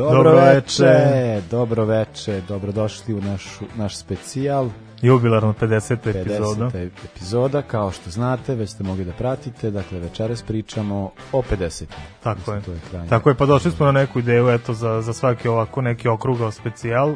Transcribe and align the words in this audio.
Dobro 0.00 0.32
veče, 0.32 1.42
dobro 1.50 1.84
veče, 1.84 2.42
dobrodošli 2.48 3.14
u 3.14 3.20
našu, 3.20 3.64
naš 3.76 3.96
specijal. 3.96 4.68
Jubilarno 5.02 5.54
50. 5.60 6.20
epizoda. 6.20 6.70
50. 6.70 6.90
epizoda, 7.04 7.62
kao 7.62 7.90
što 7.90 8.10
znate, 8.10 8.54
već 8.54 8.70
ste 8.70 8.84
mogli 8.84 9.04
da 9.04 9.12
pratite, 9.12 9.70
dakle 9.70 9.98
večeras 9.98 10.42
pričamo 10.42 11.10
o 11.32 11.42
50. 11.42 11.84
Tako 12.22 12.38
Mislim, 12.38 12.56
je. 12.56 12.62
To 12.62 12.72
je 12.72 12.78
krajnje. 12.90 13.08
Tako 13.08 13.28
je, 13.28 13.34
pa 13.34 13.46
došli 13.46 13.70
smo 13.70 13.86
na 13.86 13.92
neku 13.92 14.18
ideju, 14.18 14.48
eto, 14.48 14.74
za, 14.74 15.02
za 15.02 15.12
svaki 15.12 15.48
ovako 15.48 15.82
neki 15.82 16.08
okrugao 16.08 16.50
specijal. 16.50 17.14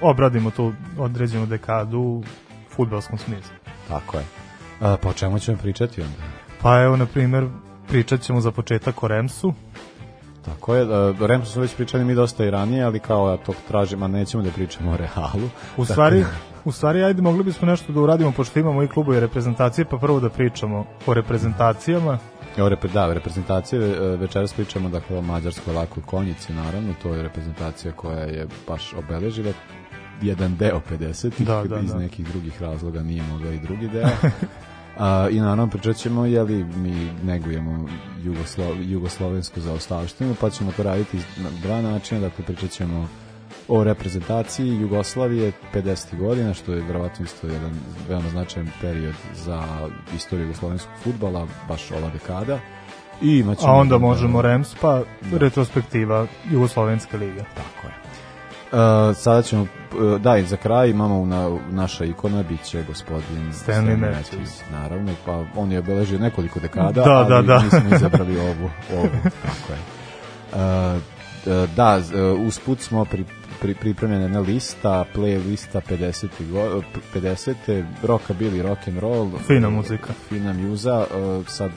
Obradimo 0.00 0.50
tu 0.50 0.72
određenu 0.98 1.46
dekadu 1.46 2.00
u 2.00 2.22
futbalskom 2.70 3.18
smislu. 3.18 3.54
Tako 3.88 4.16
je. 4.16 4.24
A, 4.80 4.96
po 4.96 5.12
čemu 5.12 5.38
ćemo 5.38 5.58
pričati 5.58 6.00
onda? 6.00 6.16
Pa 6.62 6.82
evo, 6.82 6.96
na 6.96 7.06
primjer, 7.06 7.46
pričat 7.88 8.20
ćemo 8.20 8.40
za 8.40 8.50
početak 8.50 9.02
o 9.02 9.08
Remsu. 9.08 9.54
Tako 10.46 10.74
je, 10.74 10.82
a, 10.82 11.14
Remsu 11.26 11.52
smo 11.52 11.62
već 11.62 11.74
pričali 11.74 12.04
mi 12.04 12.14
dosta 12.14 12.44
i 12.44 12.50
ranije, 12.50 12.84
ali 12.84 12.98
kao 12.98 13.30
ja 13.30 13.36
to 13.36 13.52
tražim, 13.68 14.02
a 14.02 14.08
nećemo 14.08 14.42
da 14.42 14.50
pričamo 14.50 14.90
o 14.90 14.96
Realu. 14.96 15.48
U 15.76 15.84
stvari, 15.84 16.24
u 16.64 16.72
stvari, 16.72 17.02
ajde, 17.02 17.22
mogli 17.22 17.44
bismo 17.44 17.68
nešto 17.68 17.92
da 17.92 18.00
uradimo, 18.00 18.32
pošto 18.32 18.58
imamo 18.58 18.82
i 18.82 18.88
klubove 18.88 19.20
reprezentacije, 19.20 19.84
pa 19.84 19.98
prvo 19.98 20.20
da 20.20 20.30
pričamo 20.30 20.84
o 21.06 21.14
reprezentacijama. 21.14 22.18
Evo, 22.56 22.68
repre, 22.68 22.90
da, 22.90 23.12
reprezentacije, 23.12 23.80
e, 23.82 24.16
večeras 24.16 24.52
pričamo 24.52 24.88
dakle, 24.88 25.18
o 25.18 25.22
mađarskoj 25.22 25.74
lakoj 25.74 26.02
konjici, 26.06 26.52
naravno, 26.52 26.94
to 27.02 27.14
je 27.14 27.22
reprezentacija 27.22 27.92
koja 27.92 28.18
je 28.18 28.46
baš 28.68 28.94
obeležila 28.94 29.52
jedan 30.22 30.56
deo 30.56 30.80
50 30.90 31.44
Da, 31.44 31.64
da, 31.64 31.80
iz 31.80 31.90
da. 31.90 31.98
nekih 31.98 32.26
drugih 32.26 32.62
razloga 32.62 33.02
nije 33.02 33.22
mogao 33.22 33.52
i 33.52 33.58
drugi 33.58 33.88
deo. 33.88 34.08
A, 34.98 35.28
I 35.30 35.40
naravno 35.40 35.66
pričat 35.66 35.96
ćemo, 35.96 36.26
jeli 36.26 36.64
mi 36.64 37.10
negujemo 37.24 37.88
Jugoslo, 38.22 38.64
jugoslovensku 38.80 39.60
zaostavštinu, 39.60 40.34
pa 40.40 40.50
ćemo 40.50 40.72
to 40.72 40.82
raditi 40.82 41.16
na 41.16 41.50
dva 41.62 41.80
načina, 41.82 42.20
dakle 42.20 42.44
pričat 42.44 42.70
ćemo 42.70 43.08
o 43.68 43.84
reprezentaciji 43.84 44.68
Jugoslavije 44.76 45.52
50. 45.74 46.18
godina, 46.18 46.54
što 46.54 46.72
je 46.72 46.82
verovatno 46.82 47.24
isto 47.24 47.46
jedan 47.46 47.72
veoma 48.08 48.28
značajan 48.28 48.68
period 48.80 49.14
za 49.34 49.62
istoriju 50.16 50.46
jugoslovenskog 50.46 50.92
futbala, 51.04 51.46
baš 51.68 51.90
ova 51.90 52.10
dekada. 52.10 52.58
I 53.22 53.38
imaćemo 53.38 53.72
A 53.72 53.76
onda 53.76 53.94
da- 53.94 53.98
možemo 53.98 54.42
Rems, 54.42 54.74
pa 54.80 55.02
retrospektiva 55.32 56.26
Jugoslovenske 56.50 57.16
lige. 57.18 57.40
Tako 57.54 57.86
je. 57.86 58.05
Uh, 58.72 59.16
sada 59.16 59.42
ćemo, 59.42 59.62
uh, 59.62 60.20
da, 60.20 60.36
i 60.36 60.46
za 60.46 60.56
kraj 60.56 60.90
imamo 60.90 61.26
na, 61.26 61.58
naša 61.70 62.04
ikona, 62.04 62.42
bit 62.42 62.62
će 62.62 62.82
gospodin 62.82 63.52
Stanley 63.52 63.96
Matthews. 63.96 64.62
Naravno, 64.72 65.12
pa 65.26 65.44
on 65.56 65.72
je 65.72 65.78
obeležio 65.78 66.18
nekoliko 66.18 66.60
dekada, 66.60 67.04
Da, 67.04 67.10
ali 67.10 67.28
da, 67.28 67.42
da. 67.42 67.62
mi 67.64 67.70
smo 67.70 67.96
izabrali 67.96 68.38
ovu, 68.38 68.70
ovu, 68.96 69.08
tako 69.22 69.72
je. 69.72 69.78
Uh, 70.52 71.02
da, 71.76 71.96
uh, 71.96 72.46
usput 72.46 72.80
smo 72.80 73.04
pri, 73.04 73.24
pri, 73.60 73.74
pripremljena 73.74 74.22
jedna 74.22 74.40
lista, 74.40 75.04
playlista 75.14 75.80
50. 75.90 76.28
Go, 76.52 76.82
50. 77.14 77.84
Rockabilly, 78.02 78.62
rock 78.62 78.88
and 78.88 78.98
roll. 78.98 79.30
Fina 79.46 79.70
muzika. 79.70 80.12
Fina 80.28 80.52
mjuza, 80.52 80.98
uh, 80.98 81.46
sad 81.48 81.70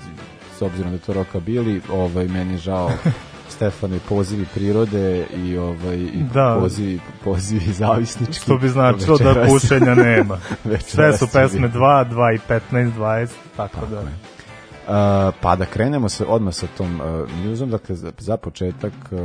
s 0.58 0.62
obzirom 0.62 0.92
da 0.92 0.98
to 0.98 1.14
rockabilly, 1.14 1.82
ovaj, 1.92 2.28
meni 2.28 2.58
žao 2.58 2.92
Stefane 3.50 4.00
pozivi 4.10 4.46
prirode 4.54 5.26
i 5.36 5.58
ovaj 5.58 5.96
i 5.98 6.24
Da. 6.34 6.58
pozivi 6.62 7.00
pozivi 7.24 7.74
zavisnički. 7.74 8.34
Što 8.34 8.58
bi 8.58 8.70
značilo 8.70 9.18
da 9.18 9.46
pušenja 9.48 9.96
nema. 9.96 10.38
Sve 10.88 11.18
su 11.18 11.28
pesme 11.34 11.68
biti. 11.68 11.78
2, 11.78 12.10
2 12.10 12.36
i 12.36 12.40
15, 12.50 12.92
20, 12.98 13.28
tako, 13.58 13.76
Tako 13.76 13.86
da. 13.86 14.00
je. 14.00 14.06
Uh, 14.06 14.94
pa 15.42 15.56
da 15.56 15.66
krenemo 15.66 16.10
se 16.10 16.26
odmah 16.26 16.54
sa 16.54 16.68
tom 16.78 17.02
uh, 17.02 17.06
newsom, 17.46 17.66
dakle 17.66 17.96
za, 17.96 18.12
za 18.18 18.38
početak 18.38 18.94
uh, 19.12 19.20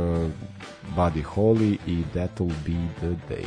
Buddy 0.95 1.23
Holly 1.25 1.77
i 1.87 2.03
That'll 2.13 2.51
Be 2.65 2.73
The 2.99 3.09
Day. 3.29 3.45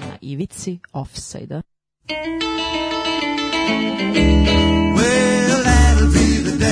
Na 0.00 0.16
ivici 0.20 0.78
offside-a. 0.92 1.62
Well, 4.96 5.62
that'll 5.64 6.12
be 6.12 6.42
the 6.42 6.56
day 6.58 6.63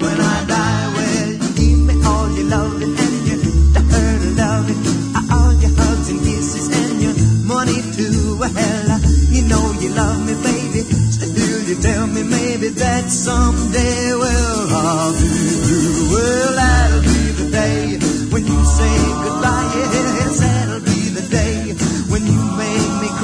Well, 0.05 1.05
you 1.53 1.57
need 1.57 1.79
me. 1.87 1.93
All 2.05 2.29
you 2.31 2.43
love 2.45 2.77
me 2.79 2.85
and 2.85 3.27
you 3.27 3.37
hurt 3.91 4.21
and 4.21 4.37
love 4.37 4.67
me. 4.69 4.75
I 5.15 5.17
own 5.37 5.59
your 5.61 5.71
hugs 5.75 6.09
and 6.09 6.19
kisses 6.19 6.67
and 6.81 7.01
your 7.01 7.15
money 7.45 7.81
too. 7.93 8.39
You 9.35 9.41
know 9.47 9.71
you 9.79 9.89
love 9.89 10.19
me, 10.25 10.33
baby. 10.43 10.81
Still 10.81 11.61
you 11.69 11.75
tell 11.81 12.07
me 12.07 12.23
maybe 12.23 12.69
that'll 12.69 13.09
will 16.11 16.57
be 17.01 17.31
the 17.31 17.49
day 17.51 18.04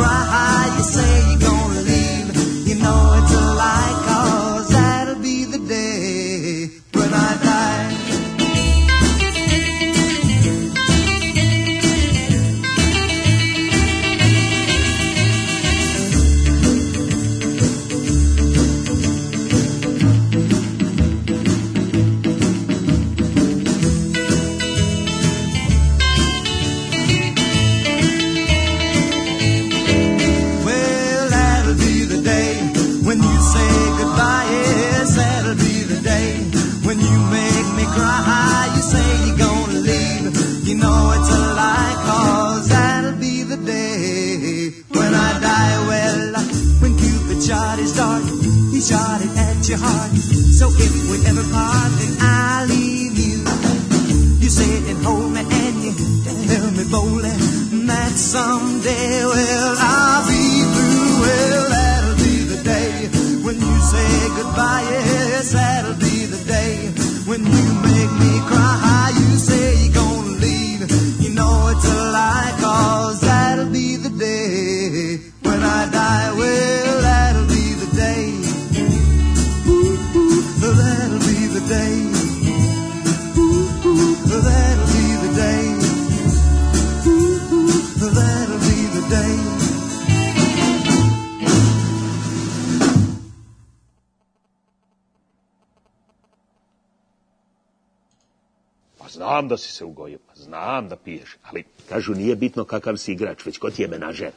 cry. 0.01 0.30
Shot 48.81 49.21
it 49.21 49.29
at 49.37 49.69
your 49.69 49.77
heart. 49.77 50.11
So 50.57 50.69
if 50.73 50.93
we 51.09 51.17
ever 51.29 51.45
part, 51.53 51.91
then 52.01 52.17
I'll 52.19 52.67
leave 52.67 53.13
you. 53.13 53.45
You 54.41 54.49
sit 54.49 54.89
and 54.89 55.05
hold 55.05 55.31
me 55.31 55.41
and 55.41 55.83
you 55.85 55.93
tell 56.49 56.71
me 56.71 56.83
boldly 56.89 57.29
that 57.85 58.13
someday, 58.17 59.23
well, 59.23 59.75
I'll 59.77 60.25
be 60.25 60.65
through. 60.73 61.21
Well, 61.21 61.69
that'll 61.69 62.17
be 62.25 62.35
the 62.53 62.59
day 62.63 63.07
when 63.45 63.55
you 63.61 63.75
say 63.81 64.09
goodbye. 64.35 64.81
Yes, 64.89 65.51
that'll 65.53 65.95
be 65.95 66.10
da 99.51 99.57
si 99.57 99.71
se 99.71 99.85
ugojio, 99.85 100.19
znam 100.35 100.87
da 100.87 100.95
piješ, 100.95 101.37
ali 101.43 101.63
kažu 101.89 102.13
nije 102.13 102.35
bitno 102.35 102.63
kakav 102.63 102.97
si 102.97 103.11
igrač, 103.11 103.45
već 103.45 103.57
ko 103.57 103.69
ti 103.69 103.81
je 103.81 103.87
menažer. 103.87 104.31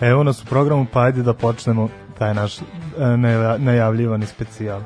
Evo 0.10 0.24
nas 0.24 0.42
u 0.42 0.46
programu, 0.46 0.86
pa 0.92 1.00
ajde 1.00 1.22
da 1.22 1.34
počnemo 1.34 1.88
taj 2.18 2.34
naš 2.34 2.58
e, 2.58 2.62
najavljivani 3.58 4.26
specijal. 4.26 4.80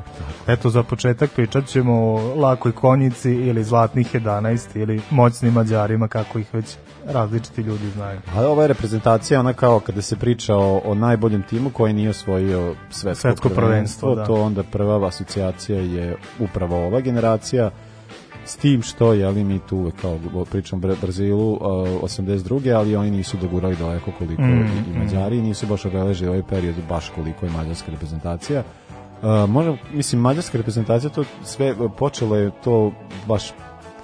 Eto, 0.46 0.70
za 0.70 0.82
početak 0.82 1.30
pričat 1.30 1.66
ćemo 1.66 1.92
o 1.94 2.34
lakoj 2.36 2.72
konjici 2.72 3.30
ili 3.30 3.64
zlatnih 3.64 4.14
11 4.14 4.80
ili 4.80 5.00
moćnim 5.10 5.52
mađarima, 5.52 6.08
kako 6.08 6.38
ih 6.38 6.54
već 6.54 6.76
različiti 7.06 7.62
ljudi 7.62 7.90
znaju. 7.90 8.20
A 8.36 8.46
ova 8.46 8.62
je 8.62 8.68
reprezentacija 8.68 9.40
ona 9.40 9.52
kao 9.52 9.80
kada 9.80 10.02
se 10.02 10.16
priča 10.16 10.56
o, 10.56 10.80
o 10.84 10.94
najboljem 10.94 11.42
timu 11.42 11.70
koji 11.70 11.92
nije 11.92 12.10
osvojio 12.10 12.74
svetsko, 12.90 13.20
Svetsko 13.20 13.48
prvenstvo, 13.48 14.14
da. 14.14 14.24
to 14.24 14.34
onda 14.34 14.62
prva 14.62 15.08
asocijacija 15.08 15.78
je 15.78 16.16
upravo 16.38 16.86
ova 16.86 17.00
generacija 17.00 17.70
s 18.48 18.56
tim 18.56 18.82
što 18.82 19.12
je 19.12 19.24
ali 19.26 19.44
mi 19.44 19.58
tu 19.58 19.76
uvek 19.76 19.94
kao 20.00 20.18
pričam 20.50 20.80
Brazilu 20.80 21.52
uh, 21.52 21.60
82. 22.02 22.74
ali 22.76 22.96
oni 22.96 23.10
nisu 23.10 23.36
dogurali 23.36 23.76
daleko 23.76 24.10
koliko 24.18 24.42
Mm, 24.42 24.66
i, 24.88 24.90
i 24.94 24.98
Mađari 24.98 25.42
nisu 25.42 25.66
baš 25.66 25.84
obeležili 25.84 26.28
ovaj 26.28 26.42
period 26.42 26.74
baš 26.88 27.08
koliko 27.14 27.46
je 27.46 27.52
mađarska 27.52 27.90
reprezentacija 27.90 28.62
Uh, 29.22 29.50
možda, 29.50 29.76
mislim, 29.92 30.20
mađarska 30.20 30.58
reprezentacija 30.58 31.10
to 31.10 31.24
sve 31.44 31.74
počelo 31.98 32.36
je 32.36 32.50
to 32.64 32.92
baš 33.26 33.52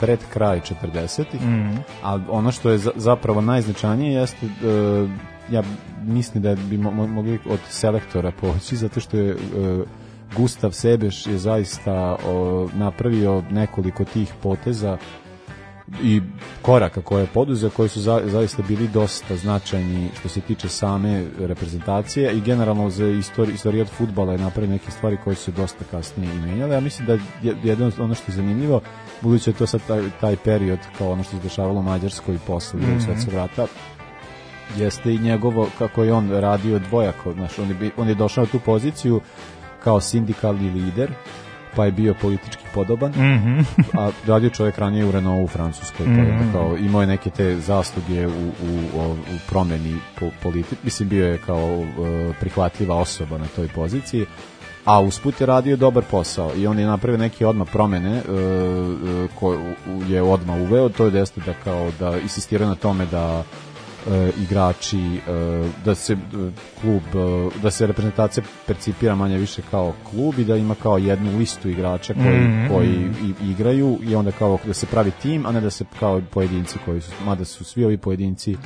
pred 0.01 0.19
kraj 0.33 0.61
40-ih, 0.61 1.41
Mm. 1.43 1.77
a 2.03 2.19
ono 2.29 2.53
što 2.53 2.71
je 2.71 2.79
za, 2.79 2.91
zapravo 2.97 3.41
najznačajnije 3.41 4.13
jeste 4.21 4.47
uh, 4.47 5.11
ja 5.51 5.63
mislim 6.03 6.43
da 6.43 6.55
bi 6.55 6.79
mo- 6.79 7.07
mogli 7.07 7.39
od 7.51 7.59
selektora 7.69 8.33
poći 8.41 8.77
zato 8.77 9.01
što 9.01 9.17
je 9.17 9.35
uh, 9.35 9.41
Gustav 10.37 10.73
Sebeš 10.73 11.27
je 11.27 11.39
zaista 11.39 12.17
o, 12.27 12.69
napravio 12.75 13.43
nekoliko 13.51 14.05
tih 14.05 14.33
poteza 14.43 14.99
i 16.03 16.21
koraka 16.63 17.03
koje 17.03 17.23
je 17.23 17.27
poduzeo 17.27 17.71
koji 17.71 17.89
su 17.89 18.01
za, 18.01 18.23
zaista 18.25 18.63
bili 18.69 18.89
dosta 18.89 19.37
značajni 19.37 20.11
što 20.21 20.29
se 20.29 20.41
tiče 20.41 20.69
same 20.69 21.25
reprezentacije 21.39 22.33
i 22.37 22.41
generalno 22.41 22.91
za 22.91 23.07
istoriju 23.55 23.83
od 23.83 23.89
futbala 23.89 24.33
je 24.33 24.39
napravio 24.39 24.71
neke 24.71 24.91
stvari 24.91 25.19
koje 25.25 25.37
su 25.37 25.53
dosta 25.53 25.85
kasnije 25.91 26.35
i 26.35 26.39
menjale. 26.39 26.75
Ja 26.75 26.81
mislim 26.81 27.07
da 27.07 27.13
je 27.13 27.21
jedno 27.63 27.91
ono 27.99 28.15
što 28.15 28.33
je 28.33 28.37
zanimljivo, 28.37 28.81
budući 29.21 29.51
da 29.51 29.55
je 29.55 29.59
to 29.59 29.67
sad 29.67 29.81
taj, 29.87 30.03
taj 30.21 30.37
period 30.37 30.79
kao 30.99 31.11
ono 31.11 31.23
što 31.23 31.37
se 31.37 31.43
dešavalo 31.43 31.81
u 31.81 31.83
Mađarskoj 31.83 32.39
posle 32.47 32.81
drugog 32.81 32.97
Mhm. 32.97 33.05
svetskog 33.05 33.35
rata, 33.35 33.67
jeste 34.77 35.15
i 35.15 35.19
njegovo, 35.19 35.69
kako 35.79 36.05
je 36.05 36.13
on 36.13 36.31
radio 36.31 36.79
dvojako, 36.79 37.33
znaš, 37.33 37.59
on 37.59 37.69
je, 37.69 37.91
on 37.97 38.09
je 38.09 38.15
došao 38.15 38.45
na 38.45 38.51
tu 38.51 38.61
poziciju 38.61 39.21
kao 39.85 40.01
sindikalni 40.01 40.71
lider, 40.71 41.11
pa 41.77 41.85
je 41.85 41.93
bio 41.93 42.15
politički 42.15 42.65
podoban, 42.75 43.11
Mhm. 43.11 43.61
a 43.99 44.11
radio 44.27 44.51
čovjek 44.51 44.79
ranije 44.79 45.05
u 45.05 45.11
Renault 45.13 45.45
u 45.45 45.53
Francuskoj, 45.53 46.07
Mhm. 46.07 46.21
onda 46.21 46.53
kao 46.53 46.77
imao 46.77 47.01
je 47.01 47.07
neke 47.07 47.31
te 47.31 47.57
zasluge 47.57 48.27
u, 48.27 48.31
u, 48.31 48.79
u, 49.01 49.17
promeni 49.49 49.97
po, 50.21 50.31
politi, 50.43 50.77
mislim 50.83 51.09
bio 51.09 51.27
je 51.29 51.39
kao 51.39 51.85
e, 51.85 52.33
prihvatljiva 52.41 52.97
osoba 52.97 53.39
na 53.39 53.47
toj 53.57 53.69
poziciji, 53.69 54.27
a 54.85 55.01
usput 55.01 55.41
je 55.41 55.47
radio 55.47 55.77
dobar 55.77 56.05
posao 56.11 56.51
i 56.57 56.67
on 56.67 56.79
je 56.79 56.87
napravio 56.87 57.19
neke 57.19 57.47
odmah 57.47 57.69
promene 57.73 58.11
e, 58.11 58.21
e, 58.21 58.23
koje 59.35 59.75
je 60.09 60.23
odmah 60.23 60.61
uveo, 60.61 60.89
to 60.89 61.05
je 61.05 61.11
da 61.11 61.25
da 61.47 61.55
kao 61.65 61.91
da 61.99 62.19
insistirao 62.19 62.69
na 62.69 62.75
tome 62.75 63.07
da 63.07 63.43
igrači 64.43 64.99
e, 64.99 65.21
da 65.85 65.95
se 65.95 66.13
e, 66.13 66.17
klub 66.81 67.03
e, 67.15 67.61
da 67.63 67.71
se 67.71 67.87
reprezentacija 67.87 68.45
percipira 68.67 69.15
manje 69.15 69.39
više 69.39 69.63
kao 69.71 69.93
klub 70.11 70.39
i 70.39 70.45
da 70.45 70.57
ima 70.57 70.75
kao 70.75 70.99
jednu 70.99 71.39
listu 71.39 71.69
igrača 71.69 72.15
koji, 72.15 72.39
Mhm. 72.41 72.69
koji 72.69 73.11
i, 73.23 73.51
igraju 73.51 73.99
i 74.03 74.15
onda 74.15 74.33
kao 74.33 74.59
da 74.67 74.75
se 74.75 74.87
pravi 74.87 75.11
tim, 75.23 75.47
a 75.47 75.53
ne 75.53 75.61
da 75.61 75.71
se 75.71 75.85
kao 76.01 76.23
pojedinci 76.31 76.79
koji 76.85 77.01
su, 77.01 77.13
mada 77.25 77.45
su 77.45 77.65
svi 77.65 77.85
ovi 77.85 77.97
pojedinci 77.97 78.57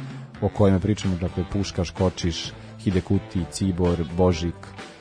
o 0.40 0.48
kojima 0.48 0.78
pričamo, 0.78 1.16
dakle 1.16 1.44
Puškaš, 1.52 1.90
Kočiš, 1.90 2.52
Hidekuti, 2.80 3.44
Cibor, 3.52 4.04
Božik, 4.16 4.54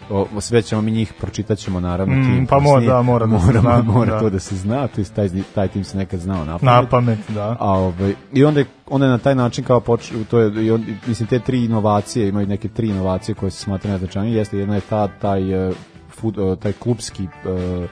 o, 0.09 0.41
sve 0.41 0.61
ćemo 0.61 0.81
mi 0.81 0.91
njih, 0.91 1.13
pročitat 1.13 1.57
ćemo 1.57 1.79
naravno 1.79 2.15
Mm, 2.15 2.23
tim. 2.23 2.47
pa 2.47 2.59
mora, 2.59 2.85
da, 2.85 3.01
mora 3.01 3.25
da 3.25 3.31
mora, 3.37 3.61
zna, 3.61 3.81
mora 3.93 4.13
da. 4.13 4.19
to 4.19 4.29
da 4.29 4.39
se 4.39 4.55
zna, 4.55 4.87
to 4.87 5.01
jest 5.01 5.13
taj, 5.13 5.29
taj 5.55 5.67
tim 5.67 5.83
se 5.83 5.97
nekad 5.97 6.19
znao 6.19 6.45
na 6.45 6.59
Na 6.61 6.85
pamet, 6.85 7.19
da. 7.29 7.55
a 7.59 7.71
ovaj 7.71 8.13
i 8.33 8.43
onda 8.43 8.59
je, 8.59 8.65
onda 8.87 9.05
je 9.05 9.11
na 9.11 9.17
taj 9.17 9.35
način 9.35 9.63
kao 9.63 9.79
poč, 9.79 10.11
to 10.29 10.39
je 10.39 10.65
i 10.65 10.71
on, 10.71 10.85
mislim 11.07 11.27
te 11.27 11.39
tri 11.39 11.65
inovacije 11.65 12.29
imaju 12.29 12.47
neke 12.47 12.67
tri 12.67 12.87
inovacije 12.89 13.35
koje 13.35 13.51
se 13.51 13.61
smatraju 13.63 13.91
najznačajnije 13.91 14.37
jeste 14.37 14.57
jedna 14.57 14.75
je 14.75 14.81
ta 14.81 15.07
taj 15.07 15.67
uh, 15.69 15.75
fut, 16.09 16.37
uh, 16.37 16.57
taj 16.59 16.71
klubski 16.73 17.23
uh, 17.23 17.89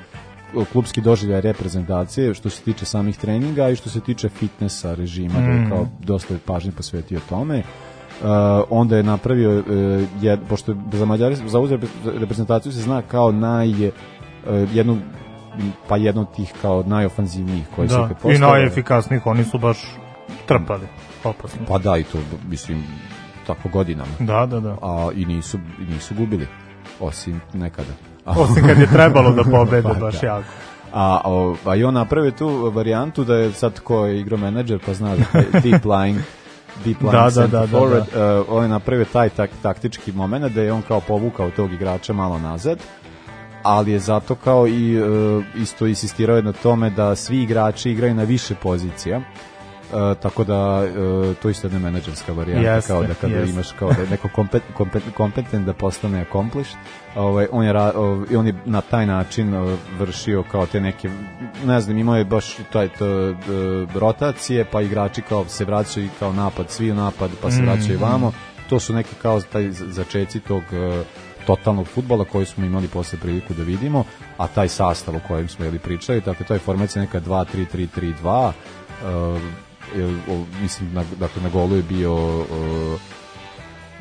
klubski 0.72 1.02
doživljaj 1.02 1.42
reprezentacije 1.42 2.34
što 2.34 2.50
se 2.50 2.62
tiče 2.62 2.86
samih 2.86 3.18
treninga 3.18 3.70
i 3.70 3.76
što 3.76 3.90
se 3.90 4.00
tiče 4.00 4.30
fitnessa 4.30 4.94
režima 4.96 5.34
da 5.40 5.46
je 5.46 5.60
Mm. 5.62 5.70
kao 5.70 5.88
dosta 6.00 6.34
je 6.34 6.40
pažnje 6.46 6.72
posvetio 6.72 7.20
tome 7.30 7.64
Uh, 8.22 8.28
onda 8.70 8.98
je 8.98 9.04
napravio 9.04 9.60
uh, 9.60 9.64
je, 10.22 10.38
pošto 10.50 10.72
je 10.72 10.78
za 10.92 11.06
Mađari 11.06 11.36
za 11.36 11.60
repre- 11.60 12.20
reprezentaciju 12.20 12.72
se 12.72 12.82
zna 12.82 13.02
kao 13.02 13.32
naj 13.32 13.88
uh, 13.88 13.94
jednu 14.74 14.98
pa 15.88 15.98
jedno 15.98 16.22
od 16.22 16.36
tih 16.36 16.54
kao 16.62 16.84
najofanzivnijih 16.88 17.66
koji 17.76 17.90
se 17.90 17.96
Da, 17.96 18.10
ikad 18.12 18.32
i 18.32 18.38
najefikasnijih, 18.38 19.26
oni 19.26 19.44
su 19.44 19.58
baš 19.58 19.78
trpali, 20.46 20.88
opasno. 21.24 21.60
Pa 21.68 21.78
da, 21.78 21.98
i 21.98 22.04
to, 22.04 22.18
mislim, 22.50 22.84
tako 23.48 23.70
godinama. 23.70 24.12
Da, 24.20 24.46
da, 24.46 24.60
da. 24.60 24.78
A 24.82 25.10
i 25.16 25.26
nisu, 25.26 25.58
i 25.58 25.94
nisu 25.94 26.16
gubili, 26.16 26.48
osim 27.00 27.42
nekada. 27.54 27.94
A, 28.26 28.32
Osim 28.42 28.68
kad 28.68 28.78
je 28.78 28.88
trebalo 28.88 29.32
da 29.32 29.44
pobede 29.44 29.84
Pa 29.84 29.94
baš 29.94 30.22
da. 30.22 30.28
jako. 30.28 30.48
a, 30.94 31.22
o, 31.26 31.56
a 31.66 31.76
i 31.76 31.84
on 31.84 31.94
napravio 31.94 32.32
tu 32.32 32.72
varijantu 32.74 33.24
da 33.24 33.36
je 33.36 33.52
sad 33.52 33.80
ko 33.80 34.06
je 34.06 34.20
igro 34.20 34.38
menadžer, 34.38 34.80
pa 34.86 34.94
zna 34.94 35.16
da 35.16 35.24
taj 35.52 35.62
deep 35.62 35.84
lying 35.84 36.18
deep 36.84 37.02
line 37.02 37.12
Da, 37.12 37.24
da, 37.24 37.32
center 37.32 37.52
da, 37.52 37.66
da, 37.66 37.78
forward, 37.78 38.02
uh, 38.40 38.46
on 38.50 38.64
je 38.64 38.70
napravio 38.70 39.06
taj 39.14 39.30
tak, 39.30 39.50
taktički 39.62 40.12
moment 40.12 40.54
da 40.54 40.62
je 40.62 40.74
on 40.74 40.82
kao 40.82 41.00
povukao 41.00 41.52
tog 41.52 41.74
igrača 41.74 42.14
malo 42.14 42.40
nazad, 42.40 42.80
ali 43.64 43.92
je 43.92 44.00
zato 44.00 44.36
kao 44.36 44.68
i 44.68 45.02
uh, 45.02 45.44
isto 45.56 45.88
insistirao 45.88 46.36
je 46.36 46.44
na 46.44 46.52
tome 46.52 46.90
da 46.90 47.16
svi 47.16 47.42
igrači 47.42 47.92
igraju 47.92 48.16
na 48.16 48.24
više 48.24 48.56
pozicija. 48.56 49.22
Uh, 49.96 50.18
tako 50.18 50.44
da 50.44 50.84
uh, 50.84 51.36
to 51.36 51.48
je 51.48 51.52
isto 51.52 51.68
jedna 51.68 51.80
menadžerska 51.80 52.34
varijanta 52.34 52.72
Jeste, 52.72 52.94
kao 52.94 53.04
da 53.04 53.14
kada 53.14 53.36
jeste. 53.36 53.54
imaš 53.54 53.72
kao 53.72 53.94
da 53.94 54.02
je 54.02 54.10
neko 54.10 54.30
kompet, 54.36 54.64
kompet, 54.74 55.04
kompetent 55.18 55.66
da 55.66 55.74
postane 55.74 56.22
accomplished 56.22 56.78
ovaj 57.16 57.48
on 57.52 57.66
je 57.66 57.80
ovaj, 57.82 58.36
on 58.36 58.48
je 58.48 58.54
na 58.66 58.82
taj 58.82 59.06
način 59.06 59.54
vršio 60.00 60.44
kao 60.52 60.66
te 60.66 60.82
neke 60.82 61.10
ne 61.66 61.82
znam 61.82 61.98
imao 61.98 62.16
je 62.18 62.26
baš 62.26 62.58
taj 62.74 62.90
to, 62.90 63.36
rotacije 63.96 64.66
pa 64.72 64.82
igrači 64.82 65.22
kao 65.22 65.46
se 65.48 65.66
vraćaju 65.66 66.10
kao 66.20 66.34
napad 66.34 66.70
svi 66.70 66.92
u 66.92 66.96
napad 66.96 67.32
pa 67.42 67.52
se 67.52 67.62
Mm. 67.62 67.66
vraćaju 67.66 68.00
vamo 68.00 68.32
to 68.70 68.80
su 68.80 68.94
neki 68.94 69.16
kao 69.22 69.42
taj 69.42 69.72
začeci 69.72 70.40
tog 70.40 70.64
eh, 70.74 71.04
totalnog 71.48 71.88
futbola 71.88 72.26
koji 72.26 72.46
smo 72.46 72.66
imali 72.66 72.88
posle 72.88 73.20
priliku 73.20 73.54
da 73.54 73.64
vidimo, 73.64 74.04
a 74.38 74.48
taj 74.48 74.68
sastav 74.70 75.16
o 75.16 75.20
kojem 75.28 75.48
smo 75.50 75.66
jeli 75.66 75.80
pričali, 75.80 76.22
dakle 76.22 76.46
to 76.46 76.54
je 76.54 76.60
formacija 76.60 77.02
neka 77.02 77.20
2-3-3-3-2, 77.22 78.52
uh, 78.52 78.54
jel, 79.04 79.14
o, 79.14 79.40
mislim, 80.62 80.94
na, 80.94 81.04
dakle 81.20 81.42
na 81.42 81.50
golu 81.50 81.76
je 81.76 81.84
bio 81.84 82.40
uh, 82.40 82.46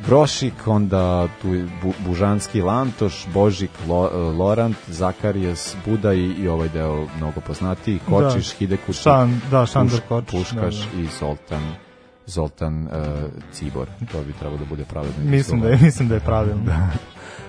Brošik, 0.06 0.54
onda 0.66 1.28
tu 1.42 1.54
je 1.54 1.66
Bu, 1.82 1.92
Bužanski 2.06 2.62
Lantoš, 2.62 3.26
Božik, 3.34 3.70
Lo, 3.88 4.32
Lorant, 4.38 4.76
Zakarijas, 4.88 5.76
Buda 5.86 6.12
i, 6.12 6.24
i 6.24 6.48
ovaj 6.48 6.68
deo 6.68 7.06
mnogo 7.16 7.40
poznatiji, 7.40 7.98
Kočiš, 8.08 8.50
Da. 8.52 8.56
Hidekuti, 8.58 8.98
Šan, 8.98 9.40
da, 9.50 9.66
Šandor 9.66 10.00
Puš- 10.00 10.08
Kočić, 10.08 10.30
Puškaš 10.30 10.76
da, 10.76 11.00
i 11.00 11.06
Zoltan 11.20 11.62
Zoltan 12.26 12.82
uh, 12.82 12.90
Cibor, 13.52 13.88
to 14.12 14.22
bi 14.22 14.32
trebalo 14.32 14.58
da 14.58 14.64
bude 14.64 14.84
pravedno. 14.84 15.30
Mislim 15.30 15.60
da 15.60 15.68
je, 15.68 15.78
mislim 15.82 16.08
da 16.08 16.14
je 16.14 16.20
pravilno. 16.20 16.72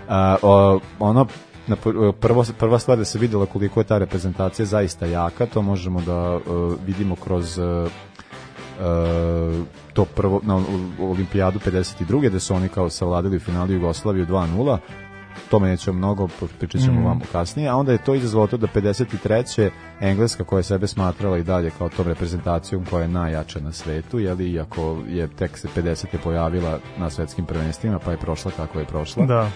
A, 0.10 0.36
o, 0.42 0.80
ono 1.00 1.28
na 1.68 1.76
pr- 1.76 2.12
prvo, 2.12 2.46
prva 2.60 2.80
stvar 2.80 2.98
da 2.98 3.06
se 3.06 3.20
videla 3.20 3.46
koliko 3.46 3.80
je 3.80 3.84
ta 3.84 3.98
reprezentacija 3.98 4.66
zaista 4.66 5.06
jaka, 5.06 5.46
to 5.46 5.62
možemo 5.62 6.02
da 6.02 6.36
uh, 6.36 6.42
vidimo 6.86 7.16
kroz 7.16 7.58
uh, 7.58 7.92
to 9.94 10.06
prvo 10.06 10.42
na 10.44 10.62
olimpijadu 11.00 11.60
52. 11.60 12.30
da 12.30 12.40
su 12.40 12.56
oni 12.56 12.70
kao 12.70 12.90
savladali 12.90 13.38
u 13.38 13.40
finalu 13.40 13.72
Jugoslaviju 13.72 14.26
2:0 14.26 14.78
tome 15.50 15.68
nećemo 15.70 15.98
mnogo, 15.98 16.28
pričat 16.60 16.82
ćemo 16.82 17.02
Mm. 17.02 17.06
vam 17.06 17.20
kasnije, 17.32 17.70
a 17.70 17.76
onda 17.76 17.92
je 17.92 17.98
to 17.98 18.16
izazvalo 18.16 18.48
to 18.48 18.58
da 18.58 18.68
53. 18.68 19.70
Engleska 20.00 20.44
koja 20.44 20.60
je 20.60 20.64
sebe 20.64 20.88
smatrala 20.88 21.38
i 21.38 21.44
dalje 21.44 21.72
kao 21.78 21.90
tom 21.90 22.08
reprezentacijom 22.08 22.86
koja 22.90 23.02
je 23.02 23.08
najjača 23.08 23.60
na 23.60 23.72
svetu, 23.72 24.20
jeli, 24.20 24.52
iako 24.52 24.98
je 25.08 25.28
tek 25.28 25.58
se 25.58 25.68
50. 25.76 26.06
pojavila 26.24 26.80
na 26.98 27.10
svetskim 27.10 27.46
prvenstvima, 27.46 28.00
pa 28.00 28.12
je 28.12 28.18
prošla 28.18 28.52
kako 28.58 28.80
je 28.80 28.86
prošla 28.86 29.26
Da. 29.26 29.50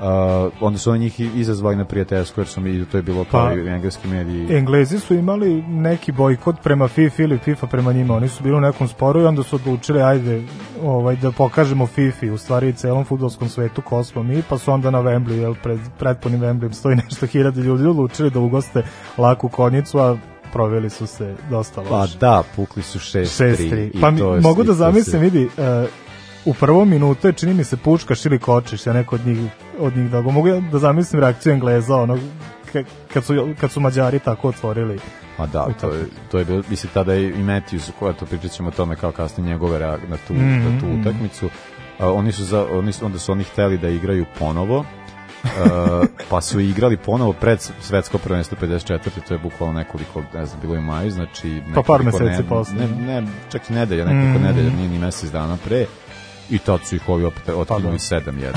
Uh, 0.00 0.52
onda 0.60 0.78
su 0.78 0.90
oni 0.90 1.00
njih 1.00 1.20
izazvali 1.20 1.76
na 1.76 1.84
prijateljsko, 1.84 2.40
jer 2.40 2.48
su 2.48 2.60
mi, 2.60 2.84
to 2.84 2.96
je 2.96 3.02
bilo 3.02 3.24
kao 3.30 3.46
Pa, 3.46 3.54
i 3.54 3.68
engleski 3.68 4.08
mediji. 4.08 4.56
Englezi 4.56 4.98
su 4.98 5.14
imali 5.14 5.62
neki 5.62 6.12
bojkot 6.12 6.56
prema 6.62 6.88
FIFA 6.88 7.22
ili 7.22 7.38
FIFA 7.38 7.66
prema 7.66 7.92
njima. 7.92 8.14
Oni 8.16 8.28
su 8.28 8.42
bili 8.42 8.56
u 8.56 8.60
nekom 8.60 8.88
sporu 8.88 9.20
i 9.20 9.24
onda 9.24 9.42
su 9.42 9.56
odlučili 9.56 10.02
ajde 10.02 10.42
ovaj, 10.82 11.16
da 11.16 11.30
pokažemo 11.30 11.86
FIFA 11.86 12.26
u 12.34 12.38
stvari 12.38 12.72
celom 12.72 13.04
futbolskom 13.04 13.48
svetu 13.48 13.82
ko 13.82 14.04
smo 14.04 14.22
mi, 14.22 14.42
pa 14.48 14.58
su 14.58 14.72
onda 14.72 14.90
na 14.90 14.98
Wembley, 14.98 15.40
jel, 15.40 15.54
pred, 15.62 15.80
pretpunim 15.98 16.40
Wembleyem 16.40 16.72
stoji 16.72 16.96
nešto 17.04 17.26
hiljada 17.26 17.60
ljudi, 17.60 17.86
odlučili 17.86 18.30
da 18.30 18.40
ugoste 18.40 18.82
laku 19.18 19.48
konjicu, 19.48 19.98
a 19.98 20.16
proveli 20.52 20.90
su 20.90 21.06
se 21.06 21.34
dosta 21.50 21.82
Pa 21.88 22.00
loše. 22.00 22.18
da, 22.18 22.42
pukli 22.56 22.82
su 22.82 22.98
6-3. 22.98 23.20
6-3. 23.20 23.90
i 23.94 24.00
Pa 24.00 24.10
mi, 24.10 24.20
mogu 24.42 24.64
da 24.64 24.72
zamislim, 24.72 25.22
vidi, 25.22 25.44
uh, 25.44 25.88
u 26.44 26.54
prvom 26.54 26.88
minutu 26.88 27.26
je 27.26 27.32
čini 27.32 27.54
mi 27.54 27.64
se 27.64 27.76
Pučkaš 27.76 28.26
ili 28.26 28.38
Kočiš, 28.38 28.86
ja 28.86 28.92
neko 28.92 29.14
od 29.14 29.26
njih, 29.26 29.38
od 29.78 29.96
njih 29.96 30.10
da 30.10 30.20
mogu 30.22 30.48
ja 30.48 30.60
da 30.62 30.78
zamislim 30.78 31.20
reakciju 31.20 31.52
Engleza, 31.52 31.96
ono, 31.96 32.18
ka- 32.66 32.84
kad 33.14 33.24
su, 33.24 33.34
kad 33.60 33.70
su 33.70 33.80
Mađari 33.80 34.18
tako 34.18 34.48
otvorili. 34.48 34.98
Ma 35.38 35.46
da, 35.46 35.66
to 35.80 35.88
je, 35.88 36.04
to 36.30 36.38
je 36.38 36.44
bilo, 36.44 36.62
mislim, 36.70 36.90
tada 36.94 37.14
je 37.14 37.28
i 37.30 37.34
Matthews, 37.34 37.90
koja 37.98 38.12
to 38.12 38.26
pričat 38.26 38.50
ćemo 38.50 38.68
o 38.68 38.72
tome 38.72 38.96
kao 38.96 39.12
kasnije 39.12 39.48
njegove 39.48 39.78
na 39.80 40.16
tu, 40.18 40.34
Mhm, 40.34 40.64
na 40.64 40.80
tu 40.80 40.86
utakmicu. 41.00 41.48
A, 41.98 42.12
oni 42.12 42.32
su 42.32 42.44
za, 42.44 42.66
oni, 42.72 42.92
su- 42.92 43.06
onda 43.06 43.18
su 43.18 43.32
oni 43.32 43.44
hteli 43.44 43.78
da 43.78 43.88
igraju 43.88 44.24
ponovo, 44.38 44.84
Uh, 45.44 45.50
pa 46.30 46.40
su 46.40 46.60
igrali 46.60 46.96
ponovo 46.96 47.32
pred 47.32 47.58
svetsko 47.80 48.18
prvenstvo 48.18 48.58
54. 48.58 48.98
To 49.28 49.34
je 49.34 49.40
bukvalno 49.40 49.74
nekoliko, 49.74 50.22
ne 50.34 50.46
znam, 50.46 50.60
bilo 50.60 50.74
je 50.74 50.78
u 50.78 50.82
maju, 50.82 51.10
znači... 51.10 51.62
Pa 51.74 51.82
par 51.82 52.02
meseci 52.02 52.24
ne- 52.24 52.48
posle. 52.48 52.74
Ne, 52.76 52.86
ne, 53.20 53.26
čak 53.50 53.70
i 53.70 53.72
nedelja, 53.72 54.04
nekoliko 54.04 54.38
Mm. 54.38 54.42
nedelja, 54.42 54.70
nije 54.70 54.88
ni 54.88 54.98
mesec 54.98 55.30
dana 55.30 55.56
pre. 55.58 55.86
I 56.50 56.58
tad 56.58 56.80
su 56.84 56.96
ih 56.96 57.08
ovi 57.08 57.24
opet 57.24 57.48
otkinuli 57.48 57.98
da. 58.10 58.16
7-1, 58.16 58.52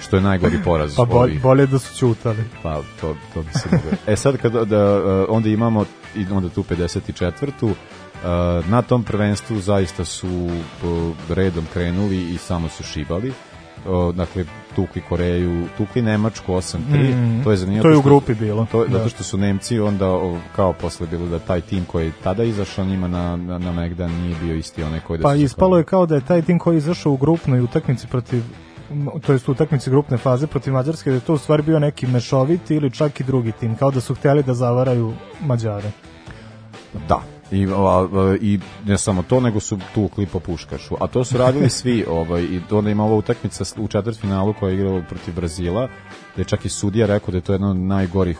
što 0.00 0.16
je 0.16 0.22
najgori 0.22 0.58
poraz 0.64 0.96
Pa 0.96 1.04
bolje, 1.04 1.38
bolje 1.38 1.66
da 1.66 1.78
su 1.78 1.96
ćutali. 1.96 2.44
Pa 2.62 2.82
to, 3.00 3.16
to 3.34 3.42
bi 3.42 3.52
se 3.52 3.68
moglo. 3.72 3.90
E 4.06 4.16
sad 4.16 4.36
kad 4.36 4.52
da, 4.52 4.96
uh, 4.96 5.26
onda 5.28 5.48
imamo 5.48 5.84
onda 6.32 6.48
tu 6.48 6.62
54. 6.62 7.50
Uh, 7.64 7.72
na 8.68 8.82
tom 8.82 9.04
prvenstvu 9.04 9.60
zaista 9.60 10.04
su 10.04 10.28
uh, 10.28 11.16
redom 11.28 11.66
krenuli 11.72 12.34
i 12.34 12.38
samo 12.38 12.68
su 12.68 12.82
šibali. 12.82 13.32
Uh, 13.86 14.14
dakle, 14.14 14.44
tukli 14.76 15.02
Koreju, 15.08 15.68
tukli 15.76 16.02
Nemačku 16.02 16.52
8-3. 16.52 16.78
Mm. 16.78 17.44
To 17.44 17.50
je 17.50 17.56
zanimljivo. 17.56 17.82
To 17.82 17.88
je 17.88 17.96
u 17.96 18.02
grupi 18.02 18.34
bilo. 18.34 18.66
To, 18.72 18.84
Da. 18.84 18.98
Zato 18.98 19.08
što 19.08 19.24
su 19.24 19.38
Nemci 19.38 19.80
onda 19.80 20.08
o, 20.10 20.38
kao 20.56 20.72
posle 20.72 21.06
bilo 21.06 21.26
da 21.26 21.38
taj 21.38 21.60
tim 21.60 21.84
koji 21.84 22.06
je 22.06 22.12
tada 22.22 22.44
izašao 22.44 22.84
njima 22.84 23.08
na, 23.08 23.36
na, 23.36 23.58
na 23.58 23.72
Megdan 23.72 24.10
nije 24.10 24.36
bio 24.42 24.54
isti 24.54 24.82
onaj 24.82 25.00
koji 25.00 25.18
da 25.18 25.22
Pa 25.22 25.34
ispalo 25.34 25.78
je 25.78 25.84
kao 25.84 26.06
da 26.06 26.14
je 26.14 26.20
taj 26.20 26.42
tim 26.42 26.58
koji 26.58 26.74
je 26.74 26.78
izašao 26.78 27.12
u 27.12 27.16
grupnoj 27.16 27.60
utakmici 27.60 28.06
protiv 28.06 28.42
to 29.26 29.32
jest 29.32 29.48
u 29.48 29.52
utakmici 29.52 29.90
grupne 29.90 30.16
faze 30.16 30.46
protiv 30.46 30.72
Mađarske 30.72 31.10
da 31.10 31.16
je 31.16 31.20
to 31.20 31.34
u 31.34 31.38
stvari 31.38 31.62
bio 31.62 31.78
neki 31.78 32.06
mešoviti 32.06 32.74
ili 32.74 32.90
čak 32.90 33.20
i 33.20 33.24
drugi 33.24 33.52
tim, 33.52 33.76
kao 33.76 33.90
da 33.90 34.00
su 34.00 34.14
htjeli 34.14 34.42
da 34.42 34.54
zavaraju 34.54 35.12
Mađare. 35.40 35.90
Da. 37.08 37.22
I, 37.52 37.66
a, 37.66 37.76
a, 37.76 38.36
I 38.40 38.58
ne 38.86 38.98
samo 38.98 39.22
to, 39.22 39.40
nego 39.40 39.60
su 39.60 39.78
tukli 39.94 40.26
po 40.26 40.40
puškašu. 40.40 40.96
A 41.00 41.06
to 41.06 41.24
su 41.24 41.38
radili 41.38 41.70
svi. 41.80 42.04
Ovaj, 42.08 42.42
I 42.42 42.60
onda 42.70 42.90
ima 42.90 43.04
ova 43.04 43.14
utakmica 43.16 43.64
u 43.78 43.88
četvrtfinalu 43.88 44.54
koja 44.60 44.70
je 44.70 44.74
igrala 44.76 45.02
protiv 45.08 45.34
Brazila, 45.34 45.88
da 46.36 46.40
je 46.42 46.44
čak 46.44 46.64
i 46.64 46.68
sudija 46.68 47.06
rekao 47.06 47.30
da 47.32 47.38
je 47.38 47.42
to 47.42 47.52
jedna 47.52 47.70
od 47.70 47.76
najgorih 47.76 48.38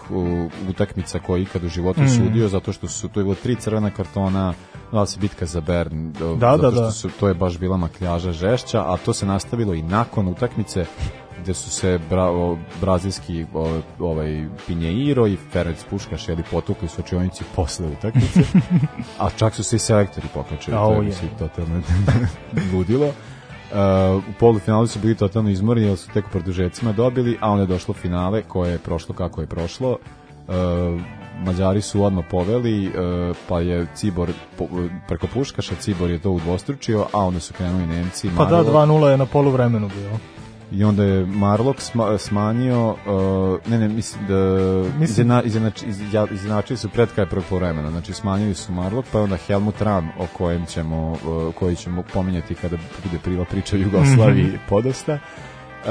utakmica 0.68 1.18
koja 1.18 1.36
je 1.36 1.42
ikad 1.42 1.64
u 1.64 1.68
životu 1.68 2.00
Mm. 2.00 2.08
sudio, 2.08 2.48
zato 2.48 2.72
što 2.72 2.88
su, 2.88 3.08
to 3.08 3.20
je 3.20 3.24
bilo 3.24 3.36
tri 3.42 3.54
crvena 3.54 3.90
kartona, 3.90 4.54
da 4.92 5.06
se 5.06 5.20
bitka 5.20 5.46
za 5.46 5.60
Bern, 5.60 6.12
da, 6.12 6.34
Da, 6.34 6.56
zato 6.56 6.70
da, 6.70 6.76
što. 6.76 6.90
Su, 6.90 7.08
to 7.20 7.28
je 7.28 7.34
baš 7.34 7.58
bila 7.58 7.76
makljaža 7.76 8.32
žešća, 8.32 8.80
a 8.80 8.96
to 9.04 9.12
se 9.12 9.26
nastavilo 9.26 9.74
i 9.74 9.82
nakon 9.82 10.28
utakmice 10.28 10.84
gde 11.42 11.54
su 11.54 11.70
se 11.70 11.98
bra, 12.10 12.30
o, 12.30 12.58
brazilski 12.80 13.46
o, 13.54 13.80
ovaj 13.98 14.46
Pinheiro 14.66 15.26
i 15.26 15.36
Ferenc 15.36 15.84
Puškaš 15.90 16.28
jeli 16.28 16.42
potukli 16.50 16.88
su 16.88 17.00
učionici 17.00 17.44
posle 17.56 17.86
utakmice 17.86 18.40
a 19.20 19.30
čak 19.30 19.54
su 19.54 19.62
se 19.62 19.76
i 19.76 19.78
selektori 19.78 20.26
pokačili 20.34 20.76
Au, 20.76 20.94
to 20.94 21.02
je 21.02 21.12
totalno 21.38 21.82
ludilo 22.72 23.12
Uh, 23.70 23.76
u 24.18 24.32
polufinalu 24.38 24.86
su 24.86 24.98
bili 24.98 25.14
totalno 25.14 25.50
izmorni 25.50 25.82
jer 25.82 25.96
su 25.96 26.10
tek 26.14 26.26
u 26.26 26.30
produžecima 26.30 26.92
dobili, 26.92 27.38
a 27.40 27.50
onda 27.50 27.62
je 27.62 27.66
došlo 27.66 27.94
finale 27.94 28.42
koje 28.42 28.72
je 28.72 28.78
prošlo 28.78 29.14
kako 29.14 29.40
je 29.40 29.46
prošlo. 29.46 29.90
Uh, 30.48 31.00
Mađari 31.44 31.82
su 31.82 32.04
odmah 32.04 32.24
poveli, 32.30 32.88
uh, 32.88 33.36
pa 33.48 33.60
je 33.60 33.86
Cibor 33.94 34.30
po, 34.58 34.66
preko 35.08 35.26
Puškaša 35.26 35.74
Cibor 35.74 36.10
je 36.10 36.18
to 36.18 36.30
udvostručio, 36.30 37.06
a 37.12 37.18
onda 37.18 37.40
su 37.40 37.54
krenuli 37.54 37.86
Nemci. 37.86 38.30
Pa 38.36 38.44
da, 38.44 38.64
Marlo- 38.64 38.86
2-0 38.86 39.06
je 39.06 39.16
na 39.16 39.26
poluvremenu 39.26 39.88
bilo. 39.88 40.18
I 40.72 40.84
onda 40.84 41.04
je 41.04 41.26
Marlok 41.26 41.80
sma, 41.80 42.18
smanjio 42.18 42.88
uh, 42.90 42.96
ne 43.68 43.78
ne 43.78 43.88
mislim 43.88 44.26
da 44.26 44.34
izjedna, 45.04 45.42
izjednač, 45.42 45.82
izja- 45.82 46.32
izjednačili 46.32 46.76
su 46.76 46.88
pred 46.88 47.08
kraj 47.08 47.26
prvog 47.26 47.44
vremena 47.50 47.90
znači 47.90 48.12
smanjili 48.12 48.54
su 48.54 48.72
Marlok 48.72 49.04
pa 49.12 49.20
onda 49.20 49.36
Helmut 49.36 49.80
Ram 49.82 50.08
o 50.18 50.26
kojem 50.38 50.66
ćemo 50.66 51.10
uh, 51.12 51.18
koji 51.54 51.76
ćemo 51.76 52.02
pominjati 52.12 52.54
kada 52.54 52.76
bude 53.04 53.18
prila 53.18 53.44
priča 53.44 53.76
o 53.76 53.78
Jugoslaviji 53.78 54.44
Mhm. 54.46 54.56
podosta 54.68 55.12
uh, 55.12 55.90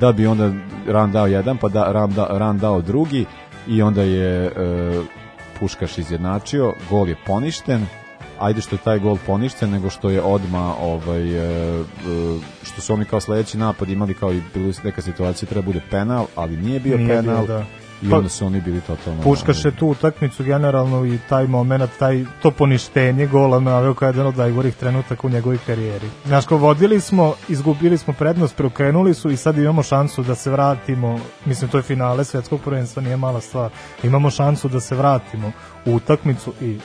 da 0.00 0.12
bi 0.12 0.26
onda 0.26 0.52
Ram 0.86 1.12
dao 1.12 1.26
jedan 1.26 1.56
pa 1.56 1.68
da, 1.68 1.92
Ram, 1.92 2.12
da, 2.12 2.26
Ram 2.30 2.58
dao 2.58 2.80
drugi 2.80 3.24
i 3.66 3.82
onda 3.82 4.02
je 4.02 4.46
uh, 4.46 5.04
Puškaš 5.60 5.98
izjednačio 5.98 6.72
gol 6.90 7.08
je 7.08 7.16
poništen 7.26 7.86
ajde 8.38 8.60
što 8.60 8.74
je 8.74 8.80
taj 8.80 8.98
gol 8.98 9.16
poništen 9.26 9.70
nego 9.70 9.90
što 9.90 10.10
je 10.10 10.22
odma 10.22 10.74
ovaj 10.80 11.22
e, 11.22 11.80
e, 11.80 11.82
što 12.62 12.80
su 12.80 12.92
oni 12.92 13.04
kao 13.04 13.20
sledeći 13.20 13.58
napad 13.58 13.88
imali 13.88 14.14
kao 14.14 14.32
i 14.32 14.42
bilo 14.54 14.72
neka 14.84 15.02
situacija 15.02 15.48
treba 15.48 15.62
bude 15.66 15.80
penal 15.90 16.26
ali 16.34 16.56
nije 16.56 16.80
bio 16.80 16.96
Nije 16.96 17.22
bio, 17.22 17.32
penal 17.32 17.46
da. 17.46 17.64
i 18.02 18.10
Pa- 18.10 18.16
onda 18.16 18.28
su 18.28 18.46
oni 18.46 18.60
bili 18.60 18.80
totalno 18.80 19.22
Puškaš 19.22 19.64
je 19.64 19.76
tu 19.76 19.86
utakmicu 19.86 20.44
generalno 20.44 21.06
i 21.06 21.18
taj 21.28 21.46
moment, 21.46 21.90
taj, 21.98 22.24
to 22.42 22.50
poništenje 22.50 23.26
gola 23.26 23.60
naveo 23.60 23.94
kao 23.94 24.06
jedan 24.06 24.26
od 24.26 24.36
najgorih 24.36 24.76
trenutaka 24.76 25.26
u 25.26 25.30
njegovoj 25.30 25.58
karijeri. 25.66 26.08
Znaš, 26.24 26.46
kao 26.46 26.58
vodili 26.58 27.00
smo, 27.00 27.34
izgubili 27.48 27.98
smo 27.98 28.12
prednost, 28.12 28.56
preokrenuli 28.56 29.14
su 29.14 29.30
i 29.30 29.36
sad 29.36 29.58
imamo 29.58 29.82
šansu 29.82 30.22
da 30.22 30.34
se 30.34 30.50
vratimo, 30.50 31.20
mislim 31.44 31.70
to 31.70 31.76
je 31.76 31.82
finale 31.82 32.24
svetskog 32.24 32.60
prvenstva, 32.60 33.02
nije 33.02 33.16
mala 33.16 33.40
stvar, 33.40 33.70
imamo 34.02 34.30
šansu 34.30 34.68
da 34.68 34.80
se 34.80 34.94
vratimo 34.94 35.52
u 35.86 35.94
utakmicu 35.94 36.52
i 36.60 36.78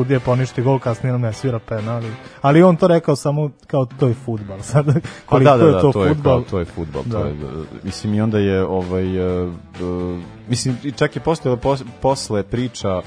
sudije 0.00 0.20
poništi 0.20 0.62
gol, 0.62 0.78
kasnije 0.78 1.12
nam 1.12 1.20
ne 1.20 1.32
svira 1.32 1.58
penal. 1.58 2.02
Ali 2.40 2.62
on 2.62 2.76
to 2.76 2.88
rekao 2.88 3.16
samo 3.16 3.50
kao 3.66 3.84
to 3.84 4.08
je 4.08 4.14
futbal. 4.14 4.60
Sad, 4.72 4.86
Pa 4.86 4.92
koliko 5.26 5.50
da, 5.50 5.56
da, 5.56 5.64
je 5.64 5.72
da, 5.72 5.80
to, 5.80 5.92
to 5.92 6.04
je 6.04 6.14
futbal, 6.14 6.42
kao, 6.42 6.50
to 6.50 6.58
je 6.58 6.64
fudbal, 6.64 7.02
Da. 7.06 7.20
to 7.20 7.26
je, 7.26 7.34
mislim 7.82 8.14
i 8.14 8.20
onda 8.20 8.38
je 8.38 8.64
ovaj 8.64 9.44
e, 9.44 9.48
mislim 10.48 10.76
i 10.84 10.92
čak 10.92 11.16
je 11.16 11.22
postojala 11.22 11.56
pos, 11.56 11.82
posle 12.00 12.42
priča 12.42 13.02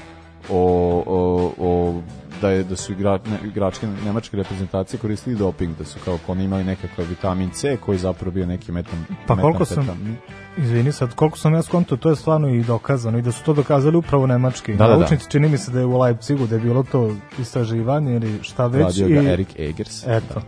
o, 0.50 1.02
o, 1.06 1.52
o 1.58 2.00
da 2.40 2.50
je 2.50 2.64
da 2.64 2.76
su 2.76 2.92
igra, 2.92 3.18
ne, 3.26 3.48
igračke 3.48 3.86
nemačke 4.04 4.36
reprezentacije 4.36 5.00
koristili 5.00 5.36
doping, 5.36 5.76
da 5.78 5.84
su 5.84 5.98
kao 6.04 6.18
oni 6.28 6.44
imali 6.44 6.64
nekakav 6.64 7.04
vitamin 7.08 7.50
C 7.50 7.76
koji 7.76 7.98
zapravo 7.98 8.30
bio 8.30 8.46
neki 8.46 8.72
metan 8.72 9.04
Pa 9.26 9.36
koliko 9.36 9.64
sam-. 9.64 10.16
Izvini 10.56 10.92
sad, 10.92 11.14
koliko 11.14 11.38
sam 11.38 11.54
ja 11.54 11.62
skonto, 11.62 11.96
to 11.96 12.10
je 12.10 12.16
stvarno 12.16 12.48
i 12.48 12.62
dokazano 12.62 13.18
i 13.18 13.22
da 13.22 13.32
su 13.32 13.44
to 13.44 13.52
dokazali 13.52 13.96
upravo 13.96 14.26
nemački. 14.26 14.72
Da, 14.72 14.84
da, 14.84 14.92
da. 14.92 14.98
Naučnici 14.98 15.30
čini 15.30 15.48
mi 15.48 15.58
se 15.58 15.70
da 15.70 15.78
je 15.78 15.84
u 15.84 15.98
Leipzigu, 15.98 16.46
da 16.46 16.54
je 16.54 16.60
bilo 16.60 16.82
to 16.82 17.16
istraživanje 17.38 18.14
ili 18.14 18.38
šta 18.42 18.66
već. 18.66 18.84
Radio 18.84 19.08
i, 19.08 19.12
ga 19.12 19.32
Erik 19.32 19.58
Egers. 19.58 20.06
Eto. 20.06 20.42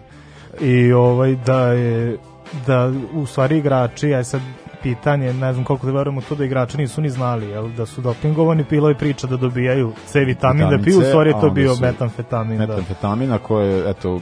I 0.60 0.92
ovaj, 0.92 1.36
da 1.46 1.72
je, 1.72 2.18
da 2.66 2.92
u 3.14 3.26
stvari 3.26 3.58
igrači, 3.58 4.14
aj 4.14 4.24
sad 4.24 4.40
pitanje, 4.86 5.32
ne 5.32 5.52
znam 5.52 5.64
koliko 5.64 5.86
da 5.86 5.92
verujemo 5.92 6.20
to 6.20 6.34
da 6.34 6.44
igrači 6.44 6.78
nisu 6.78 7.00
ni 7.00 7.10
znali, 7.10 7.46
jel, 7.48 7.68
da 7.68 7.86
su 7.86 8.00
dopingovani, 8.00 8.64
bilo 8.70 8.88
je 8.88 8.94
priča 8.94 9.26
da 9.26 9.36
dobijaju 9.36 9.92
C 10.06 10.20
vitamin, 10.20 10.56
Vitamin 10.56 10.78
da 10.78 10.84
piju, 10.84 11.00
C, 11.00 11.08
stvari 11.08 11.30
je 11.30 11.40
to 11.40 11.50
bio 11.50 11.76
metamfetamin. 11.80 12.58
Da. 12.58 12.66
metamfetamina 12.66 13.38
koje 13.38 13.90
eto 13.90 14.20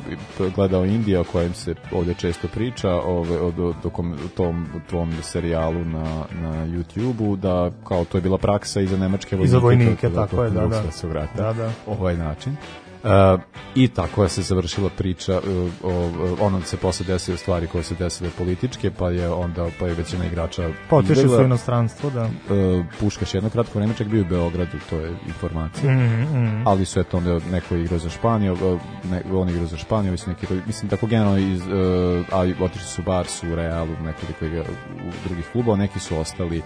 gledao 0.56 0.84
Indija 0.84 1.20
o 1.20 1.24
kojem 1.24 1.54
se 1.54 1.74
ovdje 1.92 2.14
često 2.14 2.48
priča 2.48 2.90
ove 2.90 3.38
o 3.40 3.72
dokom, 3.82 4.12
o 4.12 4.28
tom 4.36 4.66
tom 4.90 5.12
serijalu 5.22 5.84
na 5.84 6.24
na 6.42 6.66
YouTubeu 6.66 7.36
da 7.36 7.70
kao 7.88 8.04
to 8.04 8.18
je 8.18 8.22
bila 8.22 8.38
praksa 8.38 8.80
i 8.80 8.86
za 8.86 8.96
nemačke 8.96 9.36
I 9.36 9.46
za 9.46 9.58
vojnike, 9.58 10.10
tako 10.10 10.44
je, 10.44 10.50
da, 10.50 10.66
da. 10.66 10.80
Svjetskog 10.80 11.12
rata. 11.12 11.42
Da, 11.42 11.52
da. 11.52 11.70
ovaj 11.86 12.16
način 12.16 12.56
I 13.74 13.88
tako 13.88 14.22
je 14.22 14.28
se 14.28 14.42
završila 14.42 14.90
priča 14.98 15.38
uh, 15.38 15.72
o, 15.82 15.90
o 15.90 16.36
ono 16.40 16.62
se 16.62 16.76
posle 16.76 17.06
desile 17.06 17.36
stvari 17.36 17.66
koje 17.66 17.84
se 17.84 17.94
desile 17.94 18.30
političke, 18.38 18.90
pa 18.90 19.10
je 19.10 19.28
onda 19.28 19.66
pa 19.78 19.86
je 19.86 19.94
većina 19.94 20.26
igrača 20.26 20.70
Pa 20.90 20.96
otišli 20.96 21.28
su 21.28 21.38
u 21.40 21.44
inostranstvo, 21.44 22.10
da. 22.10 22.24
Uh, 22.24 22.84
Puškaš 23.00 23.34
jedno 23.34 23.50
kratko 23.50 23.78
vreme 23.78 23.94
čak 23.94 24.06
bio 24.06 24.22
u 24.22 24.24
Beogradu, 24.24 24.78
to 24.90 24.96
je 24.96 25.16
informacija 25.26 25.94
Mm, 25.94 26.22
mm. 26.22 26.62
ali 26.66 26.84
su 26.84 27.00
eto 27.00 27.16
onda 27.16 27.38
neko 27.52 27.74
igrao 27.74 27.98
za 27.98 28.10
Španiju, 28.10 28.52
uh, 28.52 28.80
ne, 29.10 29.22
on 29.32 29.48
igrao 29.48 29.66
za 29.66 29.76
Španiju, 29.76 30.18
su 30.18 30.30
neki, 30.30 30.46
mislim 30.66 30.90
tako 30.90 31.06
generalno 31.06 31.38
iz, 31.38 31.62
a 32.32 32.64
otišli 32.64 32.88
su 32.88 33.02
Barsu, 33.02 33.48
u 33.52 33.54
Realu, 33.54 33.90
nekoliko 34.04 34.44
igra 34.44 34.62
u 35.06 35.28
drugih 35.28 35.44
klubova, 35.52 35.76
neki 35.76 35.98
su 35.98 36.16
ostali 36.16 36.62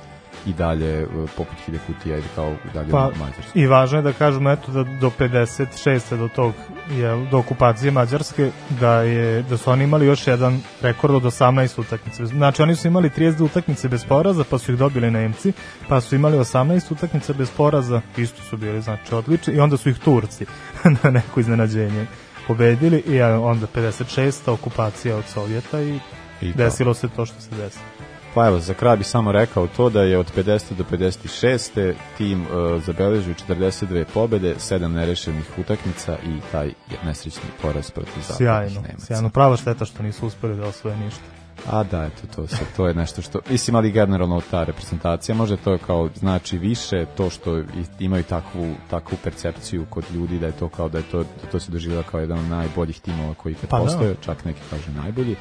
i 0.46 0.52
dalje 0.52 1.06
uh, 1.06 1.30
poput 1.36 1.58
Hilje 1.64 1.78
Kutija 1.86 2.16
ili 2.16 2.26
kao 2.34 2.50
i 2.50 2.74
dalje 2.74 2.90
Pa, 2.90 3.10
Mađarska. 3.18 3.52
I 3.54 3.66
važno 3.66 3.98
je 3.98 4.02
da 4.02 4.12
kažemo 4.12 4.50
eto 4.50 4.72
da 4.72 4.84
do 4.84 5.10
56. 5.18 6.16
do 6.16 6.28
tog 6.28 6.54
je 6.90 7.26
do 7.30 7.38
okupacije 7.38 7.90
Mađarske 7.90 8.50
da 8.80 9.02
je 9.02 9.42
da 9.42 9.56
su 9.56 9.70
oni 9.70 9.84
imali 9.84 10.06
još 10.06 10.26
jedan 10.26 10.60
rekord 10.82 11.14
od 11.14 11.22
18 11.22 11.80
utakmica. 11.80 12.26
Znači 12.26 12.62
oni 12.62 12.76
su 12.76 12.88
imali 12.88 13.10
32 13.10 13.44
utakmice 13.44 13.88
bez 13.88 14.04
poraza, 14.04 14.44
pa 14.50 14.58
su 14.58 14.72
ih 14.72 14.78
dobili 14.78 15.10
Nemci, 15.10 15.52
pa 15.88 16.00
su 16.00 16.14
imali 16.14 16.38
18 16.38 16.92
utakmica 16.92 17.32
bez 17.32 17.50
poraza, 17.50 18.00
isto 18.16 18.42
su 18.42 18.56
bili 18.56 18.82
znači 18.82 19.14
odlični 19.14 19.54
i 19.54 19.60
onda 19.60 19.76
su 19.76 19.88
ih 19.88 19.98
Turci 19.98 20.46
na 21.02 21.10
neko 21.10 21.40
iznenađenje 21.40 22.06
pobedili 22.48 23.02
i 23.06 23.22
onda 23.22 23.66
56. 23.74 24.50
okupacija 24.50 25.16
od 25.16 25.24
Sovjeta 25.24 25.80
i, 25.80 26.00
I 26.40 26.52
to. 26.52 26.58
desilo 26.58 26.94
se 26.94 27.08
to 27.08 27.26
što 27.26 27.40
se 27.40 27.50
desilo. 27.50 27.97
Pa 28.38 28.46
evo, 28.46 28.60
za 28.60 28.74
kraj 28.74 28.96
bi 28.96 29.04
samo 29.04 29.32
rekao 29.32 29.66
to 29.66 29.90
da 29.90 30.02
je 30.02 30.18
od 30.18 30.32
50. 30.36 30.74
do 30.74 30.84
56. 30.90 31.94
tim 32.18 32.42
uh, 32.42 32.82
zabeležio 32.82 33.34
42 33.48 34.04
pobede, 34.14 34.54
7 34.54 34.88
nerešenih 34.88 35.58
utakmica 35.58 36.16
i 36.26 36.40
taj 36.52 36.72
nesrećni 37.04 37.48
poraz 37.62 37.90
protiv 37.90 38.22
zapadnih 38.22 38.36
Sjajno, 38.36 38.80
Nemaca. 38.80 39.06
sjajno. 39.06 39.30
Prava 39.30 39.56
šteta 39.56 39.84
što 39.84 40.02
nisu 40.02 40.26
uspeli 40.26 40.56
da 40.56 40.66
osvoje 40.66 40.96
ništa. 40.96 41.20
A 41.66 41.82
da, 41.82 42.04
eto, 42.04 42.26
to, 42.36 42.46
se, 42.46 42.56
to 42.76 42.88
je 42.88 42.94
nešto 42.94 43.22
što, 43.22 43.40
mislim, 43.50 43.76
ali 43.76 43.90
generalno 43.90 44.40
ta 44.50 44.64
reprezentacija, 44.64 45.34
možda 45.34 45.56
to 45.56 45.78
kao 45.86 46.08
znači 46.14 46.58
više 46.58 47.06
to 47.16 47.30
što 47.30 47.62
imaju 47.98 48.22
takvu, 48.22 48.74
takvu 48.90 49.18
percepciju 49.24 49.86
kod 49.90 50.04
ljudi 50.14 50.38
da 50.38 50.46
je 50.46 50.52
to 50.52 50.68
kao 50.68 50.88
da 50.88 50.98
je 50.98 51.04
to, 51.04 51.18
da 51.18 51.50
to 51.52 51.60
se 51.60 51.72
doživljava 51.72 52.02
kao 52.02 52.20
jedan 52.20 52.38
od 52.38 52.44
najboljih 52.44 53.00
timova 53.00 53.34
koji 53.34 53.54
Pa 53.54 53.78
da. 53.78 53.84
postoje, 53.84 54.14
čak 54.20 54.44
neki 54.44 54.60
kažu 54.70 54.92
najbolji, 55.02 55.36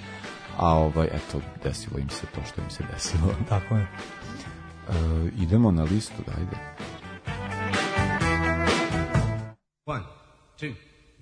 a 0.58 0.74
ovaj, 0.74 1.08
eto, 1.08 1.42
desilo 1.64 2.00
im 2.00 2.10
se 2.10 2.26
to 2.36 2.42
što 2.52 2.62
im 2.62 2.70
se 2.70 2.84
desilo. 2.94 3.36
Tako 3.50 3.76
je. 3.76 3.82
E, 3.82 3.88
idemo 5.38 5.72
na 5.72 5.84
listu, 5.84 6.24
dajde. 6.28 6.58
One, 9.86 10.04
two, 10.60 10.74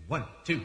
one, 0.09 0.23
two. 0.47 0.59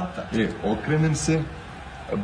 Vrata. 0.00 0.22
E, 0.32 0.48
okrenem 0.64 1.14
se, 1.14 1.42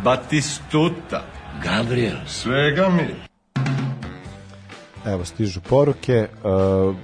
Batistuta. 0.04 1.22
Gabriel. 1.64 2.16
Svega 2.26 2.88
mi. 2.88 3.14
Evo, 5.06 5.24
stižu 5.24 5.60
poruke. 5.60 6.28
Uh, 6.44 6.96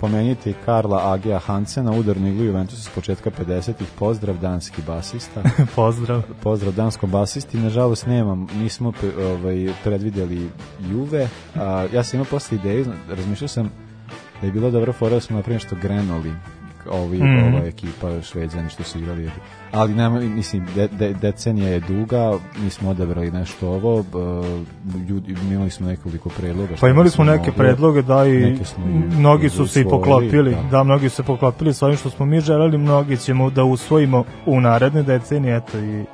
pomenite 0.00 0.50
i 0.50 0.54
Karla 0.64 1.12
Agija 1.12 1.38
Hansena, 1.38 1.92
udarnu 1.92 2.28
iglu 2.28 2.44
Juventusa 2.44 2.82
s 2.82 2.88
početka 2.94 3.30
50-ih. 3.30 3.86
Pozdrav, 3.98 4.36
danski 4.38 4.82
basista. 4.86 5.42
Pozdrav. 5.76 6.22
Pozdrav 6.42 6.72
danskom 6.72 7.10
basisti. 7.10 7.58
Nažalost, 7.58 8.06
nemam, 8.06 8.46
nismo 8.54 8.92
pe- 8.92 9.24
ovaj, 9.26 9.68
predvidjeli 9.84 10.50
Juve. 10.90 11.28
A, 11.56 11.86
ja 11.92 12.04
sam 12.04 12.16
imao 12.16 12.30
posle 12.30 12.58
ideju, 12.58 12.84
zna- 12.84 12.94
razmišljao 13.08 13.48
sam 13.48 13.70
da 14.40 14.46
je 14.46 14.52
bilo 14.52 14.70
dobro 14.70 14.92
fora 14.92 15.14
da 15.14 15.20
smo 15.20 15.36
napravo 15.36 15.58
što 15.58 15.76
grenuli 15.82 16.32
ovi, 16.90 17.16
Mhm. 17.18 17.54
ova 17.54 17.64
ekipa 17.66 18.22
šveđani 18.22 18.70
što 18.70 18.82
su 18.82 18.98
igrali 18.98 19.30
ali 19.72 19.94
nema, 19.94 20.20
mislim, 20.20 20.66
de, 20.74 20.88
de, 20.88 21.12
decenija 21.12 21.68
je 21.68 21.80
duga 21.80 22.32
mi 22.58 22.70
smo 22.70 22.90
odabrali 22.90 23.30
nešto 23.30 23.68
ovo 23.68 24.04
ljudi, 25.08 25.34
imali 25.44 25.70
smo 25.70 25.86
nekoliko 25.86 26.28
predloga 26.28 26.74
Pa 26.80 26.88
imali 26.88 27.10
smo 27.10 27.24
neke 27.24 27.38
moglo. 27.40 27.52
predloge 27.54 28.02
da 28.02 28.26
i 28.26 28.56
smo 28.64 28.86
mnogi 29.10 29.48
su 29.48 29.66
se 29.66 29.80
i 29.80 29.84
poklopili, 29.84 30.50
da. 30.50 30.62
da. 30.70 30.84
mnogi 30.84 31.08
su 31.08 31.16
se 31.16 31.22
poklopili 31.22 31.74
sa 31.74 31.86
ovim 31.86 31.98
što 31.98 32.10
smo 32.10 32.26
mi 32.26 32.40
želeli, 32.40 32.78
mnogi 32.78 33.16
ćemo 33.16 33.50
da 33.50 33.64
usvojimo 33.64 34.24
u 34.46 34.60
naredne 34.60 35.02
decenije, 35.02 35.56
eto 35.56 35.78
i 35.78 36.04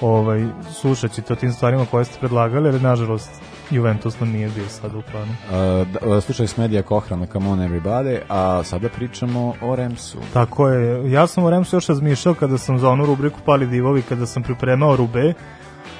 ovaj, 0.00 0.46
slušat 0.72 1.12
ćete 1.12 1.32
o 1.32 1.36
tim 1.36 1.52
stvarima 1.52 1.86
koje 1.86 2.04
ste 2.04 2.18
predlagali, 2.20 2.68
ali 2.68 2.80
nažalost 2.80 3.30
Juventus 3.70 4.20
nam 4.20 4.30
nije 4.30 4.48
bio 4.48 4.68
sad 4.68 4.94
u 4.94 5.02
planu. 5.10 5.32
Uh, 5.32 6.10
da, 6.10 6.20
slušali 6.20 6.48
smo 6.48 6.62
Medija 6.62 6.82
Kohrana, 6.82 7.26
Come 7.32 7.48
on 7.48 7.58
everybody, 7.58 8.18
a 8.28 8.62
sada 8.64 8.88
pričamo 8.88 9.54
o 9.62 9.76
Remsu. 9.76 10.18
Tako 10.32 10.68
je, 10.68 11.12
ja 11.12 11.26
sam 11.26 11.44
o 11.44 11.50
Remsu 11.50 11.76
još 11.76 11.86
razmišljao 11.86 12.34
kada 12.34 12.58
sam 12.58 12.78
za 12.78 12.90
onu 12.90 13.06
rubriku 13.06 13.40
Pali 13.44 13.66
divovi, 13.66 14.02
kada 14.02 14.26
sam 14.26 14.42
pripremao 14.42 14.96
Rube, 14.96 15.34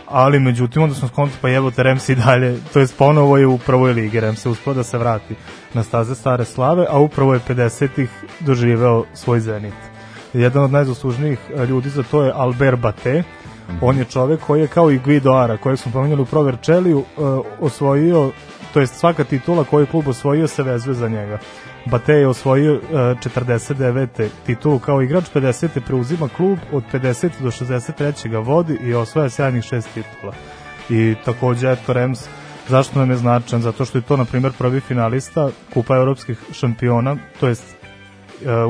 ali 0.07 0.41
međutim 0.41 0.83
onda 0.83 0.95
sam 0.95 1.09
skonto 1.09 1.35
pa 1.41 1.49
jebote 1.49 1.83
Rems 1.83 2.09
i 2.09 2.15
dalje, 2.15 2.59
to 2.73 2.81
jest 2.81 2.99
ponovo 2.99 3.39
je 3.39 3.47
u 3.47 3.59
prvoj 3.59 3.93
ligi, 3.93 4.21
Rems 4.21 4.47
je 4.47 4.51
uspio 4.51 4.75
da 4.75 4.83
se 4.83 4.99
vrati 4.99 5.35
na 5.75 5.83
staze 5.83 6.15
stare 6.15 6.45
slave, 6.45 6.87
a 6.91 6.99
upravo 6.99 7.35
je 7.35 7.41
50-ih 7.49 8.11
doživeo 8.41 9.05
svoj 9.15 9.41
zenit. 9.41 9.75
Jedan 10.33 10.65
od 10.65 10.71
najzaslužnijih 10.71 11.39
ljudi 11.69 11.89
za 11.91 12.03
to 12.03 12.23
je 12.23 12.33
Albert 12.35 12.81
Bate, 12.81 13.23
on 13.81 13.99
je 13.99 14.05
čovek 14.05 14.41
koji 14.41 14.61
je 14.61 14.67
kao 14.67 14.91
i 14.91 14.99
Guido 14.99 15.33
Ara, 15.33 15.57
kojeg 15.57 15.79
smo 15.79 15.93
pomenuli 15.93 16.23
u 16.23 16.27
Proverčeliju, 16.27 17.01
e, 17.01 17.21
osvojio, 17.61 18.33
to 18.73 18.81
jest 18.81 18.95
svaka 18.95 19.25
titula 19.25 19.65
koju 19.65 19.81
je 19.81 19.87
klub 19.87 20.09
osvojio 20.09 20.47
se 20.49 20.63
vezuje 20.63 20.95
za 20.95 21.09
njega. 21.09 21.39
Bate 21.87 22.15
je 22.15 22.29
osvojio 22.29 22.75
e, 22.75 22.79
49. 22.95 24.29
titulu 24.47 24.79
kao 24.79 25.03
igrač, 25.03 25.25
50. 25.35 25.69
preuzima 25.87 26.29
klub, 26.29 26.59
od 26.73 26.83
50. 26.93 27.31
do 27.41 27.51
63. 27.51 28.31
ga 28.31 28.39
vodi 28.39 28.79
i 28.83 28.95
osvaja 28.95 29.31
sjajnih 29.31 29.65
šest 29.65 29.89
titula. 29.95 30.33
I 30.91 31.15
takođe, 31.25 31.73
eto, 31.73 31.93
Rems, 31.93 32.29
zašto 32.69 32.99
nam 32.99 33.11
je 33.11 33.17
značan? 33.17 33.63
Zato 33.63 33.85
što 33.85 33.99
je 33.99 34.03
to, 34.03 34.17
na 34.17 34.25
primjer, 34.25 34.53
prvi 34.59 34.81
finalista 34.81 35.51
Kupa 35.75 35.97
evropskih 35.97 36.39
šampiona, 36.53 37.17
to 37.41 37.49
jest 37.49 37.65
uh, 37.73 37.78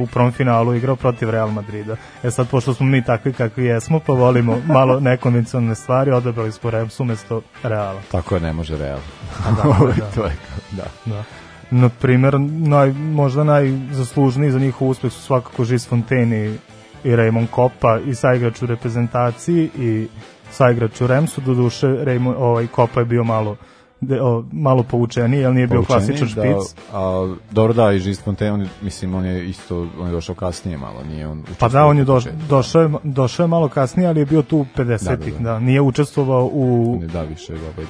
u 0.03 0.07
prvom 0.07 0.33
finalu 0.33 0.75
igrao 0.75 0.97
protiv 0.97 1.31
Real 1.31 1.51
Madrida. 1.51 1.97
E 2.23 2.31
sad, 2.31 2.49
pošto 2.51 2.75
smo 2.75 2.87
mi 2.87 3.05
takvi 3.05 3.33
kakvi 3.33 3.65
jesmo, 3.65 4.01
pa 4.07 4.13
volimo 4.13 4.59
malo 4.67 5.01
nekonvencionalne 5.11 5.75
stvari, 5.75 6.11
odabrali 6.11 6.53
smo 6.53 6.71
Remsu 6.71 7.03
umesto 7.03 7.43
Reala. 7.63 8.01
Tako 8.11 8.35
je, 8.35 8.41
ne 8.41 8.53
može 8.53 8.79
realno. 8.79 9.05
A 9.47 9.51
da, 9.57 9.87
da. 9.87 10.11
to 10.15 10.25
je, 10.25 10.37
da. 10.71 10.85
Da. 11.05 11.23
Na 11.71 11.89
primer, 11.89 12.41
naj, 12.41 12.93
možda 12.93 13.45
najzaslužniji 13.45 14.51
za 14.51 14.59
njihov 14.59 14.89
uspeh 14.89 15.13
su 15.13 15.23
svakako 15.23 15.65
Gis 15.65 15.89
Fontaine 15.89 16.59
i, 17.05 17.11
Raymond 17.11 17.47
Kopa 17.51 17.99
i 18.07 18.15
saigrač 18.15 18.63
u 18.63 18.67
reprezentaciji 18.67 19.71
i 19.79 20.09
saigrač 20.51 21.01
u 21.01 21.07
Remsu, 21.07 21.41
do 21.41 21.55
duše 21.55 21.87
Raymond, 21.87 22.35
ovaj, 22.39 22.67
Kopa 22.67 23.01
je 23.01 23.07
bio 23.07 23.25
malo 23.25 23.57
de, 24.01 24.21
o, 24.23 24.45
malo 24.53 24.83
povučeniji, 24.83 25.41
jer 25.41 25.53
nije 25.53 25.67
bio 25.67 25.83
klasičan 25.83 26.29
špic. 26.29 26.75
Da, 26.93 26.99
a, 26.99 27.37
dobro 27.51 27.73
da, 27.73 27.93
i 27.93 27.99
Žist 27.99 28.25
Fontaine, 28.25 28.53
on, 28.53 28.69
mislim, 28.83 29.15
on 29.15 29.25
je 29.25 29.49
isto, 29.49 29.87
on 30.01 30.07
je 30.07 30.13
došao 30.13 30.35
kasnije 30.35 30.79
malo, 30.79 31.05
nije 31.05 31.27
on 31.27 31.45
Pa 31.59 31.69
da, 31.69 31.85
on 31.85 31.99
je 31.99 32.05
doš, 32.05 32.25
došao, 32.49 32.83
je, 32.83 32.91
došao 33.03 33.45
je 33.45 33.49
malo 33.49 33.69
kasnije, 33.69 34.09
ali 34.09 34.21
je 34.21 34.27
bio 34.27 34.43
tu 34.43 34.59
u 34.59 34.67
50-ih, 34.77 35.35
Da, 35.35 35.39
da, 35.39 35.45
da, 35.45 35.53
da. 35.53 35.61
Nije 35.61 35.81
učestvovao 35.81 36.51
u... 36.53 36.95
On 36.95 37.03
je 37.03 37.09
da 37.09 37.23
više 37.23 37.53
ovaj, 37.53 37.87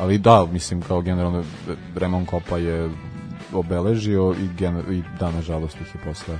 ali 0.00 0.18
da, 0.18 0.46
mislim 0.52 0.82
kao 0.82 1.00
generalno 1.02 1.44
Remon 1.96 2.26
Kopa 2.26 2.58
je 2.58 2.90
obeležio 3.52 4.34
i, 4.42 4.48
gener, 4.58 4.92
i 4.92 5.02
da, 5.20 5.30
nažalost 5.30 5.80
ih 5.80 5.94
je 5.94 6.00
posle 6.04 6.38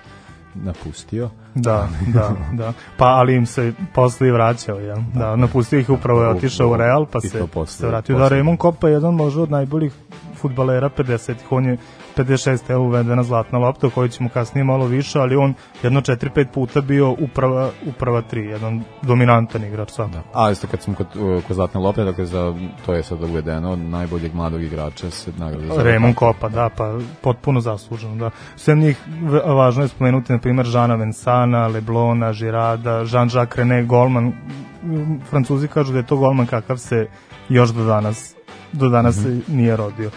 napustio. 0.54 1.30
Da, 1.54 1.88
da, 2.06 2.36
da. 2.52 2.72
Pa 2.96 3.06
ali 3.06 3.34
im 3.34 3.46
se 3.46 3.72
posle 3.94 4.28
i 4.28 4.30
vraćao, 4.30 4.78
jel? 4.78 4.98
Da, 5.14 5.36
napustio 5.36 5.78
ih 5.78 5.90
upravo 5.90 6.22
je 6.22 6.28
otišao 6.28 6.68
u 6.68 6.76
Real, 6.76 7.06
pa 7.06 7.20
se, 7.20 7.46
posle- 7.52 7.76
se 7.78 7.86
vratio. 7.86 8.16
Da, 8.18 8.22
posle. 8.24 8.38
Raymond 8.38 8.56
Kopa 8.56 8.88
je 8.88 8.94
jedan 8.94 9.14
možda 9.14 9.42
od 9.42 9.50
najboljih 9.50 9.92
futbalera 10.34 10.90
50-ih. 10.98 11.52
On 11.52 11.66
je 11.66 11.76
56 12.16 12.70
evo 12.70 12.84
uvedena 12.84 13.22
zlatna 13.22 13.58
lopta, 13.58 13.86
o 13.86 13.90
kojoj 13.90 14.08
ćemo 14.08 14.28
kasnije 14.28 14.64
malo 14.64 14.86
više, 14.86 15.18
ali 15.18 15.36
on 15.36 15.54
jedno 15.82 16.00
4-5 16.00 16.46
puta 16.54 16.80
bio 16.80 17.10
uprava, 17.10 17.70
uprava 17.86 18.22
3, 18.32 18.36
jedan 18.38 18.82
dominantan 19.02 19.64
igrač 19.64 19.90
sam. 19.90 20.10
Da. 20.12 20.22
A 20.34 20.50
isto 20.50 20.66
kad 20.66 20.82
smo 20.82 20.94
kod, 20.94 21.06
kod 21.46 21.56
Zlatne 21.56 21.80
lopte, 21.80 22.04
dakle 22.04 22.26
za, 22.26 22.54
to 22.86 22.94
je 22.94 23.02
sad 23.02 23.22
uvedeno, 23.22 23.76
najboljeg 23.76 24.34
mladog 24.34 24.62
igrača 24.62 25.10
se 25.10 25.32
nagrada 25.38 25.74
za 25.74 25.82
Raymond 25.82 26.14
Kopa, 26.14 26.48
da, 26.48 26.68
pa 26.76 26.98
potpuno 27.20 27.60
zasluženo, 27.60 28.16
da. 28.16 28.30
Sve 28.56 28.74
njih 28.74 28.98
važno 29.46 29.82
je 29.82 29.88
spomenuti, 29.88 30.32
na 30.32 30.38
primjer, 30.38 30.66
Žana 30.66 30.94
Vensana, 30.94 31.66
Leblona, 31.66 32.32
Žirada, 32.32 33.04
Jean-Jacques 33.04 33.56
René, 33.56 33.86
golman. 33.86 34.32
Mm, 34.82 35.20
Francuzi 35.30 35.68
kažu 35.68 35.92
da 35.92 35.98
je 35.98 36.06
to 36.06 36.16
golman 36.16 36.46
kakav 36.46 36.76
se 36.76 37.06
još 37.48 37.70
do 37.70 37.84
danas 37.84 38.34
do 38.72 38.88
danas 38.88 39.16
Mhm. 39.16 39.24
se 39.24 39.52
nije 39.52 39.76
rodio. 39.76 40.10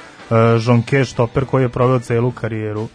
Jonke 0.66 1.06
štoper 1.06 1.46
koji 1.46 1.64
je 1.64 1.70
proveo 1.70 2.00
celu 2.00 2.32
karijeru 2.32 2.88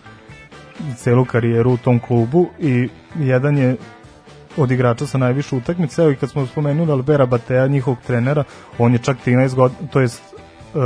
celu 0.97 1.25
karijeru 1.25 1.73
u 1.73 1.77
tom 1.77 1.99
klubu 1.99 2.47
i 2.59 2.89
jedan 3.19 3.59
je 3.59 3.77
od 4.57 4.71
igrača 4.71 5.07
sa 5.07 5.19
najviše 5.19 5.57
utakmice, 5.57 6.13
i 6.13 6.17
kad 6.17 6.31
smo 6.31 6.47
spomenuli 6.47 6.93
Albera 6.93 7.27
Batea, 7.27 7.67
njihovog 7.67 7.99
trenera, 8.07 8.45
on 8.79 8.93
je 8.93 8.99
čak 8.99 9.17
13 9.27 9.55
godina, 9.55 9.91
to 9.91 10.01
jest 10.01 10.23
uh, 10.75 10.83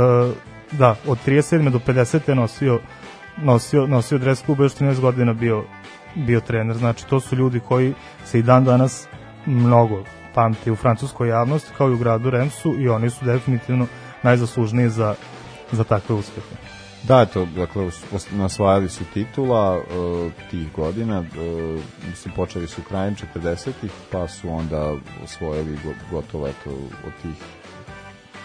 da, 0.71 0.95
od 1.07 1.17
37. 1.27 1.69
do 1.69 1.79
50. 1.87 2.29
je 2.29 2.35
nosio 2.35 2.79
nosio, 3.37 3.87
nosio 3.87 4.17
dres 4.17 4.41
kluba, 4.41 4.63
još 4.63 4.75
13 4.75 4.99
godina 4.99 5.33
bio, 5.33 5.63
bio 6.15 6.39
trener. 6.39 6.77
Znači, 6.77 7.07
to 7.07 7.19
su 7.19 7.35
ljudi 7.35 7.59
koji 7.59 7.93
se 8.25 8.39
i 8.39 8.43
dan 8.43 8.63
danas 8.63 9.07
mnogo 9.45 10.03
pamti 10.33 10.71
u 10.71 10.75
francuskoj 10.75 11.29
javnosti, 11.29 11.71
kao 11.77 11.89
i 11.89 11.93
u 11.93 11.97
gradu 11.97 12.29
Remsu, 12.29 12.75
i 12.79 12.89
oni 12.89 13.09
su 13.09 13.25
definitivno 13.25 13.87
najzaslužniji 14.23 14.89
za, 14.89 15.15
za 15.75 15.83
takve 15.83 16.15
uspehe. 16.15 16.55
Da, 17.03 17.21
eto, 17.21 17.45
dakle, 17.55 17.89
nasvajali 18.31 18.89
su 18.89 19.03
titula 19.13 19.77
uh, 19.77 20.31
tih 20.51 20.71
godina, 20.75 21.19
uh, 21.19 21.25
mislim, 22.09 22.35
počeli 22.35 22.67
su 22.67 22.81
krajem 22.81 23.15
40-ih, 23.15 23.91
pa 24.11 24.27
su 24.27 24.49
onda 24.49 24.93
osvojili 25.23 25.77
go, 25.83 25.93
gotovo, 26.11 26.47
eto, 26.47 26.69
od 27.07 27.13
tih 27.21 27.35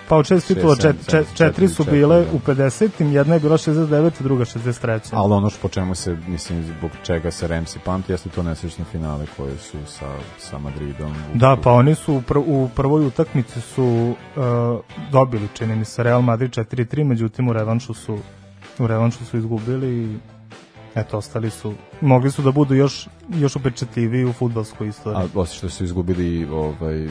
Pa 0.09 0.17
od 0.17 0.27
šest 0.27 0.49
titula, 0.49 0.77
čet, 0.77 0.97
čet, 1.07 1.27
četiri 1.35 1.69
su 1.69 1.85
bile 1.85 2.25
da. 2.25 2.33
u 2.33 2.39
50-im, 2.39 3.13
jedna 3.13 3.35
je 3.35 3.41
bila 3.41 3.57
69, 3.57 4.11
druga 4.21 4.45
63. 4.45 5.01
Ali 5.13 5.33
ono 5.33 5.51
što 5.51 5.59
po 5.63 5.69
čemu 5.69 5.95
se, 5.95 6.17
mislim, 6.27 6.65
zbog 6.65 6.91
čega 7.03 7.31
se 7.31 7.49
Remsi 7.49 7.79
pamti, 7.79 8.13
jeste 8.13 8.29
to 8.29 8.43
nesrećne 8.43 8.85
finale 8.85 9.27
koje 9.37 9.59
su 9.59 9.79
sa, 9.87 10.07
sa 10.39 10.59
Madridom. 10.59 11.11
u- 11.11 11.39
Da, 11.39 11.57
pa 11.57 11.73
oni 11.73 11.95
su 11.95 12.15
u, 12.15 12.23
pr 12.23 12.39
u 12.39 12.69
prvoj 12.75 13.07
utakmici 13.07 13.61
su 13.61 13.85
uh, 14.37 14.43
dobili, 15.13 15.49
čini 15.55 15.77
mi 15.77 15.85
se, 15.85 16.03
Real 16.03 16.23
Madrid 16.23 16.51
4-3, 16.51 17.05
međutim 17.05 17.49
u 17.49 17.53
revanšu 17.53 17.95
su 17.95 18.19
u 18.79 18.87
revanšu 18.87 19.25
su 19.25 19.37
izgubili 19.39 20.05
i 20.05 20.17
eto, 20.95 21.19
ostali 21.19 21.51
su, 21.51 21.75
mogli 22.01 22.31
su 22.31 22.43
da 22.43 22.51
budu 22.51 22.75
još, 22.75 23.09
još 23.31 23.57
upečetljiviji 23.57 24.25
u 24.25 24.33
futbalskoj 24.33 24.89
istoriji. 24.89 25.23
A 25.35 25.41
osim 25.41 25.57
što 25.57 25.69
su 25.69 25.85
izgubili 25.85 26.45
ovaj, 26.47 27.09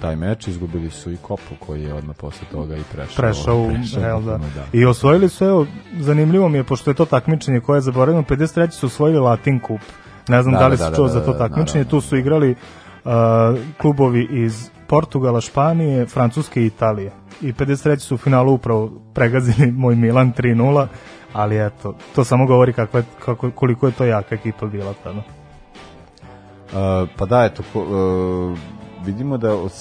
taj 0.00 0.16
meč, 0.16 0.48
izgubili 0.48 0.90
su 0.90 1.12
i 1.12 1.16
Kopu 1.16 1.54
koji 1.58 1.82
je 1.82 1.94
odmah 1.94 2.16
posle 2.16 2.48
toga 2.52 2.76
i 2.76 2.82
prešao. 2.92 3.16
prešao 3.16 3.68
prešao 3.68 4.02
Real, 4.02 4.22
da. 4.22 4.38
bukvalno, 4.38 4.46
I 4.72 4.84
osvojili 4.84 5.28
su, 5.28 5.44
evo, 5.44 5.66
zanimljivo 6.00 6.48
mi 6.48 6.58
je, 6.58 6.64
pošto 6.64 6.90
je 6.90 6.94
to 6.94 7.04
takmičenje 7.04 7.60
koje 7.60 7.76
je 7.76 7.80
zaboravljeno, 7.80 8.22
53. 8.28 8.70
su 8.70 8.86
osvojili 8.86 9.18
Latin 9.18 9.60
Cup. 9.66 9.80
Ne 10.28 10.42
znam 10.42 10.54
Da, 10.54 10.60
da, 10.60 10.66
li 10.68 10.76
da, 10.76 10.84
se 10.84 10.90
da, 10.90 10.96
čuo 10.96 11.06
da, 11.06 11.12
za 11.12 11.24
to 11.24 11.32
da, 11.32 11.38
takmičenje, 11.38 11.84
naravno. 11.84 11.90
tu 11.90 12.00
su 12.00 12.16
igrali 12.16 12.50
uh, 13.04 13.10
klubovi 13.80 14.28
iz 14.30 14.70
Portugala, 14.86 15.40
Španije, 15.40 16.06
Francuske 16.06 16.62
i 16.62 16.66
Italije. 16.66 17.12
I 17.40 17.52
53. 17.52 17.98
su 17.98 18.14
u 18.14 18.18
finalu 18.18 18.52
upravo 18.52 18.92
pregazili 19.14 19.72
moj 19.82 19.94
Milan 19.94 20.32
3-0, 20.32 20.86
ali 21.32 21.66
eto, 21.66 21.94
to 22.14 22.24
samo 22.24 22.46
govori 22.46 22.72
kakva 22.72 23.00
je, 23.00 23.06
kako, 23.24 23.50
koliko 23.50 23.86
je 23.86 23.92
to 23.92 24.04
jaka 24.04 24.34
ekipa 24.34 24.66
bila 24.66 24.94
tada. 25.04 25.18
Uh, 26.72 27.08
pa 27.16 27.26
da, 27.26 27.44
eto, 27.44 27.62
ko, 27.72 27.80
uh, 27.80 28.58
vidimo 29.00 29.38
da 29.38 29.54
od, 29.54 29.72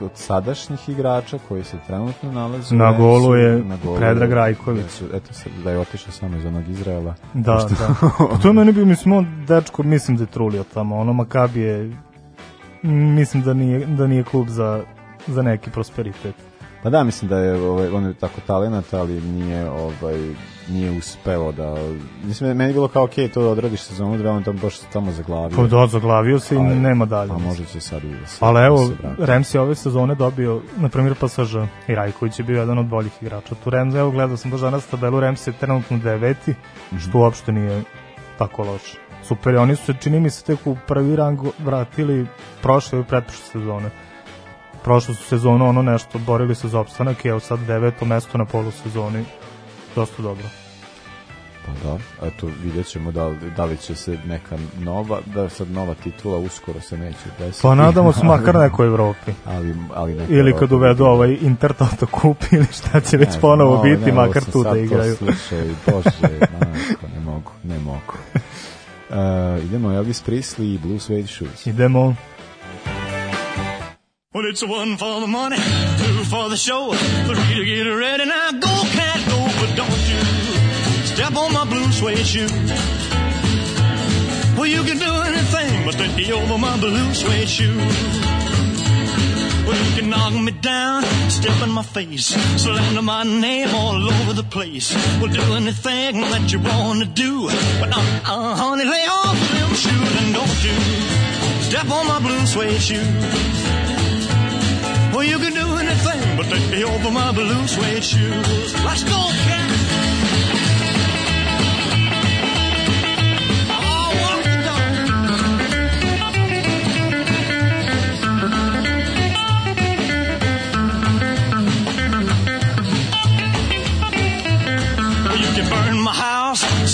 od 0.00 0.10
sadašnjih 0.14 0.88
igrača 0.88 1.38
koji 1.38 1.64
se 1.64 1.76
trenutno 1.86 2.32
nalaze 2.32 2.74
Na 2.74 2.92
golu 2.92 3.34
je 3.36 3.58
na 3.58 3.76
golu 3.76 3.96
Predrag 3.96 4.32
Rajković. 4.32 4.82
da 4.82 4.88
su- 4.88 5.04
Eto, 5.06 5.32
sad, 5.32 5.52
da 5.64 5.70
je 5.70 5.78
otišao 5.78 6.12
samo 6.12 6.36
iz 6.36 6.44
onog 6.44 6.68
Izraela. 6.68 7.14
Da, 7.34 7.52
Pošto- 7.54 7.68
da. 7.70 8.08
Pa 8.30 8.38
to 8.38 8.48
je 8.48 8.54
meni 8.54 8.72
bio, 8.72 8.84
mislim, 8.84 9.12
on 9.14 9.44
dečko, 9.46 9.82
mislim 9.82 10.16
da 10.16 10.22
je 10.22 10.26
trulio 10.26 10.64
tamo. 10.64 10.96
Ono, 10.96 11.12
Makabi 11.12 11.60
je, 11.60 11.96
mislim 12.82 13.42
da 13.42 13.54
nije, 13.54 13.86
da 13.86 14.06
nije 14.06 14.24
klub 14.24 14.48
za, 14.48 14.82
za 15.26 15.42
neki 15.42 15.70
prosperitet. 15.70 16.34
Pa 16.82 16.90
da, 16.90 17.04
mislim 17.04 17.28
da 17.28 17.38
je 17.38 17.54
ovaj, 17.62 17.88
on 17.88 18.04
je 18.04 18.14
tako 18.14 18.40
talenat, 18.40 18.94
ali 18.94 19.20
nije 19.22 19.70
ovaj 19.70 20.34
nije 20.68 20.90
uspeo 20.90 21.52
da 21.52 21.74
mislim 22.24 22.50
meni 22.50 22.70
je 22.70 22.74
bilo 22.74 22.88
kao 22.88 23.04
okej 23.04 23.28
to 23.28 23.42
da 23.42 23.48
odradiš 23.48 23.80
sezonu 23.80 24.18
dve 24.18 24.30
on 24.30 24.44
tamo 24.44 24.58
baš 24.58 24.78
tamo 24.82 25.12
zaglavio. 25.12 25.56
Pa 25.56 25.62
da, 25.64 25.86
zaglavio 25.86 26.38
se 26.40 26.54
i 26.54 26.58
Ali- 26.58 26.74
nema 26.76 27.04
dalje. 27.04 27.30
A 27.30 27.34
mislim. 27.34 27.48
možda 27.48 27.64
će 27.64 27.80
sad 27.80 28.04
i 28.04 28.08
da 28.10 28.26
se. 28.26 28.36
Ali 28.40 28.54
da 28.54 28.64
evo, 28.64 28.78
se 28.78 28.94
vrati. 28.94 29.16
Rems 29.20 29.54
je 29.54 29.60
ove 29.60 29.74
sezone 29.74 30.14
dobio, 30.14 30.62
na 30.76 30.88
primjer, 30.88 31.14
PSG 31.16 31.56
i 31.88 31.94
Rajković 31.94 32.38
je 32.38 32.44
bio 32.44 32.60
jedan 32.60 32.78
od 32.78 32.86
boljih 32.86 33.12
igrača. 33.20 33.54
Tu 33.54 33.70
Rems, 33.70 33.94
evo, 33.94 34.10
gledao 34.10 34.36
sam 34.36 34.50
baš 34.50 34.60
danas 34.60 34.86
tabelu, 34.86 35.20
Rems 35.20 35.46
je 35.46 35.52
trenutno 35.52 35.98
deveti, 35.98 36.54
Mhm. 36.86 36.98
što 36.98 37.18
uopšte 37.18 37.52
nije 37.52 37.82
tako 38.38 38.62
loše. 38.62 38.98
Super, 39.22 39.56
oni 39.56 39.76
su 39.76 39.84
se, 39.84 39.94
čini 39.94 40.20
mi 40.20 40.30
se, 40.30 40.44
tek 40.44 40.66
u 40.66 40.76
prvi 40.86 41.16
rang 41.16 41.38
vratili 41.58 42.26
prošle 42.62 43.00
i 43.00 43.04
pretprošle 43.04 43.44
sezone. 43.44 43.90
Prošlu 44.84 45.14
sezonu 45.14 45.68
ono 45.68 45.82
nešto, 45.82 46.18
borili 46.18 46.54
se 46.54 46.68
za 46.68 46.80
opstanak 46.80 47.24
i 47.24 47.28
evo 47.28 47.40
sad 47.40 47.58
deveto 47.60 48.04
mesto 48.04 48.38
na 48.38 48.44
polusezoni. 48.44 49.24
Dosta 49.96 50.22
dobro. 50.22 50.44
Pa 51.66 51.88
da, 51.88 51.98
eto 52.26 52.50
vidjet 52.64 52.86
ćemo 52.86 53.12
da, 53.12 53.34
da 53.56 53.64
li 53.64 53.76
će 53.76 53.94
se 53.94 54.18
neka 54.26 54.58
nova, 54.78 55.20
da 55.34 55.48
sad 55.48 55.70
nova 55.70 55.94
titula 55.94 56.38
uskoro 56.38 56.80
se 56.80 56.98
neće 56.98 57.18
desiti. 57.38 57.62
Pa 57.62 57.74
nadamo 57.74 58.12
se 58.12 58.24
makar 58.34 58.54
nekoj 58.54 58.86
Evropi. 58.86 59.32
ali, 59.44 59.74
ali 59.94 60.14
neka 60.14 60.32
Ili 60.32 60.54
kad 60.58 60.72
uvedu 60.72 61.04
ovaj 61.04 61.38
Inter 61.40 61.72
Toto 61.72 62.06
kup 62.06 62.36
ili 62.52 62.66
šta 62.72 63.00
će 63.00 63.16
već 63.16 63.34
Ne 63.34 63.40
ponovo 63.40 63.74
ovo, 63.74 63.82
biti, 63.82 64.06
ne, 64.06 64.12
makar 64.12 64.44
tu 64.44 64.62
da 64.62 64.78
igraju. 64.78 65.16
To 65.16 65.24
slušao 65.24 65.58
i 65.58 65.74
bože, 65.86 66.10
majko, 66.52 67.06
ne 67.14 67.20
mogu, 67.24 67.50
ne 67.64 67.78
mogu. 67.78 68.14
Uh, 69.10 69.64
idemo 69.64 69.92
Elvis 69.92 70.24
Presley 70.26 70.74
i 70.74 70.78
Blue 70.78 71.00
Suede 71.00 71.26
Shoes. 71.26 71.66
Idemo. 71.66 72.14
Well, 74.36 74.44
it's 74.52 74.62
one 74.62 74.98
for 74.98 75.20
the 75.20 75.26
money, 75.26 75.56
two 75.56 76.24
for 76.24 76.50
the 76.50 76.58
show, 76.58 76.92
three 77.26 77.54
to 77.56 77.64
get 77.64 77.86
ready. 78.04 78.26
Now 78.26 78.50
go, 78.52 78.74
cat, 78.96 79.20
go, 79.30 79.35
step 81.26 81.38
on 81.38 81.52
my 81.52 81.64
blue 81.64 81.90
suede 81.90 82.26
shoe. 82.26 82.46
Well, 84.56 84.66
you 84.66 84.82
can 84.84 84.98
do 84.98 85.12
anything 85.30 85.84
but 85.84 85.94
take 85.94 86.14
me 86.16 86.32
over 86.32 86.56
my 86.56 86.78
blue 86.78 87.14
suede 87.14 87.48
shoe. 87.48 87.76
Well, 89.66 89.78
you 89.84 89.92
can 89.96 90.10
knock 90.10 90.32
me 90.34 90.52
down, 90.52 91.02
step 91.28 91.60
in 91.64 91.70
my 91.70 91.82
face, 91.82 92.26
slander 92.62 93.02
my 93.02 93.24
name 93.24 93.74
all 93.74 94.08
over 94.08 94.34
the 94.34 94.44
place. 94.44 94.94
Well, 95.18 95.32
do 95.32 95.54
anything 95.54 96.20
that 96.20 96.52
you 96.52 96.60
want 96.60 97.00
to 97.00 97.06
do. 97.06 97.48
But, 97.80 97.90
uh, 97.92 98.00
uh, 98.24 98.54
honey, 98.54 98.84
lay 98.84 99.06
off 99.20 99.38
them 99.54 99.70
shoes 99.74 100.12
and 100.20 100.32
don't 100.32 100.58
you 100.66 100.76
step 101.68 101.90
on 101.90 102.06
my 102.06 102.20
blue 102.20 102.46
suede 102.46 102.80
shoe. 102.80 103.08
Well, 105.12 105.24
you 105.24 105.38
can 105.38 105.54
do 105.54 105.68
anything 105.82 106.36
but 106.36 106.46
take 106.46 106.70
me 106.70 106.84
over 106.84 107.10
my 107.10 107.32
blue 107.32 107.66
suede 107.66 108.04
shoes. 108.04 108.84
Let's 108.84 109.02
go, 109.02 109.20
cat. 109.48 109.75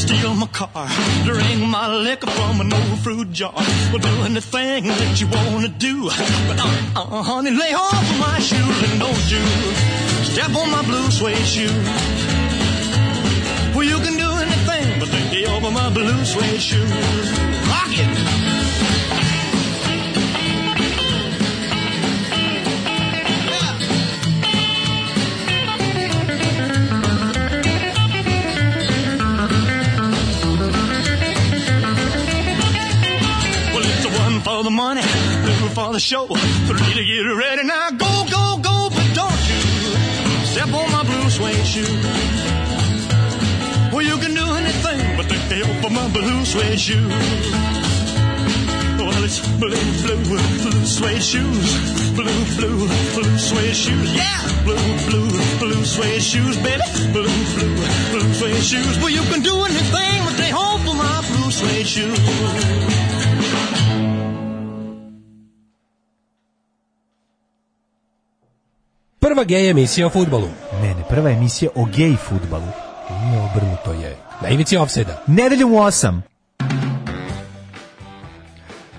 Steal 0.03 0.35
my 0.35 0.47
car, 0.49 0.89
drink 1.25 1.61
my 1.61 1.87
liquor 2.07 2.31
from 2.31 2.61
an 2.61 2.73
old 2.73 2.99
fruit 3.05 3.31
jar. 3.33 3.55
Well, 3.91 3.99
do 3.99 4.15
anything 4.31 4.87
that 4.89 5.21
you 5.21 5.29
wanna 5.29 5.69
do. 5.69 6.11
But 6.49 6.59
uh, 6.59 7.01
uh, 7.01 7.23
honey, 7.23 7.53
lay 7.53 7.73
off 7.73 8.11
of 8.13 8.19
my 8.19 8.39
shoes 8.41 8.79
and 8.87 8.95
don't 9.05 9.25
you 9.33 9.45
step 10.33 10.53
on 10.61 10.69
my 10.71 10.83
blue 10.91 11.09
suede 11.11 11.47
shoe. 11.55 11.77
Well, 13.75 13.87
you 13.93 13.99
can 14.05 14.17
do 14.25 14.31
anything 14.47 14.87
but 15.01 15.09
lay 15.13 15.47
over 15.47 15.71
my 15.71 15.89
blue 15.91 16.25
suede 16.25 16.61
shoes. 16.61 16.91
Rock 17.71 17.95
it. 18.05 19.42
For 34.63 34.71
the 34.71 34.77
money, 34.77 35.03
two 35.03 35.69
for 35.75 35.93
the 35.93 35.99
show, 35.99 36.27
three 36.27 36.95
to 36.95 37.05
get 37.05 37.23
ready. 37.35 37.65
Now 37.65 37.91
go, 37.91 38.13
go, 38.31 38.45
go, 38.63 38.77
but 38.95 39.09
don't 39.15 39.43
you 39.51 39.61
step 40.53 40.69
on 40.69 40.87
my 40.93 41.03
blue 41.03 41.31
suede 41.31 41.67
shoe. 41.67 41.95
Well, 43.93 44.03
you 44.03 44.17
can 44.23 44.35
do 44.35 44.47
anything 44.63 45.17
but 45.17 45.27
take 45.29 45.47
the 45.49 45.59
help 45.67 45.85
of 45.87 45.93
my 45.93 46.09
blue 46.15 46.45
suede 46.45 46.79
shoe. 46.79 47.09
Well, 49.03 49.25
it's 49.25 49.41
blue, 49.59 49.87
blue, 50.05 50.23
blue 50.63 50.87
suede 50.87 51.23
shoes. 51.23 51.69
Blue, 52.15 52.45
blue, 52.59 52.87
blue 53.15 53.39
suede 53.39 53.75
shoes. 53.75 54.15
Yeah! 54.15 54.39
Blue, 54.63 54.89
blue, 55.09 55.31
blue 55.59 55.85
suede 55.85 56.23
shoes, 56.23 56.57
baby. 56.59 56.83
Blue, 57.11 57.37
blue, 57.57 57.75
blue 58.13 58.35
suede 58.35 58.63
shoes. 58.63 58.99
Well, 58.99 59.11
you 59.11 59.23
can 59.23 59.43
do 59.43 59.55
anything 59.65 60.19
but 60.25 60.35
take 60.37 60.55
hold 60.55 60.87
of 60.87 60.97
my 60.97 61.19
blue 61.31 61.51
suede 61.51 61.87
shoes. 61.87 63.22
Prva 69.43 69.59
gej 69.59 69.71
emisija 69.71 70.07
o 70.07 70.11
futbolu. 70.11 70.49
Ne, 70.83 70.95
ne, 70.95 71.03
prva 71.09 71.31
emisija 71.31 71.71
o 71.75 71.85
gej 71.97 72.17
futbalu. 72.17 72.67
Ne, 73.11 73.41
obrnuto 73.41 73.93
je. 73.93 74.17
Na 74.43 74.49
ivici 74.49 74.77
offside-a. 74.77 75.17
Nedeljom 75.27 75.73
u 75.73 75.77
8. 75.77 76.21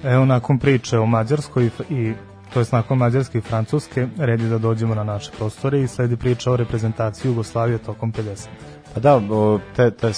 Evo 0.04 0.26
nakon 0.26 0.60
priče 0.60 0.98
o 1.00 1.06
Mađarskoj 1.06 1.70
i 1.90 2.14
to 2.54 2.60
jest 2.60 2.72
nakon 2.72 2.98
Mađarske 2.98 3.38
i 3.38 3.42
Francuske, 3.42 4.08
red 4.18 4.42
je 4.42 4.50
da 4.50 4.58
dođemo 4.58 4.96
na 4.96 5.04
naše 5.04 5.32
prostore 5.38 5.82
i 5.82 5.88
sledi 5.88 6.18
priča 6.18 6.52
o 6.52 6.56
reprezentaciji 6.56 7.30
Jugoslavije 7.30 7.78
tokom 7.78 8.14
50. 8.14 8.48
Pa 8.94 9.00
da, 9.00 9.22
te, 9.76 9.92
te, 9.92 10.12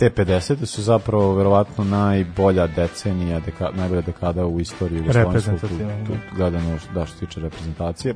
te 0.00 0.10
50. 0.10 0.66
su 0.66 0.82
zapravo 0.82 1.34
verovatno 1.34 1.84
najbolja 1.84 2.66
decenija, 2.66 3.40
deka, 3.40 3.70
najbolja 3.74 4.00
dekada 4.00 4.46
u 4.46 4.60
istoriji 4.60 5.02
tu, 6.06 6.12
da. 6.12 6.36
gledano 6.36 6.78
da 6.94 7.06
što 7.06 7.18
se 7.18 7.26
tiče 7.26 7.40
reprezentacije. 7.40 8.14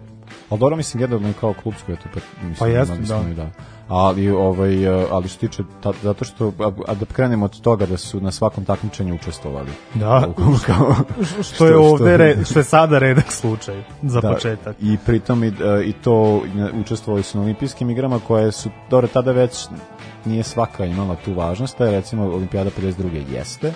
Ali 0.50 0.60
dobro 0.60 0.76
mislim 0.76 1.02
i 1.30 1.32
kao 1.40 1.54
klubsko 1.62 1.92
je 1.92 1.96
to 1.96 2.04
pa 2.14 2.46
mislim 2.46 2.74
Pa 2.76 2.84
smo 2.86 3.18
da. 3.18 3.34
da. 3.34 3.50
Ali 3.88 4.30
ovaj 4.30 5.02
eh, 5.02 5.06
ali 5.10 5.28
što 5.28 5.40
tiče 5.40 5.62
ta, 5.82 5.92
zato 6.02 6.24
što 6.24 6.52
a, 6.58 6.70
a 6.86 6.94
da 6.94 7.06
krenemo 7.06 7.44
od 7.44 7.60
toga 7.60 7.86
da 7.86 7.96
su 7.96 8.20
na 8.20 8.30
svakom 8.30 8.64
takmičenju 8.64 9.14
učestvovali. 9.14 9.70
Da, 9.94 10.20
Kao- 10.36 10.58
kao- 10.66 10.94
što 11.42 11.66
je 11.66 11.76
ovde, 11.76 12.16
re, 12.16 12.36
što 12.44 12.58
je 12.58 12.64
sada 12.64 12.98
redak 12.98 13.32
slučaj, 13.32 13.82
za 14.02 14.20
Da, 14.20 14.32
početak. 14.32 14.76
I 14.80 14.98
pritom 15.06 15.44
i, 15.44 15.48
e, 15.48 15.84
i 15.84 15.92
to 15.92 16.42
učestvovali 16.80 17.22
su 17.22 17.38
na 17.38 17.44
olimpijskim 17.44 17.90
igrama 17.90 18.20
koje 18.26 18.52
su, 18.52 18.70
dobro, 18.90 19.08
tada 19.08 19.32
već 19.32 19.66
nije 20.26 20.42
svaka 20.42 20.84
imala 20.84 21.16
tu 21.24 21.34
važnost, 21.34 21.80
a 21.80 21.90
recimo 21.90 22.24
olimpijada 22.24 22.70
52. 22.70 23.32
jeste, 23.32 23.72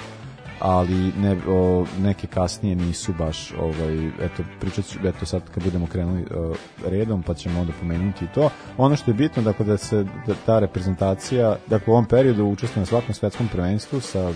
ali 0.61 1.13
ne, 1.21 1.37
o, 1.49 1.87
neke 2.01 2.27
kasnije 2.27 2.77
nisu 2.77 3.13
baš 3.19 3.53
ovaj 3.61 4.07
eto 4.07 4.43
pričat 4.61 4.85
ću 4.85 4.99
eto 5.05 5.27
sad 5.27 5.43
kad 5.55 5.65
budemo 5.65 5.87
krenuli 5.87 6.27
o, 6.35 6.55
redom 6.87 7.23
pa 7.23 7.35
ćemo 7.35 7.61
onda 7.61 7.73
pomenuti 7.81 8.27
to 8.35 8.51
ono 8.77 8.97
što 8.97 9.11
je 9.11 9.15
bitno 9.15 9.43
dakle 9.43 9.67
da 9.67 9.77
se 9.77 10.05
da 10.27 10.35
ta 10.47 10.59
reprezentacija 10.59 11.57
dakle 11.67 11.91
u 11.91 11.95
ovom 11.95 12.07
periodu 12.07 12.45
učestvuje 12.45 12.81
na 12.81 12.87
svakom 12.87 13.15
svetskom 13.15 13.49
prvenstvu 13.49 14.01
sa 14.01 14.29
o, 14.29 14.33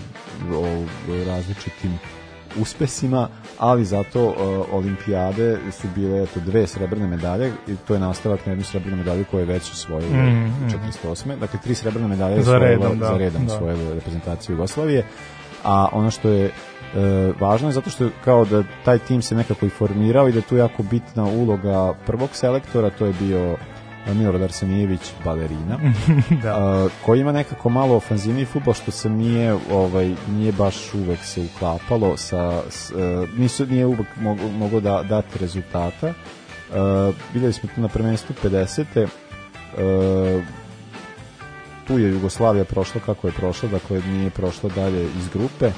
različitim 1.25 1.99
uspesima, 2.55 3.27
ali 3.59 3.85
zato 3.85 4.25
uh, 4.25 4.35
olimpijade 4.71 5.57
su 5.71 5.87
bile 5.95 6.23
eto 6.23 6.39
dve 6.39 6.67
srebrne 6.67 7.07
medalje 7.07 7.51
i 7.67 7.75
to 7.77 7.93
je 7.93 7.99
nastavak 7.99 8.45
na 8.45 8.51
jednu 8.51 8.65
srebrnu 8.65 8.97
medalju 8.97 9.25
koju 9.31 9.39
je 9.39 9.45
već 9.45 9.71
osvojila 9.71 10.09
Mm, 10.13 10.29
mm, 10.29 10.65
mm. 10.65 10.69
48. 11.03 11.35
Dakle, 11.37 11.59
tri 11.63 11.75
srebrne 11.75 12.07
medalje 12.07 12.35
je 12.35 12.43
Za 12.43 12.51
osvojila- 12.51 12.67
redom, 12.67 12.99
da, 12.99 13.05
za 13.05 13.17
redom 13.17 13.45
da. 13.45 13.53
osvojila 13.53 13.93
reprezentacija 13.93 14.53
Jugoslavije. 14.53 15.05
A 15.63 15.87
ono 15.91 16.11
što 16.11 16.29
je 16.29 16.45
e, 16.45 16.51
važno 17.39 17.67
je 17.67 17.73
zato 17.73 17.89
što 17.89 18.09
kao 18.23 18.45
da 18.45 18.63
taj 18.85 18.99
tim 18.99 19.21
se 19.21 19.35
nekako 19.35 19.65
i 19.65 19.69
formirao 19.69 20.29
i 20.29 20.31
da 20.31 20.37
je 20.37 20.43
tu 20.43 20.57
jako 20.57 20.83
bitna 20.83 21.23
uloga 21.25 21.93
prvog 22.05 22.29
selektora, 22.33 22.89
to 22.89 23.05
je 23.05 23.13
bio 23.13 23.57
Milorad 24.11 24.41
Arsenijević, 24.41 25.11
balerina, 25.25 25.79
Da. 26.43 26.55
a, 26.55 26.87
koji 27.05 27.19
ima 27.19 27.31
nekako 27.31 27.69
malo 27.69 27.95
ofanzivniji 27.95 28.45
futbol 28.45 28.73
što 28.73 28.91
se 28.91 29.09
nije 29.09 29.57
ovaj 29.71 30.15
nije 30.29 30.51
baš 30.51 30.93
uvek 30.93 31.19
se 31.19 31.41
uklapalo 31.55 32.17
sa 32.17 32.61
s, 32.69 32.91
e, 32.91 33.27
nisu 33.37 33.65
nije 33.65 33.85
uvek 33.85 34.07
mogo, 34.21 34.47
mogo 34.47 34.79
da 34.79 35.03
dati 35.03 35.39
rezultata. 35.39 36.07
E, 36.07 36.13
videli 37.33 37.53
smo 37.53 37.69
to 37.75 37.81
na 37.81 37.87
prvenstvu 37.87 38.35
50. 38.43 39.07
E, 39.77 40.41
tu 41.87 41.99
je 41.99 42.09
Jugoslavija 42.09 42.65
prošla 42.65 43.01
kako 43.05 43.27
je 43.27 43.33
prošla, 43.33 43.69
dakle 43.69 44.01
nije 44.07 44.29
prošla 44.29 44.69
dalje 44.75 45.03
iz 45.03 45.29
grupe. 45.33 45.71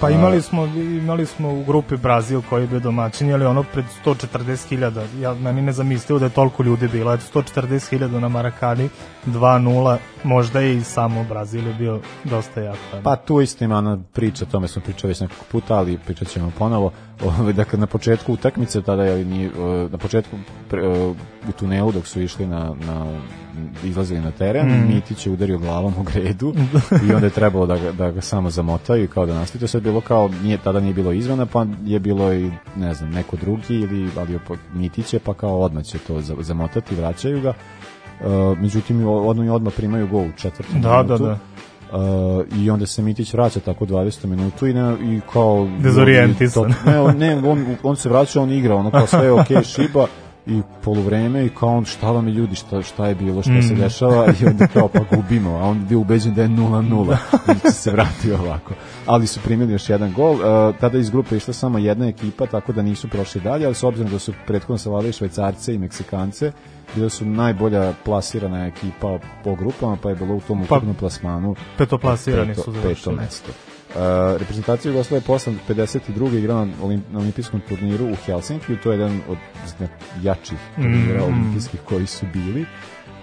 Pa 0.00 0.10
imali 0.10 0.42
smo, 0.42 0.64
imali 0.76 1.26
smo 1.26 1.52
u 1.54 1.64
grupi 1.64 1.96
Brazil 1.96 2.42
koji 2.50 2.62
je 2.62 2.66
bio 2.66 2.80
domaćin, 2.80 3.32
ali 3.34 3.44
ono 3.46 3.62
pred 3.62 3.84
140.000, 4.04 5.20
ja, 5.20 5.34
meni 5.34 5.62
ne 5.62 5.72
zamislio 5.72 6.18
da 6.18 6.24
je 6.24 6.30
toliko 6.30 6.62
ljudi 6.62 6.88
bilo, 6.88 7.14
eto 7.14 7.40
140.000 7.40 8.20
na 8.20 8.28
Marakani, 8.28 8.88
2-0, 9.26 9.96
možda 10.24 10.62
i 10.62 10.80
samo 10.80 11.24
Brazil 11.24 11.66
je 11.66 11.74
bio 11.74 12.00
dosta 12.24 12.60
jak. 12.60 12.76
Pa 13.02 13.16
tu 13.16 13.40
isto 13.40 13.64
ima 13.64 13.76
ona 13.76 13.98
priča, 14.12 14.44
o 14.44 14.50
tome 14.50 14.68
smo 14.68 14.82
pričali 14.82 15.10
već 15.10 15.20
nekoliko 15.20 15.44
puta, 15.50 15.74
ali 15.74 15.98
pričat 15.98 16.28
ćemo 16.28 16.52
ponovo. 16.58 16.92
Ovaj, 17.20 17.52
dakle, 17.52 17.78
na 17.78 17.86
početku 17.86 18.32
utakmice, 18.32 18.82
tada 18.82 19.04
je 19.04 19.24
ni, 19.24 19.44
eh, 19.44 19.50
na 19.90 19.98
početku 19.98 20.36
pre- 20.70 20.84
eh, 20.84 21.14
u 21.48 21.52
tunelu 21.52 21.92
dok 21.92 22.06
su 22.06 22.20
išli 22.20 22.46
na, 22.46 22.74
na 22.80 23.20
izlazili 23.84 24.20
na 24.20 24.30
teren, 24.30 24.66
Mm. 24.68 24.88
Mitić 24.88 25.26
je 25.26 25.32
udario 25.32 25.58
glavom 25.58 25.94
u 25.94 26.04
gredu 26.04 26.54
i 27.04 27.14
onda 27.14 27.26
je 27.26 27.32
trebalo 27.32 27.66
da 27.66 27.78
ga, 27.78 27.92
da 27.92 28.10
ga 28.10 28.20
samo 28.20 28.50
zamotaju 28.50 29.04
i 29.04 29.08
kao 29.08 29.26
da 29.26 29.34
nastavi. 29.34 29.58
To 29.58 29.64
je 29.64 29.68
sad 29.68 29.82
bilo 29.82 30.00
kao, 30.00 30.30
nije, 30.42 30.58
tada 30.58 30.80
nije 30.80 30.94
bilo 30.94 31.12
izvana, 31.12 31.46
pa 31.46 31.66
je 31.84 31.98
bilo 31.98 32.32
i, 32.34 32.50
ne 32.76 32.94
znam, 32.94 33.10
neko 33.10 33.36
drugi 33.36 33.74
ili 33.74 34.10
ali 34.16 34.36
opet 34.36 34.58
Mitić 34.74 35.12
je, 35.12 35.20
pa 35.20 35.34
kao 35.34 35.60
odmah 35.60 35.84
će 35.84 35.98
to 35.98 36.20
za- 36.20 36.36
zamotati, 36.40 36.94
vraćaju 36.94 37.40
ga. 37.40 37.52
Uh, 38.20 38.58
međutim, 38.58 39.06
odmah 39.06 39.50
odmah 39.50 39.72
primaju 39.74 40.08
gol 40.08 40.20
u 40.20 40.32
četvrtom 40.36 40.80
Da, 40.80 40.88
da, 40.88 41.02
minutu. 41.02 41.24
da. 41.24 41.38
Uh, 41.92 41.98
i 42.58 42.70
onda 42.70 42.86
se 42.86 43.02
Mitić 43.02 43.32
vraća 43.34 43.60
tako 43.60 43.86
20 43.86 44.26
minutu 44.26 44.66
i, 44.66 44.74
ne, 44.74 44.96
i 45.02 45.20
kao 45.32 45.68
Dezorijentisan. 45.82 46.74
ne, 46.86 47.00
on, 47.00 47.16
ne 47.16 47.36
on, 47.36 47.76
on 47.82 47.96
se 47.96 48.08
vraća 48.08 48.40
on 48.40 48.50
igra 48.52 48.74
ono 48.74 48.90
kao 48.90 49.06
sve 49.06 49.24
je 49.24 49.32
okej 49.32 49.62
šiba 49.76 50.06
i 50.46 50.62
poluvreme 50.84 51.46
i 51.46 51.48
kao 51.48 51.68
on 51.68 51.84
šta 51.84 52.10
vam 52.10 52.28
je 52.28 52.34
ljudi 52.34 52.54
šta, 52.54 52.82
šta 52.82 53.06
je 53.06 53.14
bilo 53.14 53.42
šta 53.42 53.62
se 53.62 53.74
Mm. 53.74 53.78
dešava? 53.78 54.26
I 54.42 54.46
onda 54.46 54.66
kao 54.66 54.88
pa 54.88 55.16
gubimo 55.16 55.50
a 55.50 55.62
on 55.62 55.76
je 55.76 55.84
bio 55.88 55.98
ubeđen 55.98 56.34
da 56.34 56.42
je 56.42 56.48
0-0 56.48 57.16
i 57.66 57.72
se 57.72 57.90
vratiti 57.90 58.32
ovako. 58.32 58.74
Ali 59.06 59.26
su 59.26 59.40
primili 59.44 59.72
još 59.72 59.88
jedan 59.90 60.12
gol. 60.12 60.32
Uh, 60.32 60.40
tada 60.80 60.98
iz 60.98 61.10
grupe 61.10 61.36
išla 61.36 61.54
samo 61.54 61.78
jedna 61.78 62.08
ekipa 62.08 62.46
tako 62.46 62.72
da 62.72 62.82
nisu 62.82 63.08
prošli 63.08 63.40
dalje 63.40 63.66
ali 63.66 63.74
s 63.74 63.82
obzirom 63.82 64.12
da 64.12 64.18
su 64.18 64.32
prethodno 64.46 64.78
savladali 64.78 65.12
švajcarce 65.12 65.74
i 65.74 65.78
meksikance 65.78 66.52
bile 66.94 67.10
su 67.10 67.24
najbolja 67.24 67.92
plasirana 68.04 68.66
ekipa 68.66 69.18
po 69.44 69.54
grupama 69.54 69.96
pa 70.02 70.08
je 70.08 70.14
bilo 70.14 70.34
u 70.34 70.40
tom 70.40 70.66
Pa, 70.68 70.76
ukupnom 70.76 70.94
plasmanu 70.94 71.54
petoplasirani 71.78 72.48
peto, 72.48 72.62
su 72.62 72.72
peto 72.72 72.82
završili. 72.82 73.16
mesto. 73.16 73.52
Uh, 73.88 73.94
reprezentacija 74.38 74.90
Jugoslavije 74.92 75.26
posle 75.26 75.52
52. 75.68 76.38
igrala 76.38 76.64
na, 76.64 76.72
olim, 76.82 77.02
na 77.12 77.18
olimpijskom 77.18 77.60
turniru 77.68 78.04
u 78.06 78.14
Helsinkiju, 78.26 78.76
to 78.82 78.92
je 78.92 78.98
jedan 78.98 79.20
od 79.28 79.38
jačih 80.22 80.58
turnira 80.76 81.20
Mm. 81.20 81.24
olimpijskih 81.24 81.80
koji 81.84 82.06
su 82.06 82.26
bili. 82.32 82.66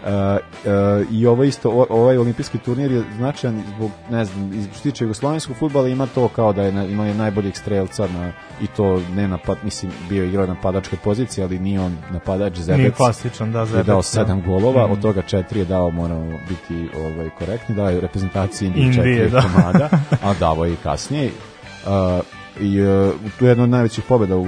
Uh, 0.04 0.12
uh, 0.12 1.12
i 1.12 1.26
ovaj 1.28 1.48
isto 1.48 1.86
ovaj 1.90 2.18
olimpijski 2.18 2.58
turnir 2.58 2.92
je 2.92 3.04
značajan 3.18 3.64
zbog 3.76 3.92
ne 4.12 4.26
znam 4.26 4.52
što 4.74 4.84
tiče 4.84 5.04
jugoslovenskog 5.04 5.56
fudbala 5.58 5.88
ima 5.88 6.06
to 6.08 6.28
kao 6.28 6.54
da 6.54 6.64
je 6.64 6.72
na, 6.72 6.86
ima 6.86 7.06
je 7.06 7.14
najboljeg 7.16 7.56
strelca 7.58 8.08
na 8.08 8.32
i 8.62 8.68
to 8.68 9.02
ne 9.16 9.28
napad 9.28 9.58
mislim 9.64 9.92
bio 10.10 10.24
je 10.24 10.30
igrao 10.30 10.46
napadačke 10.48 10.96
pozicije 11.04 11.44
ali 11.44 11.60
nije 11.60 11.80
on 11.80 11.98
napadač 12.12 12.58
Zebec 12.58 12.78
Nije 12.80 12.92
klasičan, 12.92 13.52
da, 13.52 13.60
je 13.60 13.66
Zebec, 13.66 13.86
dao 13.86 13.98
da. 13.98 14.04
sedam 14.04 14.42
golova 14.42 14.84
Mhm. 14.84 14.92
od 14.94 15.02
toga 15.02 15.22
četiri 15.22 15.60
je 15.60 15.66
dao 15.66 15.90
moramo 15.92 16.40
biti 16.50 16.90
ovaj 16.98 17.30
korektni 17.30 17.76
dao 17.76 17.90
je 17.90 18.00
reprezentaciji 18.02 18.68
Indije 18.68 18.94
četiri 18.94 19.30
da. 19.30 19.42
komada 19.42 19.90
a 20.24 20.34
davo 20.34 20.55
je 20.64 20.74
i 20.74 20.78
kasnije 20.84 21.32
uh, 21.86 22.26
I 22.62 22.82
uh, 22.82 23.14
tu 23.40 23.46
je 23.46 23.50
jedna 23.50 23.64
od 23.64 23.70
najvećih 23.70 24.04
pobjeda 24.08 24.38
u, 24.38 24.48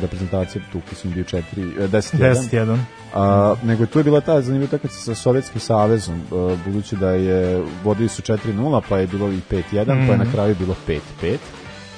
reprezentaciji, 0.00 0.62
tu 0.72 0.80
mislim 0.90 1.12
bio 1.12 1.24
4, 1.24 1.42
10 1.88 2.18
10-1. 2.50 2.78
A, 3.14 3.54
nego 3.62 3.86
tu 3.86 3.98
je 3.98 4.04
bila 4.04 4.20
ta 4.20 4.40
zanimljiva 4.40 4.68
utakmica 4.68 4.96
sa 4.96 5.14
Sovjetskim 5.14 5.60
savezom, 5.60 6.22
uh, 6.30 6.58
budući 6.64 6.96
da 6.96 7.10
je 7.10 7.62
vodili 7.84 8.08
su 8.08 8.22
4-0, 8.22 8.80
pa 8.88 8.98
je 8.98 9.06
bilo 9.06 9.28
i 9.28 9.40
5-1, 9.50 9.62
pa 9.72 9.92
je 9.92 9.94
Mhm. 9.94 10.18
na 10.18 10.32
kraju 10.32 10.54
bilo 10.58 10.74
5-5. 10.86 11.36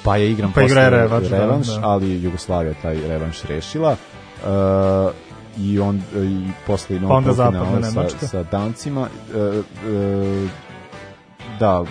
Pa 0.05 0.16
je 0.16 0.31
igran 0.31 0.53
Pa 0.53 0.62
igra 0.62 0.75
posle 0.75 0.90
revanš, 0.90 1.29
da, 1.29 1.38
revanš 1.38 1.66
da. 1.66 1.81
ali 1.83 2.23
Jugoslavija 2.23 2.75
taj 2.83 3.09
revanš 3.09 3.42
rešila. 3.42 3.96
Uh, 4.44 5.12
i 5.59 5.79
on 5.79 6.03
i 6.14 6.51
posle 6.66 6.96
i 6.96 7.01
Pa 7.01 7.14
onda 7.14 7.33
zapadna 7.33 7.83
sa, 7.83 8.27
sa 8.27 8.42
Dancima 8.42 9.01
uh, 9.01 9.37
uh, 9.37 10.51
da 11.59 11.81
uh, 11.81 11.87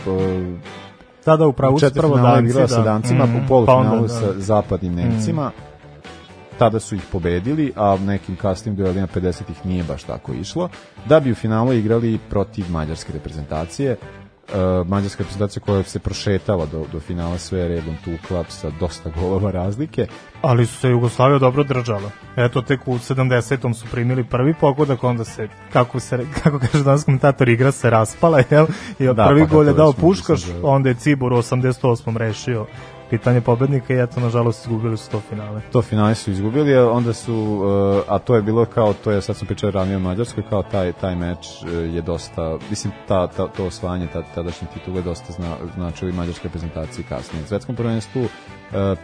Tada 1.30 1.48
u 1.48 1.54
pravu 1.54 1.80
su 1.80 1.94
prvo 1.94 2.18
Danci, 2.18 2.46
igrala 2.46 2.68
da. 2.68 2.68
sa 2.68 2.84
Dancima, 2.84 3.26
Mhm, 3.26 3.36
u 3.36 3.40
pa 3.40 3.48
polufinalu 3.48 4.02
da. 4.02 4.08
sa 4.10 4.34
zapadnim 4.38 4.96
Nemcima. 4.96 5.52
Tada 6.58 6.80
su 6.80 6.96
ih 6.96 7.02
pobedili, 7.12 7.74
a 7.76 7.98
nekim 7.98 8.36
kasnim 8.36 8.76
duelima 8.76 9.08
50-ih 9.08 9.66
nije 9.66 9.84
baš 9.84 10.04
tako 10.04 10.34
išlo. 10.34 10.70
Da 11.06 11.20
bi 11.20 11.32
u 11.32 11.36
finalu 11.36 11.74
igrali 11.74 12.20
protiv 12.30 12.66
mađarske 12.72 13.14
reprezentacije. 13.14 13.96
Uh, 14.50 14.88
mađarska 14.88 15.24
reprezentacija 15.24 15.64
koja 15.66 15.84
se 15.84 16.00
prošetala 16.00 16.66
do, 16.66 16.86
do 16.92 17.00
finala 17.00 17.38
sve 17.38 17.68
redom 17.68 17.96
tukla 18.06 18.44
sa 18.48 18.70
dosta 18.80 19.10
golova 19.20 19.52
razlike. 19.52 20.08
Ali 20.42 20.66
su 20.66 20.78
se 20.78 20.90
Jugoslavija 20.90 21.40
dobro 21.40 21.64
držala. 21.64 22.12
Eto, 22.36 22.62
tek 22.62 22.88
u 22.88 22.94
70. 22.94 23.74
su 23.74 23.86
primili 23.92 24.24
prvi 24.24 24.54
pogodak, 24.54 25.04
onda 25.04 25.24
se, 25.24 25.48
kako, 25.74 26.00
se, 26.00 26.26
kako 26.44 26.60
kaže 26.60 26.84
danas 26.84 27.04
komentator, 27.04 27.50
igra 27.50 27.72
se 27.72 27.90
raspala, 27.90 28.44
jel? 28.52 28.66
I 29.00 29.06
Da, 29.06 29.26
prvi 29.28 29.42
pa 29.42 29.48
gol 29.48 29.68
je 29.68 29.74
dao 29.74 29.94
Puškaš, 29.94 30.42
da- 30.44 30.68
onda 30.68 30.90
je 30.90 30.96
Cibor 30.96 31.34
u 31.34 31.38
88. 31.38 32.18
rešio 32.18 32.66
pitanje 33.10 33.42
pobednika 33.42 33.94
i 33.94 34.00
eto, 34.00 34.20
nažalost, 34.20 34.66
izgubili 34.66 34.98
su 34.98 35.12
to 35.12 35.20
finale. 35.20 35.62
To 35.72 35.82
finale 35.82 36.16
su 36.16 36.32
izgubili, 36.32 36.76
a 36.78 36.90
onda 36.90 37.14
su, 37.14 37.36
uh, 37.36 38.16
a 38.16 38.20
to 38.20 38.36
je 38.36 38.42
bilo 38.42 38.66
kao, 38.66 38.94
to 38.94 39.12
je, 39.12 39.22
sad 39.22 39.36
sam 39.36 39.48
pričao 39.48 39.72
ranije 39.72 39.98
o 39.98 40.00
Mađarskoj, 40.00 40.44
kao 40.50 40.64
taj, 40.64 40.94
taj 40.94 41.16
meč 41.16 41.38
uh, 41.38 41.96
je 41.96 42.02
dosta, 42.02 42.58
mislim, 42.70 42.94
ta, 43.08 43.28
ta, 43.28 43.48
to 43.48 43.66
osvajanje, 43.66 44.08
ta, 44.14 44.24
tadašnje 44.36 44.68
titule 44.74 45.02
dosta 45.02 45.34
zna, 45.34 45.56
značilo 45.76 46.10
i 46.10 46.14
mađarske 46.14 46.48
reprezentacije 46.48 47.06
kasnije. 47.10 47.44
U 47.44 47.48
svetskom 47.48 47.76
prvenstvu 47.76 48.22
uh, 48.22 48.30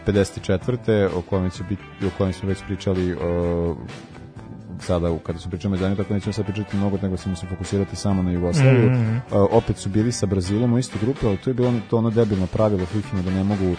54. 0.06 1.08
o 1.16 1.22
kojem, 1.22 1.50
će 1.50 1.62
biti, 1.62 1.82
o 2.06 2.10
kojem 2.18 2.32
smo 2.32 2.48
već 2.48 2.62
pričali 2.66 3.16
sada 4.80 5.18
kada 5.26 5.38
su 5.38 5.50
pričali 5.50 5.72
međanje, 5.72 5.96
tako 5.96 6.14
nećemo 6.14 6.32
sad 6.32 6.46
pričati 6.46 6.76
mnogo, 6.76 6.98
nego 7.02 7.16
ćemo 7.16 7.36
se 7.36 7.46
fokusirati 7.46 7.96
samo 7.96 8.22
na 8.22 8.30
Jugoslaviju. 8.30 8.90
Mhm. 8.90 9.16
Uh, 9.16 9.48
opet 9.50 9.76
su 9.76 9.88
bili 9.88 10.12
sa 10.12 10.26
Brazilom 10.26 10.72
u 10.72 10.78
istoj 10.78 11.00
grupi, 11.00 11.26
ali 11.26 11.36
to 11.36 11.50
je 11.50 11.54
bilo 11.54 11.68
ono, 11.68 11.80
to 11.90 11.96
ono 11.96 12.10
debilno 12.10 12.46
pravilo 12.46 12.86
FIFA 12.86 13.16
da 13.24 13.30
ne 13.30 13.44
mogu 13.44 13.76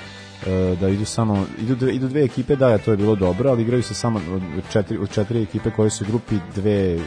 da 0.80 0.90
idu 0.90 1.06
samo 1.06 1.46
idu 1.60 1.76
dve, 1.76 1.96
idu 1.96 2.08
dve 2.08 2.24
ekipe 2.24 2.56
da 2.56 2.78
to 2.78 2.92
je 2.92 2.98
bilo 2.98 3.16
dobro 3.16 3.50
ali 3.50 3.62
igraju 3.62 3.84
se 3.84 3.94
samo 3.94 4.22
od 4.58 4.64
četiri, 4.72 4.98
od 4.98 5.12
četiri 5.12 5.42
ekipe 5.42 5.72
koje 5.72 5.90
su 5.90 6.04
u 6.04 6.08
grupi 6.08 6.36
dve 6.56 7.00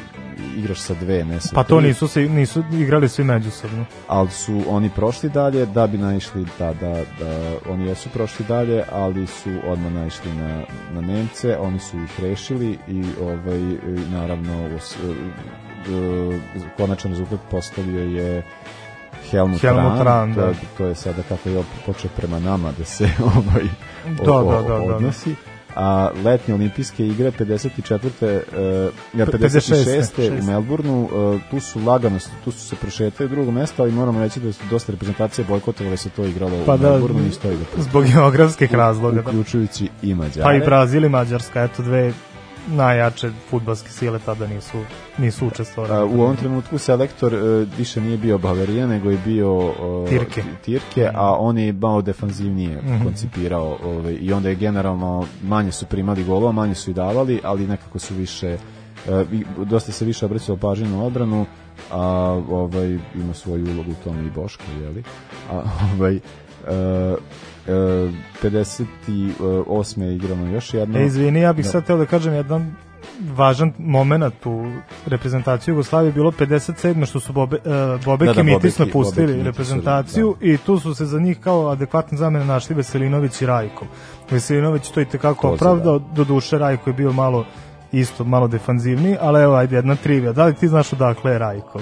igraš 0.56 0.78
sa 0.78 0.94
dve 0.94 1.24
ne 1.24 1.40
sa 1.40 1.54
Pa 1.54 1.64
to 1.64 1.78
tri 1.78 1.88
nisu, 1.88 2.08
se, 2.08 2.20
nisu 2.20 2.62
igrali 2.72 3.08
svi 3.08 3.24
međusobno. 3.24 3.84
ali 4.08 4.30
su 4.30 4.62
oni 4.68 4.90
prošli 4.90 5.30
dalje 5.30 5.66
da 5.66 5.86
bi 5.86 5.98
naišli 5.98 6.46
da, 6.58 6.74
da, 6.74 6.92
da 7.18 7.58
oni 7.68 7.86
jesu 7.86 8.08
prošli 8.08 8.46
dalje 8.48 8.84
ali 8.92 9.26
su 9.26 9.50
odmah 9.66 9.92
naišli 9.92 10.32
na, 10.32 10.62
na 10.92 11.00
Nemce 11.00 11.56
oni 11.58 11.78
su 11.78 11.96
ih 11.96 12.20
rešili 12.20 12.78
i 12.88 13.04
ovaj 13.22 13.60
naravno 14.12 14.76
us, 14.76 14.96
e, 14.96 14.98
e, 16.56 16.70
konačan 16.76 17.10
rezultat 17.10 17.40
postavio 17.50 18.02
je 18.02 18.42
Helmut, 19.30 19.60
Helmut 19.60 19.82
Rahn, 19.84 20.02
Rahn, 20.02 20.34
to, 20.34 20.40
da. 20.40 20.52
to 20.78 20.86
je 20.86 20.94
sada 20.94 21.22
kako 21.22 21.48
je 21.48 21.62
počeo 21.86 22.10
prema 22.16 22.38
nama 22.38 22.72
da 22.78 22.84
se 22.84 23.04
ovaj 23.36 23.64
Da, 24.24 24.32
o- 24.32 24.44
da, 24.44 24.56
da, 24.56 24.62
da, 24.62 24.86
da. 24.86 24.96
odnosi 24.96 25.34
a 25.76 26.10
letnje 26.24 26.54
olimpijske 26.54 27.06
igre 27.06 27.30
54. 27.30 27.94
Uh, 27.94 28.92
ja, 29.14 29.26
P- 29.26 29.32
56. 29.32 30.18
56. 30.18 30.40
u 30.40 30.44
Melbourneu, 30.44 31.02
uh, 31.02 31.40
tu 31.50 31.60
su 31.60 31.80
lagano, 31.80 32.18
tu 32.44 32.52
su 32.52 32.58
se 32.58 32.76
prošetali 32.76 33.28
drugo 33.28 33.50
mesto, 33.50 33.82
ali 33.82 33.92
moramo 33.92 34.20
reći 34.20 34.40
da 34.40 34.52
su 34.52 34.62
dosta 34.70 34.92
reprezentacije 34.92 35.44
bojkotovale 35.44 35.96
se 35.96 36.08
to 36.10 36.24
igralo 36.24 36.52
Pa 36.66 36.74
u 36.74 36.78
da, 36.78 36.90
Melbourneu 36.90 37.26
i 37.26 37.32
stoji 37.32 37.56
da 37.76 37.82
zbog 37.82 38.04
geografskih 38.06 38.74
razloga. 38.74 39.22
Da. 39.22 39.28
uključujući 39.30 39.88
i 40.02 40.14
Mađare. 40.14 40.44
Pa 40.44 40.54
i 40.54 40.60
Brazil 40.60 41.04
i 41.04 41.08
Mađarska, 41.08 41.62
eto 41.62 41.82
dve 41.82 42.12
najjače 42.68 43.30
futbalske 43.50 43.88
sile 43.90 44.18
tada 44.18 44.46
nisu, 44.46 44.78
nisu 45.18 45.46
učestvovali. 45.46 46.14
U 46.14 46.22
ovom 46.22 46.36
trenutku 46.36 46.78
selektor 46.78 47.34
uh, 47.34 47.68
više 47.78 48.00
nije 48.00 48.18
bio 48.18 48.38
Bavarija, 48.38 48.86
nego 48.86 49.10
je 49.10 49.18
bio 49.24 49.56
uh, 49.56 50.08
Tirke. 50.08 50.42
Tirke, 50.64 51.10
a 51.14 51.34
on 51.38 51.58
je 51.58 51.72
malo 51.72 52.02
defanzivnije 52.02 52.82
Mhm. 52.82 53.04
koncipirao 53.04 53.78
ovaj, 53.84 54.16
i 54.20 54.32
onda 54.32 54.48
je 54.48 54.54
generalno 54.54 55.26
manje 55.42 55.72
su 55.72 55.86
primali 55.86 56.24
golova, 56.24 56.52
manje 56.52 56.74
su 56.74 56.90
i 56.90 56.94
davali, 56.94 57.40
ali 57.44 57.66
nekako 57.66 57.98
su 57.98 58.14
više 58.14 58.56
uh, 59.08 59.66
dosta 59.66 59.92
se 59.92 60.04
više 60.04 60.24
obraćalo 60.26 60.58
pažnje 60.58 60.88
na 60.88 61.02
odbranu, 61.04 61.46
a 61.92 62.02
ovaj 62.50 62.98
ima 63.14 63.34
svoju 63.34 63.64
ulogu 63.74 63.90
u 63.90 64.04
tome 64.04 64.26
i 64.26 64.30
Boško, 64.30 64.64
jeli? 64.80 65.02
A 65.52 65.62
ovaj 65.94 66.16
uh, 66.16 67.18
58. 67.66 70.02
je 70.02 70.14
igrano 70.14 70.50
još 70.52 70.74
jedno. 70.74 70.98
E, 70.98 71.04
izvini, 71.04 71.40
ja 71.40 71.52
bih 71.52 71.64
Da. 71.64 71.70
sad 71.70 71.86
teo 71.86 71.96
da 71.96 72.06
kažem 72.06 72.34
jedan 72.34 72.74
važan 73.34 73.72
moment 73.78 74.46
u 74.46 74.66
reprezentaciji 75.06 75.72
Jugoslavije 75.72 76.12
bilo 76.12 76.30
57. 76.30 77.06
što 77.06 77.20
su 77.20 77.32
Bobe, 77.32 77.56
uh, 77.56 77.62
Bobek 78.04 78.26
Da, 78.26 78.32
da, 78.32 78.40
i 78.40 78.44
Mitis 78.44 78.78
napustili 78.78 79.42
reprezentaciju 79.42 80.36
i 80.40 80.56
tu 80.56 80.78
su 80.78 80.94
se 80.94 81.06
za 81.06 81.20
njih 81.20 81.38
kao 81.40 81.68
adekvatne 81.68 82.18
zamene 82.18 82.44
našli 82.44 82.74
Veselinović 82.74 83.42
i 83.42 83.46
Rajko. 83.46 83.86
Veselinović 84.30 84.88
to 84.90 85.00
i 85.00 85.04
tekako 85.04 85.48
To 85.48 85.54
opravdao, 85.54 85.98
do 85.98 86.24
duše 86.24 86.58
Rajko 86.58 86.90
je 86.90 86.94
bio 86.94 87.12
malo 87.12 87.44
isto 87.92 88.24
malo 88.24 88.48
defanzivniji, 88.48 89.16
ali 89.20 89.42
evo 89.42 89.54
ajde 89.54 89.76
jedna 89.76 89.96
trivija. 89.96 90.32
Da 90.32 90.44
li 90.44 90.54
ti 90.54 90.68
znaš 90.68 90.92
odakle 90.92 91.32
je 91.32 91.38
Rajko? 91.38 91.80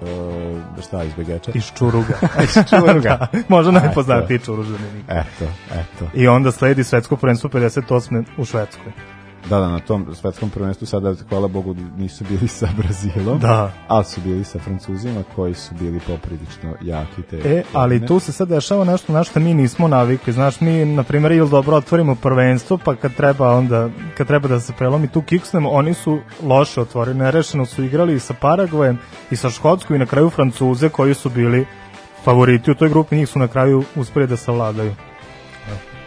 Uh, 0.00 0.82
šta, 0.84 1.04
iz 1.04 1.12
Begeča? 1.14 1.50
Iz 1.54 1.64
Čuruga. 1.78 2.14
iz 2.44 2.54
Čuruga. 2.70 3.16
da, 3.20 3.28
možda 3.48 3.72
najpoznatiji 3.72 4.38
Čuružanin. 4.38 5.04
Eto, 5.08 5.44
eto. 5.72 6.10
I 6.14 6.28
onda 6.28 6.52
sledi 6.52 6.84
svetsko 6.84 7.16
prvenstvo 7.16 7.50
58. 7.50 8.24
u 8.36 8.44
Švedskoj. 8.44 8.92
Da, 9.50 9.60
da, 9.60 9.68
na 9.68 9.80
tom 9.80 10.14
svetskom 10.14 10.50
prvenstvu 10.50 10.86
sada, 10.86 11.14
hvala 11.28 11.48
Bogu, 11.48 11.74
nisu 11.96 12.24
bili 12.24 12.48
sa 12.48 12.68
Brazilom, 12.76 13.38
Da. 13.38 13.72
ali 13.88 14.04
su 14.04 14.20
bili 14.20 14.44
sa 14.44 14.58
Francuzima 14.58 15.22
koji 15.36 15.54
su 15.54 15.74
bili 15.74 16.00
poprilično 16.06 16.74
jaki 16.82 17.22
te 17.22 17.36
E, 17.44 17.62
ali 17.72 18.06
tu 18.06 18.20
se 18.20 18.32
sad 18.32 18.48
dešava 18.48 18.84
nešto 18.84 19.12
na 19.12 19.24
što 19.24 19.40
mi 19.40 19.54
nismo 19.54 19.88
navikli. 19.88 20.32
Znaš, 20.32 20.60
mi, 20.60 20.84
na 20.84 21.02
primjer, 21.02 21.32
ili 21.32 21.50
dobro 21.50 21.76
otvorimo 21.76 22.14
prvenstvo, 22.14 22.78
pa 22.84 22.96
kad 22.96 23.14
treba 23.14 23.50
onda, 23.50 23.88
kad 24.16 24.26
treba 24.26 24.48
da 24.48 24.60
se 24.60 24.72
prelomi 24.78 25.08
tu 25.08 25.22
kiksnemo, 25.22 25.70
oni 25.70 25.94
su 25.94 26.18
loše 26.42 26.80
otvorili, 26.80 27.18
nerešeno 27.18 27.66
su 27.66 27.84
igrali 27.84 28.14
i 28.14 28.20
sa 28.20 28.34
Paragvajem 28.40 28.98
i 29.30 29.36
sa 29.36 29.50
Škotskom 29.50 29.96
i 29.96 29.98
na 29.98 30.06
kraju 30.06 30.30
Francuze 30.30 30.88
koji 30.88 31.14
su 31.14 31.30
bili 31.30 31.66
favoriti 32.24 32.70
u 32.70 32.74
toj 32.74 32.88
grupi, 32.88 33.16
njih 33.16 33.28
su 33.28 33.38
na 33.38 33.48
kraju 33.48 33.84
uspeli 33.96 34.26
da 34.26 34.36
savladaju. 34.36 34.94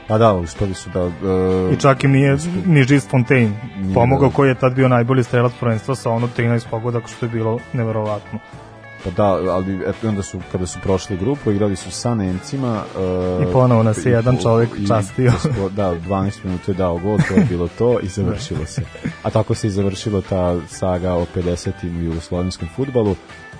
Pa 0.07 0.17
da, 0.17 0.33
uspeli 0.33 0.73
su 0.73 0.89
da... 0.89 1.03
Uh, 1.03 1.11
I 1.73 1.79
čak 1.79 2.03
im 2.03 2.11
nije 2.11 2.37
ni 2.65 2.85
Gilles 2.85 3.07
Fontaine 3.07 3.51
pomogao 3.93 4.29
da- 4.29 4.35
koji 4.35 4.49
je 4.49 4.55
tad 4.55 4.73
bio 4.73 4.87
najbolji 4.87 5.23
strelac 5.23 5.51
prvenstva 5.59 5.95
sa 5.95 6.11
ono 6.11 6.27
13 6.27 6.65
pogodaka 6.69 7.07
što 7.07 7.25
je 7.25 7.29
bilo 7.29 7.59
neverovatno. 7.73 8.39
Pa 9.03 9.09
da, 9.09 9.23
ali 9.25 9.83
eto, 9.87 10.07
onda 10.07 10.21
su, 10.21 10.39
kada 10.51 10.65
su 10.65 10.79
prošli 10.79 11.17
grupu, 11.17 11.51
igrali 11.51 11.75
su 11.75 11.91
sa 11.91 12.15
Nemcima. 12.15 12.83
Uh, 13.39 13.49
I 13.49 13.53
ponovo 13.53 13.83
nas 13.83 14.05
je 14.05 14.11
jedan 14.11 14.37
čovek 14.37 14.69
i- 14.79 14.87
častio. 14.87 15.31
Da, 15.71 15.95
12 15.97 16.31
minuta 16.43 16.71
je 16.71 16.75
dao 16.75 16.97
gol, 16.97 17.17
to 17.19 17.33
je 17.33 17.45
bilo 17.45 17.67
to 17.67 17.99
i 17.99 18.07
završilo 18.07 18.65
se. 18.65 18.81
A 19.23 19.29
tako 19.29 19.55
se 19.55 19.67
i 19.67 19.71
završilo 19.71 20.21
ta 20.21 20.55
saga 20.67 21.13
o 21.13 21.25
50. 21.35 21.69
u 21.99 22.03
jugoslovenskom 22.03 22.67
futbalu. 22.75 23.15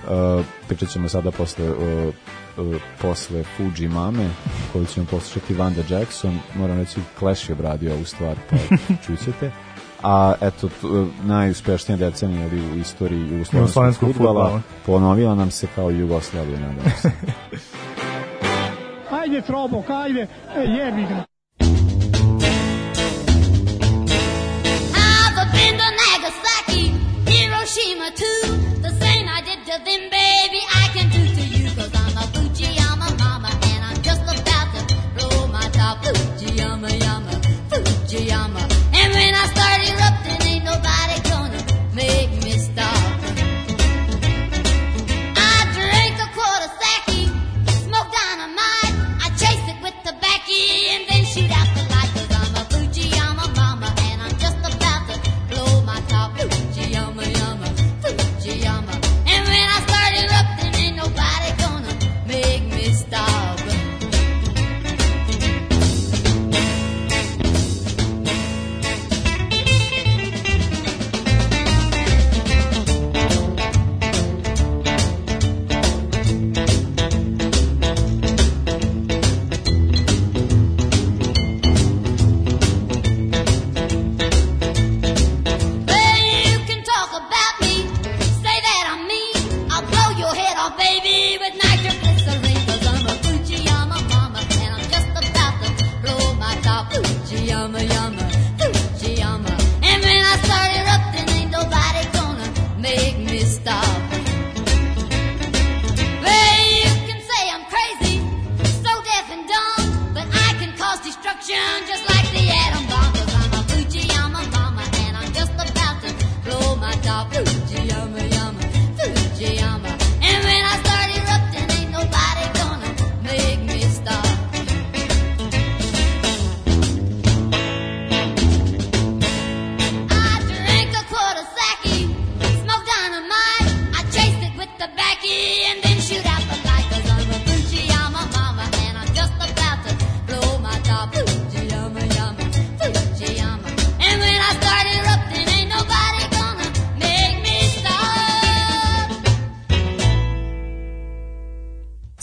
Uh, 0.10 0.46
pričat 0.67 0.89
ćemo 0.89 1.10
sada 1.10 1.32
posle 1.32 1.70
uh, 1.70 2.13
uh, 2.58 2.76
posle 3.02 3.43
Fuji 3.43 3.88
Mame 3.88 4.30
koju 4.74 4.86
ćemo 4.86 5.06
poslušati 5.06 5.54
Vanda 5.54 5.82
Jackson 5.89 6.39
moram 6.56 6.78
reći 6.80 7.00
Clash 7.20 7.50
je 7.50 7.54
obradio 7.54 7.93
ovu 7.93 8.06
stvar 8.06 8.36
pa 8.50 8.56
čućete 9.06 9.52
a 10.04 10.34
eto 10.41 10.70
t, 10.70 10.88
uh, 10.88 11.08
najuspešnija 11.26 11.98
decenija 11.98 12.43
ali 12.43 12.62
u 12.62 12.76
istoriji 12.80 13.30
jugoslovenskog 13.30 14.13
fudbala. 14.13 14.62
ponovila 14.86 15.36
nam 15.36 15.52
se 15.52 15.67
kao 15.76 15.89
Jugoslavija 15.89 16.60
nadam 16.60 16.91
se 17.02 17.12
Ajde, 19.22 19.41
Trobok, 19.41 19.89
ajde, 19.89 20.28
e, 20.56 20.62
jebi 20.62 21.02
ga. 21.02 21.37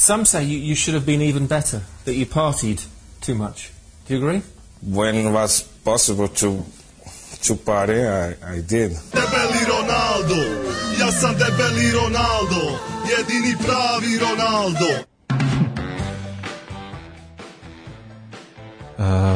Some 0.05 0.26
say 0.26 0.44
you, 0.44 0.59
you 0.59 0.74
should 0.74 0.92
have 0.92 1.07
been 1.07 1.22
even 1.22 1.46
better, 1.46 1.80
that 2.05 2.12
you 2.12 2.26
partied 2.26 2.84
too 3.22 3.34
much. 3.34 3.72
Do 4.05 4.12
you 4.12 4.20
agree? 4.20 4.42
When 4.82 5.14
it 5.14 5.30
was 5.30 5.62
possible 5.62 6.28
to 6.28 6.62
to 7.44 7.57
party, 7.57 8.05
I, 8.05 8.36
I 8.57 8.61
did. 8.61 8.92
Debeli 9.12 9.64
Ronaldo, 9.64 10.40
ja 10.98 11.11
sam 11.11 11.34
debeli 11.36 11.90
Ronaldo, 11.92 12.78
jedini 13.09 13.57
pravi 13.57 14.18
Ronaldo. 14.18 15.07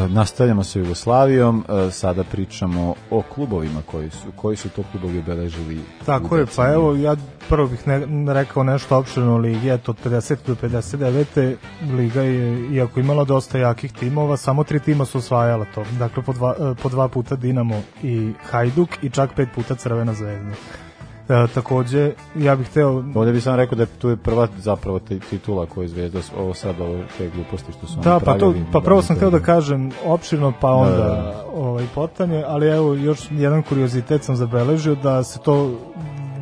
Nastavljamo 0.09 0.65
sa 0.65 0.79
Jugoslavijom, 0.79 1.65
uh, 1.69 1.93
sada 1.93 2.25
pričamo 2.25 2.95
o 3.11 3.23
klubovima 3.35 3.83
koji 3.87 4.11
su, 4.11 4.33
koji 4.37 4.57
su 4.57 4.69
to 4.69 4.83
klubovi 4.93 5.19
obeležili. 5.19 5.81
Tako 6.07 6.37
je, 6.37 6.47
pa 6.57 6.73
evo 6.73 6.97
ja 6.97 7.17
prvo 7.49 7.67
bih 7.67 7.89
ne, 7.89 8.33
rekao 8.35 8.65
nešto 8.65 8.97
opširno 8.97 9.35
o 9.35 9.39
ligi, 9.39 9.71
eto 9.71 9.91
od 9.91 9.97
50 10.05 10.37
do 10.47 10.55
59. 10.55 11.57
liga 11.97 12.23
je, 12.23 12.69
iako 12.75 13.01
imala 13.01 13.25
dosta 13.25 13.59
jakih 13.59 13.93
timova, 13.93 14.37
samo 14.37 14.65
tri 14.65 14.81
tima 14.81 15.05
su 15.05 15.19
osvajala 15.19 15.67
to, 15.75 15.85
dakle 15.99 16.23
po 16.23 16.33
dva, 16.33 16.55
eh, 16.61 16.75
po 16.83 16.89
dva 16.89 17.09
puta 17.09 17.37
Dinamo 17.37 17.83
i 18.03 18.33
Hajduk 18.51 18.89
i 19.03 19.11
čak 19.11 19.31
pet 19.37 19.49
puta 19.55 19.75
Crvena 19.75 20.15
zvezda. 20.15 20.88
E, 21.29 21.47
takođe, 21.47 22.13
ja 22.37 22.57
bih 22.57 22.67
hteo... 22.67 23.05
Ovdje 23.15 23.33
bih 23.33 23.43
sam 23.43 23.55
rekao 23.57 23.77
da 23.77 23.83
je 23.83 23.89
tu 23.89 24.09
je 24.09 24.17
prva 24.17 24.49
zapravo 24.59 24.99
ti- 24.99 25.21
titula 25.21 25.67
koju 25.67 25.85
je 25.85 25.89
Zvezda, 25.89 26.19
ovo 26.39 26.55
sad 26.55 26.81
ovo 26.81 26.99
te 27.19 27.31
gluposti 27.31 27.73
što 27.73 27.87
su 27.87 27.93
oni 27.93 28.03
Da, 28.03 28.21
pa, 28.21 28.39
to, 28.39 28.55
pa 28.73 28.81
prvo 28.81 29.03
sam 29.03 29.17
to- 29.17 29.19
hteo 29.19 29.31
da 29.31 29.41
kažem 29.41 29.91
opširno, 30.07 30.53
pa 30.61 30.69
Da, 30.69 30.75
onda 30.75 30.91
da, 30.93 31.05
da. 31.05 31.45
ovaj 31.55 31.85
potanje, 31.95 32.45
ali 32.47 32.69
evo 32.69 32.95
još 32.95 33.19
jedan 33.31 33.63
kuriozitet 33.63 34.25
sam 34.25 34.37
zabeležio 34.37 34.95
da 34.95 35.23
se 35.23 35.39
to 35.39 35.71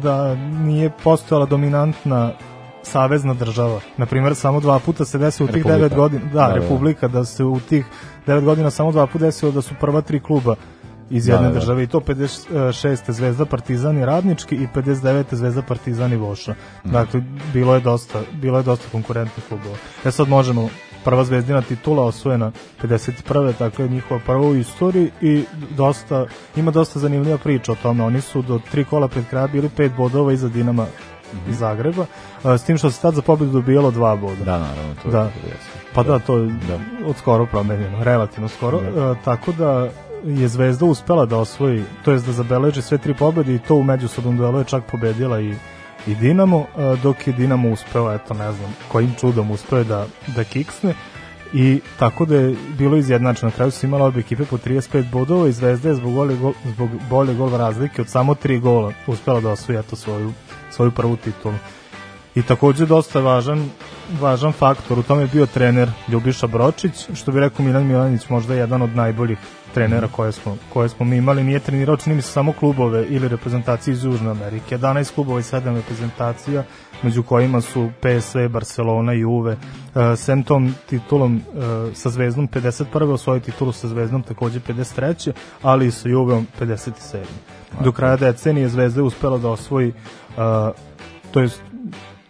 da 0.03 0.35
nije 0.35 0.91
postojala 1.05 1.47
dominantna 1.47 2.33
savezna 2.83 3.35
država. 3.35 3.81
Na 3.97 4.07
primjer, 4.07 4.35
samo 4.35 4.61
dva 4.61 4.79
puta 4.79 5.05
se 5.05 5.19
desilo 5.19 5.45
u 5.45 5.49
tih 5.49 5.57
Republika. 5.57 5.79
devet 5.79 5.95
godina, 5.95 6.23
da, 6.25 6.41
Da, 6.41 6.49
da. 6.49 6.55
Republika, 6.55 7.09
da 7.09 7.25
se 7.25 7.45
u 7.45 7.61
tih 7.61 7.87
devet 8.27 8.45
godina 8.45 8.71
samo 8.71 8.93
dva 8.93 9.07
puta 9.07 9.25
desilo 9.25 9.53
da 9.53 9.63
su 9.63 9.75
prva 9.81 10.01
tri 10.01 10.21
kluba 10.21 10.55
iz 11.11 11.27
Da, 11.27 11.33
jedne 11.33 11.49
da, 11.49 11.55
da. 11.55 11.61
države 11.61 11.83
i 11.83 11.87
to 11.87 12.01
56. 12.01 13.11
Zvezda 13.11 13.45
Partizan 13.45 13.99
i 13.99 14.05
Radnički 14.05 14.57
i 14.57 14.69
59. 14.75 15.25
Zvezda 15.31 15.63
Partizan 15.63 16.13
i 16.13 16.17
Voša. 16.17 16.55
Mhm. 16.85 16.93
Dakle, 16.93 17.23
bilo 17.53 17.75
je 17.75 17.81
dosta, 17.81 18.21
bilo 18.33 18.59
je 18.59 18.63
dosta 18.63 18.89
konkurentnih 18.93 19.45
klubova. 19.49 19.77
E 20.05 20.11
sad 20.11 20.29
možemo 20.29 20.69
prva 21.05 21.25
zvezdina 21.25 21.63
titula 21.63 22.05
osvojena 22.05 22.53
51. 22.83 23.53
dakle 23.59 23.89
njihova 23.89 24.21
prva 24.27 24.47
u 24.47 24.55
istoriji 24.57 25.11
i 25.21 25.45
dosta, 25.71 26.27
ima 26.57 26.71
dosta 26.71 26.99
zanimljiva 26.99 27.39
priča 27.39 27.73
o 27.73 27.83
tome. 27.83 28.05
Oni 28.05 28.21
su 28.21 28.43
do 28.43 28.61
tri 28.71 28.85
kola 28.85 29.09
pred 29.09 29.25
kraja 29.27 29.47
bili 29.47 29.69
pet 29.69 29.93
bodova 29.97 30.33
iza 30.33 30.49
Dinama 30.49 30.87
iz 31.51 31.59
Zagreba, 31.59 32.07
s 32.45 32.63
tim 32.65 32.79
što 32.79 32.91
se 32.91 33.01
tad 33.01 33.15
za 33.15 33.23
pobedu 33.23 33.51
dobijalo 33.53 33.91
dva 33.91 34.17
boda. 34.17 34.45
Da, 34.45 34.59
naravno, 34.59 34.95
to 35.03 35.09
je 35.09 35.13
da. 35.13 35.23
jeste. 35.23 35.79
Pa 35.95 36.03
da, 36.03 36.13
Da. 36.13 36.19
to 36.19 36.37
je 36.37 36.47
Da. 36.47 36.79
od 37.07 37.17
skoro 37.17 37.47
promenjeno, 37.47 38.05
relativno 38.05 38.49
skoro. 38.49 38.81
Da. 38.81 39.11
E, 39.11 39.15
tako 39.25 39.53
da 39.53 39.89
je 40.25 40.49
Zvezda 40.49 40.85
uspela 40.85 41.27
da 41.27 41.39
osvoji, 41.39 41.85
to 42.05 42.13
jest 42.13 42.27
da 42.27 42.33
zabeleži 42.33 42.83
sve 42.83 42.99
tri 42.99 43.15
pobede 43.15 43.55
i 43.55 43.59
to 43.59 43.75
u 43.75 43.83
međusobnom 43.83 44.37
duelu 44.37 44.59
je 44.59 44.65
čak 44.65 44.85
pobedila 44.91 45.41
i 45.41 45.55
i 46.07 46.15
Dinamo, 46.15 46.67
e, 46.79 46.97
dok 47.03 47.27
je 47.27 47.33
Dinamo 47.33 47.71
uspeo, 47.71 48.13
eto 48.13 48.35
ne 48.35 48.53
znam, 48.53 48.75
kojim 48.89 49.15
čudom 49.21 49.51
uspeo 49.51 49.85
da, 49.85 50.07
da 50.37 50.45
kiksne 50.45 50.95
i 51.53 51.81
tako 51.99 52.25
da 52.25 52.37
je 52.37 52.57
bilo 52.79 52.97
izjednačeno. 52.97 53.51
Na 53.51 53.57
kraju 53.57 53.71
su 53.71 53.87
imala 53.87 54.07
obje 54.07 54.21
ekipe 54.21 54.45
po 54.45 54.57
35 54.57 55.11
bodova 55.11 55.49
i 55.49 55.53
Zvezda 55.53 55.89
je 55.89 55.95
zbog 55.95 56.13
bolje, 56.13 56.37
gol, 56.37 56.53
zbog 56.65 56.91
bolje 57.11 57.35
gol 57.35 57.57
razlike 57.57 58.03
od 58.03 58.09
samo 58.09 58.35
tri 58.35 58.59
gola 58.59 58.93
uspela 59.07 59.41
da 59.41 59.51
osvoji 59.51 59.79
eto 59.79 59.97
svoju, 59.97 60.33
svoju 60.71 60.91
prvu 60.91 61.17
titulu. 61.17 61.55
I 62.37 62.43
takođe 62.43 62.87
dosta 62.87 63.21
važan 63.21 63.71
važan 64.21 64.53
faktor, 64.53 64.99
u 64.99 65.03
tome 65.03 65.23
je 65.23 65.29
bio 65.33 65.47
trener 65.47 65.91
Ljubiša 66.09 66.47
Bročić, 66.47 66.93
što 67.15 67.33
bi 67.33 67.41
rekao 67.41 67.65
Milan 67.67 67.87
Milanić, 67.87 68.29
možda 68.29 68.55
jedan 68.55 68.83
od 68.83 68.97
najboljih 68.97 69.39
trenera 69.75 70.09
koje 70.09 70.33
smo, 70.33 70.57
koje 70.73 70.89
smo 70.89 71.07
mi 71.07 71.17
imali. 71.17 71.45
Nije 71.45 71.61
trenirao, 71.61 71.97
čini 71.97 72.17
mi 72.17 72.23
se, 72.23 72.33
samo 72.33 72.53
klubove 72.53 73.07
ili 73.09 73.29
reprezentacije 73.29 73.93
iz 73.93 74.05
Južne 74.05 74.31
Amerike. 74.31 74.79
11 74.79 75.15
klubova 75.15 75.41
i 75.41 75.43
7 75.43 75.75
reprezentacija, 75.75 76.65
među 77.03 77.23
kojima 77.23 77.61
su 77.61 77.91
PSV, 78.01 78.49
Barcelona 78.49 79.15
i 79.15 79.21
Juve. 79.21 79.57
E, 79.95 80.17
sem 80.17 80.43
tom 80.43 80.75
titulom 80.87 81.37
e, 81.37 81.41
sa 81.95 82.11
Zvezdom 82.11 82.49
51. 82.49 83.13
osvoji 83.13 83.41
titulu 83.41 83.73
sa 83.73 83.89
Zvezdom 83.89 84.23
takođe 84.23 84.61
53. 84.61 85.33
ali 85.63 85.87
i 85.87 85.91
sa 85.91 86.09
Juveom 86.09 86.47
57. 86.61 87.25
Do 87.85 87.93
kraja 87.93 88.17
decenije 88.17 88.69
Zvezda 88.69 89.01
je 89.01 89.05
uspela 89.05 89.39
da 89.39 89.49
osvoji 89.49 89.89
uh, 89.89 90.75
to 91.31 91.41
jest 91.41 91.63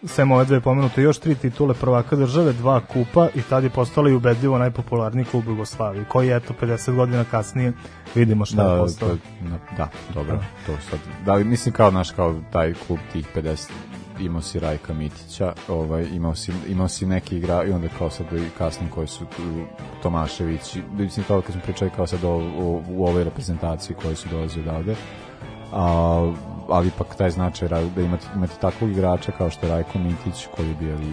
sem 0.07 0.33
ove 0.33 0.45
dve 0.45 0.61
pomenute 0.61 1.03
još 1.03 1.19
tri 1.19 1.35
titule 1.35 1.75
prvaka 1.75 2.17
države, 2.17 2.53
dva 2.53 2.81
kupa 2.83 3.29
i 3.35 3.43
tad 3.43 3.65
je 3.65 3.71
postala 3.71 4.11
i 4.11 4.15
ubedljivo 4.15 4.59
najpopularniji 4.59 5.25
klub 5.25 5.49
u 5.49 5.51
Jugoslaviji, 5.51 6.05
koji 6.05 6.31
eto 6.31 6.55
50 6.63 6.95
godina 6.95 7.25
kasnije 7.25 7.73
vidimo 8.15 8.45
šta 8.45 8.57
Da, 8.59 8.73
je 8.73 8.79
postao. 8.79 9.09
na- 9.43 9.59
da, 9.77 9.89
dobro, 10.15 10.39
to 10.67 10.73
sad, 10.91 10.99
da 11.25 11.35
li, 11.35 11.45
mislim 11.45 11.75
kao 11.75 11.91
naš, 11.91 12.11
kao 12.11 12.35
taj 12.53 12.75
klub 12.87 12.99
tih 13.13 13.27
50, 13.37 13.71
imao 14.21 14.43
si 14.43 14.61
Rajka 14.61 14.95
Mitića, 14.95 15.53
ovaj, 15.69 16.07
imao, 16.07 16.35
si, 16.35 16.53
imao 16.69 16.89
si 16.89 17.07
neki 17.07 17.37
igra 17.37 17.65
i 17.65 17.73
onda 17.73 17.89
kao 17.99 18.11
sad 18.11 18.27
i 18.33 18.49
kasnije 18.59 18.91
koji 18.91 19.07
su 19.07 19.25
Tomašević, 20.03 20.77
mislim 20.93 21.25
kao 21.29 21.41
kad 21.41 21.53
smo 21.53 21.61
pričali 21.63 21.91
kao 21.97 22.07
sad 22.07 22.25
o, 22.25 22.31
o, 22.31 22.83
u 22.89 23.07
ovoj 23.07 23.25
reprezentaciji 23.25 23.97
koji 24.03 24.17
su 24.17 24.29
dolazili 24.29 24.69
odavde, 24.69 24.95
a, 25.73 26.33
ali 26.69 26.89
ipak 26.89 27.17
taj 27.17 27.31
značaj 27.31 27.69
da 27.69 27.81
imate, 27.81 28.27
imate 28.35 28.55
takvog 28.61 28.91
igrača 28.91 29.33
kao 29.33 29.51
što 29.51 29.67
je 29.67 29.73
Rajko 29.73 29.99
Mitić 29.99 30.47
koji 30.57 30.69
je 30.69 30.75
bio 30.75 30.95
i 30.95 31.13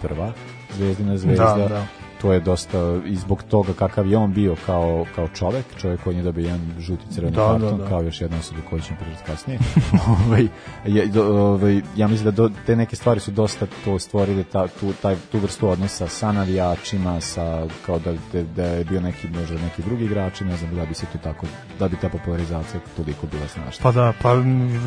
prva 0.00 0.32
zvezdina 0.76 1.16
zvezda 1.16 1.44
Da, 1.44 1.68
da. 1.68 2.03
To 2.24 2.32
je 2.32 2.40
dosta 2.40 2.78
i 3.06 3.16
zbog 3.16 3.42
toga 3.42 3.72
kakav 3.72 4.06
je 4.06 4.16
on 4.16 4.32
bio 4.32 4.56
kao, 4.66 5.06
kao 5.14 5.28
čovek, 5.28 5.64
čovek 5.80 6.00
koji 6.04 6.16
je 6.16 6.22
dobio 6.22 6.42
jedan 6.42 6.60
žuti 6.78 7.06
crveni 7.10 7.36
Da, 7.36 7.48
karton, 7.48 7.76
da, 7.78 7.82
da. 7.82 7.88
kao 7.88 8.02
još 8.02 8.20
jedna 8.20 8.36
osoba 8.38 8.60
koju 8.70 8.80
ćemo 8.80 8.98
pričati 9.00 9.24
kasnije. 9.26 9.58
ovaj, 10.26 10.48
je, 10.84 11.06
do, 11.06 11.24
ovaj, 11.24 11.80
ja 11.96 12.08
mislim 12.08 12.24
da 12.24 12.30
do, 12.30 12.50
te 12.66 12.76
neke 12.76 12.96
stvari 12.96 13.20
su 13.20 13.30
dosta 13.30 13.66
to 13.84 13.98
stvorile 13.98 14.44
ta, 14.44 14.66
tu, 14.80 14.92
taj, 15.02 15.16
tu 15.32 15.38
vrstu 15.38 15.68
odnosa 15.68 16.08
sa 16.08 16.32
navijačima, 16.32 17.20
sa, 17.20 17.66
kao 17.86 17.98
da, 17.98 18.12
da, 18.32 18.42
da 18.42 18.64
je 18.64 18.84
bio 18.84 19.00
neki, 19.00 19.28
možda 19.28 19.54
neki 19.54 19.82
drugi 19.82 20.04
igrači, 20.04 20.44
ne 20.44 20.56
znam 20.56 20.74
da 20.74 20.86
bi 20.86 20.94
se 20.94 21.06
to 21.12 21.18
tako, 21.18 21.46
da 21.78 21.88
bi 21.88 21.96
ta 21.96 22.08
popularizacija 22.08 22.80
toliko 22.96 23.26
bila 23.26 23.48
snažna. 23.48 23.82
Pa 23.82 23.92
da, 23.92 24.12
pa 24.22 24.34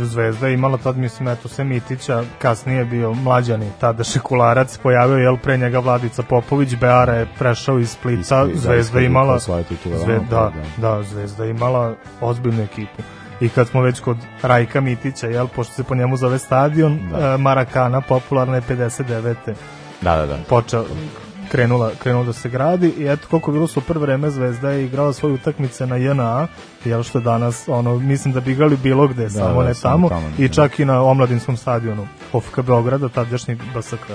Zvezda 0.04 0.48
je 0.48 0.54
imala 0.54 0.78
tad, 0.78 0.98
mislim, 0.98 1.28
eto, 1.28 1.48
sve 1.48 1.64
Mitića, 1.64 2.24
kasnije 2.40 2.78
je 2.78 2.86
bio 2.86 3.14
mlađani, 3.14 3.72
tada 3.80 4.04
Šekularac, 4.04 4.78
pojavio, 4.78 5.18
jel, 5.18 5.38
pre 5.38 5.58
njega 5.58 5.80
Vladica 5.80 6.24
Popović, 6.24 6.76
Beara 6.76 7.14
je 7.14 7.27
prešao 7.40 7.80
iz 7.80 7.90
Splita, 7.92 8.46
Iz 8.54 8.64
da, 8.64 8.70
Zvezda 8.70 9.00
imala, 9.02 9.40
Zve, 9.40 10.20
da, 10.30 10.52
da. 10.52 10.52
da, 10.78 11.04
Zvezda 11.04 11.46
imala 11.46 11.96
ozbiljnu 12.22 12.64
ekipu. 12.64 13.04
I 13.42 13.50
kad 13.50 13.68
smo 13.68 13.82
već 13.82 14.00
kod 14.00 14.18
Rajka 14.42 14.82
Mitića, 14.82 15.28
jel, 15.28 15.48
pošto 15.48 15.74
se 15.74 15.84
po 15.84 15.96
njemu 15.96 16.18
zove 16.18 16.40
stadion, 16.40 17.00
Da. 17.12 17.34
e, 17.34 17.38
Marakana, 17.38 18.02
popularna 18.02 18.56
je 18.56 18.62
59 18.62 19.36
Da, 20.02 20.16
da, 20.16 20.26
da. 20.26 20.38
počeo 20.50 20.86
krenula, 21.52 21.92
krenula 22.00 22.26
da 22.26 22.34
se 22.34 22.50
gradi 22.50 22.94
i 22.98 23.06
eto 23.08 23.28
koliko 23.30 23.52
bilo 23.52 23.68
super 23.68 23.98
vreme 23.98 24.30
Zvezda 24.30 24.72
je 24.72 24.86
igrala 24.86 25.14
svoje 25.14 25.34
utakmice 25.34 25.88
na 25.88 25.96
JNA 25.96 26.48
jel 26.86 27.04
što 27.04 27.20
danas 27.20 27.68
ono 27.68 28.00
mislim 28.00 28.34
da 28.34 28.40
bi 28.40 28.52
igrali 28.52 28.78
bilo 28.78 29.08
gde 29.08 29.30
samo 29.30 29.62
da, 29.62 29.68
ne 29.68 29.74
samo 29.74 30.10
tamo 30.10 30.22
tamo, 30.22 30.34
i 30.38 30.48
da. 30.48 30.54
čak 30.54 30.80
i 30.80 30.86
na 30.86 31.04
omladinskom 31.04 31.58
stadionu 31.58 32.08
OFK 32.34 32.60
Beograda 32.62 33.10
tadašnji 33.10 33.56
BSK 33.76 34.08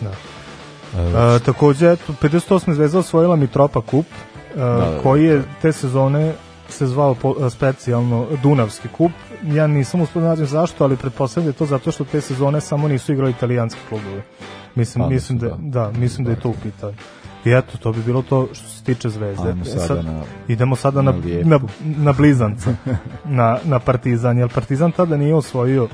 da. 0.00 0.10
E, 0.94 1.38
takođe, 1.38 1.92
eto, 1.92 2.12
58. 2.22 2.72
zvezda 2.72 2.98
osvojila 2.98 3.36
Mitropa 3.36 3.80
kup, 3.80 4.06
e, 4.54 4.58
da, 4.58 4.98
koji 5.02 5.24
je 5.24 5.42
te 5.62 5.72
sezone 5.72 6.32
se 6.68 6.86
zvao 6.86 7.14
po, 7.14 7.50
specijalno 7.50 8.26
Dunavski 8.42 8.88
kup. 8.88 9.12
Ja 9.44 9.66
nisam 9.66 10.00
uspio 10.00 10.22
da 10.22 10.28
nađem 10.28 10.46
zašto, 10.46 10.84
ali 10.84 10.96
pretpostavljam 10.96 11.44
da 11.46 11.50
je 11.50 11.58
to 11.58 11.66
zato 11.66 11.90
što 11.92 12.04
te 12.04 12.20
sezone 12.20 12.60
samo 12.60 12.88
nisu 12.88 13.12
igrali 13.12 13.30
italijanski 13.30 13.80
klubovi. 13.88 14.22
Mislim, 14.74 15.04
Pa, 15.04 15.08
mislim 15.08 15.38
da, 15.38 15.46
mislim, 15.46 15.70
da, 15.70 15.90
mislim 15.90 16.24
da 16.24 16.30
je 16.30 16.40
to 16.40 16.48
u 16.48 16.54
pitanju. 16.62 16.94
I 17.44 17.50
eto, 17.50 17.78
to 17.78 17.92
bi 17.92 18.02
bilo 18.02 18.22
to 18.22 18.48
što 18.52 18.68
se 18.68 18.84
tiče 18.84 19.08
zvezde. 19.08 19.48
Ajmo 19.48 19.62
E, 19.62 19.78
sada 19.78 20.02
na- 20.02 20.22
idemo 20.48 20.76
sada 20.76 21.02
na, 21.02 21.12
na 21.12 21.18
na, 21.44 21.60
na 21.82 22.12
blizanca, 22.12 22.74
na, 23.24 23.58
na 23.64 23.78
Partizan, 23.78 24.38
jer 24.38 24.48
Partizan 24.48 24.92
tada 24.92 25.16
nije 25.16 25.34
osvojio 25.34 25.88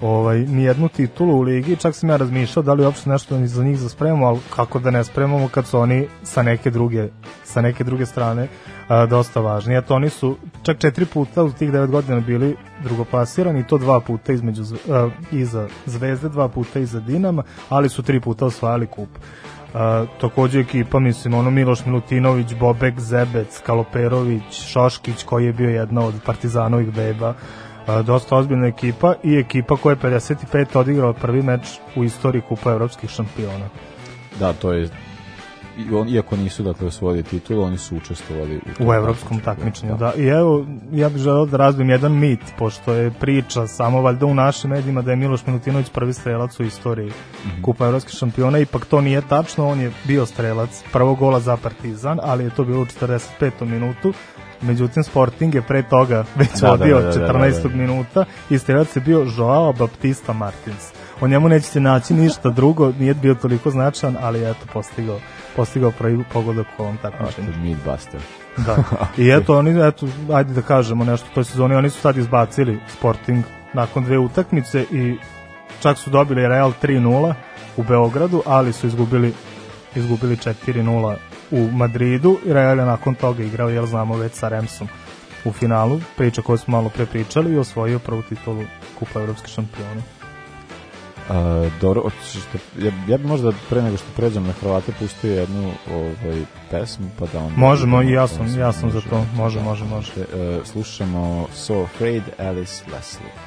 ovaj, 0.00 0.38
ni 0.38 0.62
jednu 0.62 0.88
titulu 0.88 1.38
u 1.38 1.42
ligi, 1.42 1.76
čak 1.76 1.94
sam 1.94 2.10
ja 2.10 2.16
razmišljao 2.16 2.62
da 2.62 2.74
li 2.74 2.84
uopšte 2.84 3.10
nešto 3.10 3.38
ni 3.38 3.48
za 3.48 3.64
njih 3.64 3.78
za 3.78 3.88
spremamo, 3.88 4.26
ali 4.26 4.38
kako 4.56 4.78
da 4.78 4.90
ne 4.90 5.04
spremamo 5.04 5.48
kad 5.48 5.66
su 5.66 5.78
oni 5.78 6.06
sa 6.22 6.42
neke 6.42 6.70
druge, 6.70 7.08
sa 7.44 7.60
neke 7.60 7.84
druge 7.84 8.06
strane 8.06 8.48
a, 8.88 9.06
dosta 9.06 9.40
važni. 9.40 9.76
Eto, 9.76 9.94
oni 9.94 10.10
su 10.10 10.36
čak 10.62 10.78
četiri 10.78 11.06
puta 11.06 11.42
u 11.42 11.52
tih 11.52 11.72
devet 11.72 11.90
godina 11.90 12.20
bili 12.20 12.56
drugoplasirani, 12.82 13.66
to 13.66 13.78
dva 13.78 14.00
puta 14.00 14.32
između 14.32 14.62
a, 14.90 15.08
iza 15.32 15.68
Zvezde, 15.86 16.28
dva 16.28 16.48
puta 16.48 16.78
iza 16.78 17.00
Dinama, 17.00 17.42
ali 17.68 17.88
su 17.88 18.02
tri 18.02 18.20
puta 18.20 18.46
osvajali 18.46 18.86
kup. 18.86 19.08
Uh, 19.66 20.08
takođe 20.20 20.60
ekipa, 20.60 20.98
mislim, 20.98 21.34
ono 21.34 21.50
Miloš 21.50 21.84
Milutinović, 21.86 22.54
Bobek, 22.60 23.00
Zebec, 23.00 23.60
Kaloperović, 23.66 24.42
Šoškić, 24.50 25.22
koji 25.24 25.46
je 25.46 25.52
bio 25.52 25.70
jedna 25.70 26.00
od 26.00 26.14
partizanovih 26.26 26.94
beba, 26.94 27.28
a, 27.28 27.34
dosta 28.02 28.36
ozbiljna 28.36 28.66
ekipa 28.66 29.14
i 29.22 29.36
ekipa 29.36 29.76
koja 29.76 29.92
je 29.92 30.20
55 30.20 30.78
odigrala 30.78 31.12
prvi 31.12 31.42
meč 31.42 31.60
u 31.96 32.04
istoriji 32.04 32.42
Kupa 32.48 32.70
evropskih 32.70 33.10
šampiona. 33.10 33.68
Da, 34.40 34.52
to 34.52 34.72
je 34.72 34.88
i 35.78 35.94
on, 35.94 36.08
iako 36.08 36.36
nisu 36.36 36.62
dakle 36.62 36.86
osvojili 36.86 37.22
titulu, 37.22 37.62
oni 37.62 37.78
su 37.78 37.96
učestvovali 37.96 38.60
u, 38.80 38.88
u 38.88 38.92
evropskom 38.92 39.40
takmičenju, 39.40 39.96
da. 39.96 40.12
I 40.16 40.26
evo, 40.26 40.66
ja 40.92 41.08
bih 41.08 41.22
želeo 41.22 41.46
da 41.46 41.56
razbijem 41.56 41.90
jedan 41.90 42.12
mit, 42.12 42.40
pošto 42.58 42.92
je 42.92 43.10
priča 43.10 43.66
samo 43.66 44.00
valjda 44.02 44.26
u 44.26 44.34
našim 44.34 44.70
medijima 44.70 45.02
da 45.02 45.10
je 45.10 45.16
Miloš 45.16 45.46
Milutinović 45.46 45.90
prvi 45.90 46.12
strelac 46.12 46.60
u 46.60 46.62
istoriji 46.62 47.12
Mhm. 47.46 47.62
Kupa 47.62 47.86
evropskih 47.86 48.18
šampiona, 48.18 48.58
ipak 48.58 48.84
to 48.86 49.00
nije 49.00 49.20
tačno, 49.20 49.68
on 49.68 49.80
je 49.80 49.92
bio 50.04 50.26
strelac 50.26 50.82
prvog 50.92 51.18
gola 51.18 51.40
za 51.40 51.56
Partizan, 51.56 52.18
ali 52.22 52.44
je 52.44 52.50
to 52.50 52.64
bilo 52.64 52.82
u 52.82 52.86
45. 52.86 53.64
minutu, 53.64 54.12
međutim 54.62 55.04
Sporting 55.04 55.54
je 55.54 55.62
pre 55.62 55.82
toga 55.82 56.24
već 56.36 56.50
Da, 56.60 56.66
da, 56.66 56.72
odbio 56.72 57.00
da, 57.00 57.10
da, 57.10 57.18
da, 57.18 57.32
14. 57.32 57.62
da. 57.62 57.68
minuta 57.68 58.24
i 58.50 58.58
strelac 58.58 58.96
je 58.96 59.02
bio 59.02 59.26
Joao 59.36 59.72
Baptista 59.72 60.32
Martins. 60.32 60.92
O 61.20 61.28
njemu 61.28 61.48
nećete 61.48 61.80
naći 61.80 62.14
ništa 62.14 62.50
drugo, 62.50 62.92
nije 62.98 63.14
bio 63.14 63.34
toliko 63.34 63.70
značajan, 63.70 64.16
ali 64.20 64.40
je 64.40 64.50
eto 64.50 64.66
postigao, 64.72 65.18
postigao 65.56 65.90
prvi 65.90 66.24
pogodak 66.32 66.66
u 66.78 66.82
ovom 66.82 66.96
takmičenju. 66.96 67.48
Midbuster. 67.62 68.20
Da. 68.56 68.76
I 69.22 69.30
eto 69.30 69.58
oni 69.58 69.88
eto 69.88 70.06
ajde 70.32 70.52
da 70.52 70.62
kažemo 70.62 71.04
nešto 71.04 71.26
u 71.30 71.34
toj 71.34 71.44
sezoni 71.44 71.74
oni 71.74 71.90
su 71.90 72.00
sad 72.00 72.16
izbacili 72.16 72.78
Sporting 72.98 73.44
nakon 73.72 74.04
dve 74.04 74.18
utakmice 74.18 74.84
i 74.92 75.16
čak 75.82 75.98
su 75.98 76.10
dobili 76.10 76.48
Real 76.48 76.72
3:0 76.82 77.34
u 77.76 77.82
Beogradu, 77.82 78.42
ali 78.46 78.72
su 78.72 78.86
izgubili 78.86 79.32
izgubili 79.94 80.36
4:0 80.36 81.16
u 81.50 81.70
Madridu 81.72 82.38
i 82.46 82.52
Real 82.52 82.78
je 82.78 82.84
nakon 82.84 83.14
toga 83.14 83.42
igrao, 83.42 83.68
jel 83.68 83.86
znamo 83.86 84.16
već 84.16 84.32
sa 84.32 84.48
Remsom 84.48 84.88
u 85.44 85.52
finalu, 85.52 86.00
priča 86.16 86.42
koju 86.42 86.58
smo 86.58 86.72
malo 86.78 86.88
pre 86.88 87.06
pričali 87.06 87.52
i 87.54 87.58
osvojio 87.58 87.98
prvu 87.98 88.22
titulu 88.22 88.62
Kupa 88.98 89.20
evropskih 89.20 89.54
šampiona. 89.54 90.02
Uh, 91.28 91.72
dobro, 91.80 92.02
što, 92.30 92.58
ja, 92.86 92.92
ja 93.08 93.18
bi 93.18 93.26
možda 93.26 93.52
pre 93.70 93.82
nego 93.82 93.96
što 93.96 94.06
pređem 94.16 94.46
na 94.46 94.52
Hrvate 94.52 94.92
pustio 94.98 95.32
jednu 95.40 95.72
ovaj, 95.94 96.42
pesmu, 96.70 97.06
pa 97.18 97.26
da 97.26 97.38
onda... 97.38 97.56
Možemo, 97.56 98.02
i 98.02 98.10
ja 98.12 98.26
sam- 98.26 98.58
ja 98.58 98.72
sam 98.72 98.90
za 98.90 99.00
to. 99.00 99.16
može, 99.16 99.36
Može, 99.36 99.58
da. 99.58 99.64
može, 99.64 99.84
može. 99.84 100.12
Uh, 100.20 100.66
slušamo 100.66 101.46
So 101.54 101.82
Afraid, 101.82 102.22
Alice 102.38 102.84
Leslie. 102.92 103.45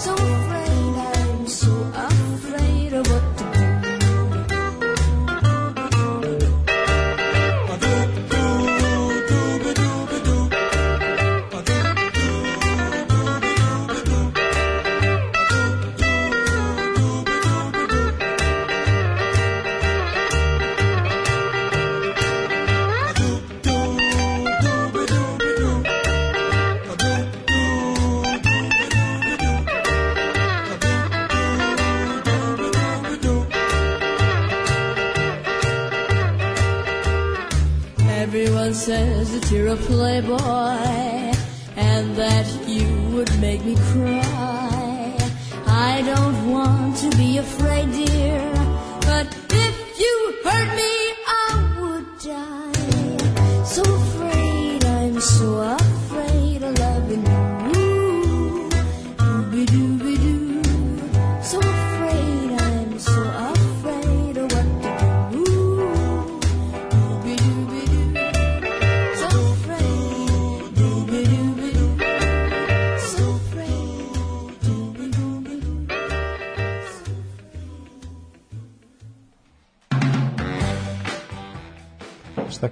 So 0.00 0.39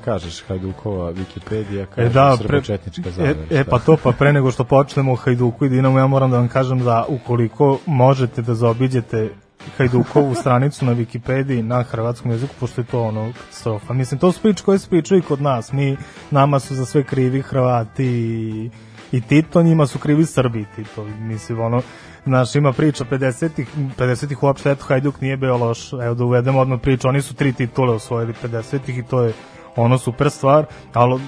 kažeš, 0.08 0.44
Hajdukova 0.48 1.12
Wikipedija 1.12 1.86
kaže 1.86 2.06
E 2.06 2.10
da, 2.10 2.36
pre, 2.46 2.62
četnička 2.62 3.08
e, 3.08 3.12
zavera. 3.12 3.38
e, 3.50 3.64
pa 3.64 3.78
to, 3.78 3.96
pa 4.02 4.12
pre 4.12 4.32
nego 4.32 4.50
što 4.50 4.64
počnemo 4.64 5.12
o 5.12 5.16
Hajduku 5.16 5.64
i 5.64 5.68
Dinamo, 5.68 5.98
ja 5.98 6.06
moram 6.06 6.30
da 6.30 6.36
vam 6.36 6.48
kažem 6.48 6.84
da 6.84 7.04
ukoliko 7.08 7.78
možete 7.86 8.42
da 8.42 8.54
zaobiđete 8.54 9.28
Hajdukovu 9.76 10.34
stranicu 10.34 10.84
na 10.84 10.94
Wikipediji 10.94 11.62
na 11.62 11.82
hrvatskom 11.82 12.30
jeziku, 12.30 12.54
pošto 12.60 12.80
je 12.80 12.86
to 12.86 13.02
ono 13.02 13.32
katastrofa. 13.32 13.92
Mislim, 13.92 14.20
to 14.20 14.32
su 14.32 14.40
priče 14.42 14.64
koje 14.64 14.78
se 14.78 14.88
pričaju 14.88 15.18
i 15.18 15.22
kod 15.22 15.42
nas. 15.42 15.72
Mi, 15.72 15.96
nama 16.30 16.60
su 16.60 16.74
za 16.74 16.84
sve 16.84 17.02
krivi 17.04 17.42
Hrvati 17.42 18.04
i, 18.06 18.70
i 19.12 19.20
Tito, 19.20 19.62
njima 19.62 19.86
su 19.86 19.98
krivi 19.98 20.26
Srbi 20.26 20.66
Tito. 20.76 21.04
Mislim, 21.04 21.60
ono, 21.60 21.82
Znaš, 22.26 22.54
ima 22.54 22.72
priča 22.72 23.04
50-ih, 23.04 23.68
50-ih 23.98 24.42
uopšte, 24.42 24.70
eto, 24.70 24.84
Hajduk 24.84 25.20
nije 25.20 25.36
bio 25.36 25.56
loš, 25.56 25.92
evo 25.92 26.14
da 26.14 26.24
uvedemo 26.24 26.60
odmah 26.60 26.80
priču, 26.80 27.08
oni 27.08 27.22
su 27.22 27.34
tri 27.34 27.52
titule 27.52 27.94
osvojili 27.94 28.34
50-ih 28.42 28.98
i 28.98 29.02
to 29.02 29.22
je 29.22 29.32
ono 29.78 29.98
super 29.98 30.30
stvar, 30.30 30.64
ali 30.94 31.20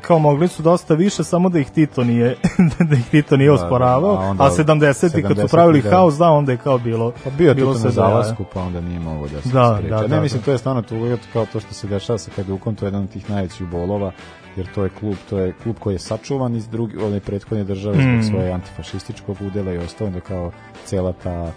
kao 0.00 0.18
mogli 0.18 0.48
su 0.48 0.62
dosta 0.62 0.94
više, 0.94 1.24
samo 1.24 1.48
da 1.48 1.58
ih 1.58 1.70
Tito 1.70 2.04
nije, 2.04 2.36
da 2.80 2.96
ih 2.96 3.06
Tito 3.06 3.36
nije 3.36 3.48
Da, 3.48 3.54
osporavao, 3.54 4.12
da, 4.12 4.20
a 4.20 4.24
onda 4.24 4.44
a 4.44 4.50
70-ih 4.50 5.24
kad 5.24 5.38
su 5.38 5.48
pravili 5.48 5.78
70-ih, 5.78 5.84
da. 5.84 5.90
haos, 5.92 6.14
da, 6.14 6.30
onda 6.30 6.52
je 6.52 6.58
kao 6.58 6.78
bilo... 6.78 7.12
Pa 7.24 7.30
bio 7.30 7.54
bilo 7.54 7.72
Tito 7.74 7.78
na 7.78 7.84
da- 7.84 7.90
zalasku, 7.92 8.44
pa 8.54 8.60
onda 8.60 8.80
nije 8.80 9.00
mogo 9.00 9.28
da 9.28 9.42
se 9.42 9.48
Da, 9.48 9.76
spreče. 9.76 9.90
da, 9.90 10.00
ne, 10.02 10.08
da, 10.08 10.20
mislim, 10.20 10.40
da. 10.40 10.44
to 10.44 10.52
je 10.52 10.58
stvarno 10.58 10.82
tu 10.82 10.96
kao 11.32 11.46
to 11.46 11.60
što 11.60 11.74
se 11.74 11.86
dešava 11.86 12.18
sa 12.18 12.30
Hajdukom, 12.36 12.74
to 12.74 12.84
je 12.84 12.88
jedan 12.88 13.02
od 13.02 13.10
tih 13.10 13.30
najvećih 13.30 13.66
bolova, 13.66 14.12
jer 14.56 14.66
to 14.74 14.84
je 14.84 14.90
klub, 14.90 15.14
to 15.30 15.38
je 15.38 15.52
klub 15.54 15.76
koji 15.78 15.94
je 15.94 15.98
sačuvan 15.98 16.56
iz 16.56 16.68
druge, 16.68 17.04
one 17.04 17.20
prethodne 17.20 17.64
države 17.64 17.94
zbog 17.94 18.14
Mm. 18.14 18.22
svoje 18.24 18.52
antifašističkog 18.52 19.36
udela 19.40 19.72
i 19.72 19.78
ostao 19.78 20.10
da 20.10 20.20
kao 20.20 20.50
cela 20.84 21.12
ta 21.14 21.52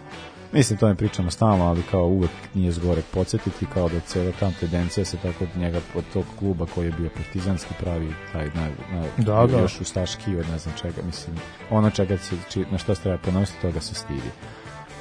Mislim, 0.54 0.80
to 0.80 0.88
ne 0.88 0.96
pričamo 0.96 1.32
stalno, 1.32 1.66
ali 1.66 1.82
kao 1.92 2.04
uvek 2.06 2.32
nije 2.54 2.72
zgorek 2.72 3.06
podsjetiti, 3.14 3.66
kao 3.74 3.90
da 3.90 4.00
cela 4.00 4.32
ta 4.40 4.52
tendencija 4.52 5.06
se 5.06 5.18
tako 5.18 5.44
od 5.44 5.58
njega, 5.58 5.80
od 5.96 6.04
tog 6.14 6.24
kluba 6.40 6.66
koji 6.66 6.86
je 6.86 6.92
bio 6.92 7.10
partizanski 7.10 7.74
pravi, 7.80 8.14
taj 8.34 8.46
naj, 8.46 8.72
naj, 8.92 9.08
Da, 9.18 9.48
da. 9.48 9.60
još 9.60 9.82
ustaški 9.82 10.36
od 10.38 10.50
ne 10.50 10.58
znam 10.58 10.76
čega, 10.82 11.02
mislim, 11.06 11.36
ono 11.70 11.90
čega 11.90 12.18
se, 12.18 12.36
či, 12.50 12.66
na 12.72 12.78
što 12.78 12.96
se 12.96 13.02
treba 13.02 13.18
ponositi, 13.18 13.62
toga 13.62 13.80
se 13.80 13.96
stidi. 13.96 14.30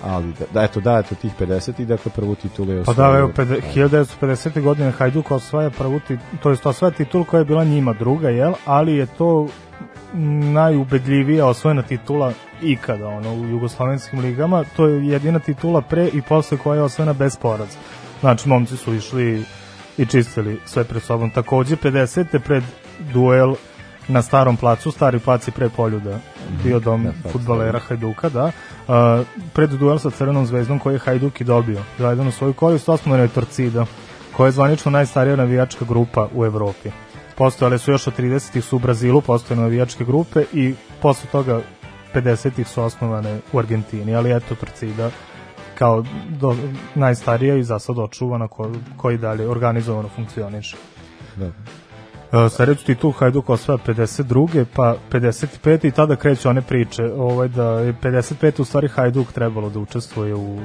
Ali, 0.05 0.33
da, 0.33 0.45
da 0.53 0.63
eto, 0.63 0.81
da, 0.81 0.99
eto, 0.99 1.15
tih 1.15 1.33
50 1.41 1.83
i 1.83 1.87
dakle, 1.87 2.13
prvu 2.13 2.35
titulu 2.35 2.73
je 2.73 2.85
Pa 2.85 2.93
da, 2.93 3.05
evo, 3.05 3.13
osvojio- 3.29 3.33
pede- 3.35 3.61
1950. 3.75 4.63
godine 4.63 4.91
Hajduk 4.91 5.31
osvaja 5.31 5.71
prvu 5.71 6.01
titulu, 6.01 6.19
to 6.43 6.51
je 6.51 6.57
osvaja 6.65 6.91
titulu 6.93 7.25
koja 7.25 7.39
je 7.39 7.45
bila 7.45 7.65
njima 7.65 7.93
druga, 7.93 8.29
jel? 8.29 8.53
Ali 8.65 8.95
je 8.95 9.07
to 9.09 9.49
najubedljivija 10.53 11.47
osvojena 11.47 11.83
titula 11.83 12.33
ikada 12.63 13.09
ono, 13.09 13.35
u 13.35 13.47
jugoslovenskim 13.47 14.21
ligama. 14.21 14.65
To 14.77 14.87
je 14.87 15.07
jedina 15.07 15.39
titula 15.39 15.81
pre 15.81 16.09
i 16.13 16.23
posle 16.23 16.59
koja 16.59 16.77
je 16.77 16.83
osvojena 16.83 17.13
bez 17.13 17.37
poraza. 17.37 17.79
Znači, 18.21 18.49
momci 18.49 18.77
su 18.77 18.95
išli 18.95 19.45
i 19.99 20.07
čistili 20.07 20.61
sve 20.65 20.85
pred 20.85 21.03
sobom. 21.03 21.31
Takođe 21.31 21.77
50. 21.77 22.39
pred 22.39 22.63
duel 23.13 23.55
na 24.09 24.23
starom 24.23 24.57
placu, 24.57 24.91
stari 24.91 25.19
plac 25.19 25.49
je 25.49 25.53
pre 25.53 25.69
poljuda 25.69 26.19
bio 26.65 26.81
dom 26.81 27.03
Da, 27.05 27.13
plac 27.23 27.33
futbalera 27.33 27.79
Hajduka, 27.79 28.29
da. 28.29 28.45
Uh, 28.45 29.27
pred 29.53 29.71
duel 29.71 29.99
sa 29.99 30.11
Crvenom 30.11 30.47
zvezdom 30.47 30.79
koji 30.79 30.95
je 30.95 30.99
Hajduk 30.99 31.41
i 31.41 31.45
dobio. 31.45 31.83
Zajedno 31.99 32.29
u 32.29 32.33
svoju 32.33 32.53
korist 32.53 32.89
osnovana 32.89 33.23
je 33.23 33.29
Torcida, 33.29 33.87
koja 34.37 34.47
je 34.47 34.53
zvanično 34.53 34.91
najstarija 34.91 35.37
navijačka 35.37 35.85
grupa 35.85 36.29
u 36.35 36.45
Evropi. 36.45 36.91
Postojale 37.37 37.79
su 37.79 37.91
još 37.91 38.07
od 38.07 38.19
30-ih 38.19 38.65
su 38.65 38.77
u 38.77 38.79
Brazilu 38.79 39.21
postojane 39.21 39.63
navijačke 39.63 40.05
grupe 40.05 40.45
i 40.53 40.75
posle 41.03 41.31
toga 41.33 41.61
50-ih 42.15 42.69
su 42.69 42.83
osnovane 42.83 43.39
u 43.53 43.59
Argentini, 43.59 44.15
ali 44.15 44.37
eto 44.37 44.55
Torcida 44.55 45.11
kao 45.75 46.05
do, 46.29 46.57
najstarija 46.95 47.57
i 47.57 47.65
za 47.65 47.79
sad 47.79 47.99
očuvana 47.99 48.49
ko, 48.49 48.71
koji 48.97 49.19
dalje 49.19 49.49
organizovano 49.49 50.09
funkcioniše. 50.09 50.77
Da. 51.37 51.47
Uh, 51.47 52.53
sledeću 52.53 52.85
titul 52.85 53.13
Hajduk 53.13 53.51
osvaja 53.51 53.79
52. 53.87 54.65
pa 54.75 54.97
55. 55.11 55.87
i 55.87 55.91
tada 55.91 56.17
kreću 56.17 56.49
one 56.49 56.63
priče 56.63 57.03
ovaj, 57.17 57.49
da 57.49 57.65
je 57.65 57.95
55. 58.03 58.61
u 58.61 58.65
stvari 58.65 58.89
Hajduk 58.89 59.33
trebalo 59.33 59.71
da 59.71 59.79
učestvuje 59.79 60.35
u 60.35 60.59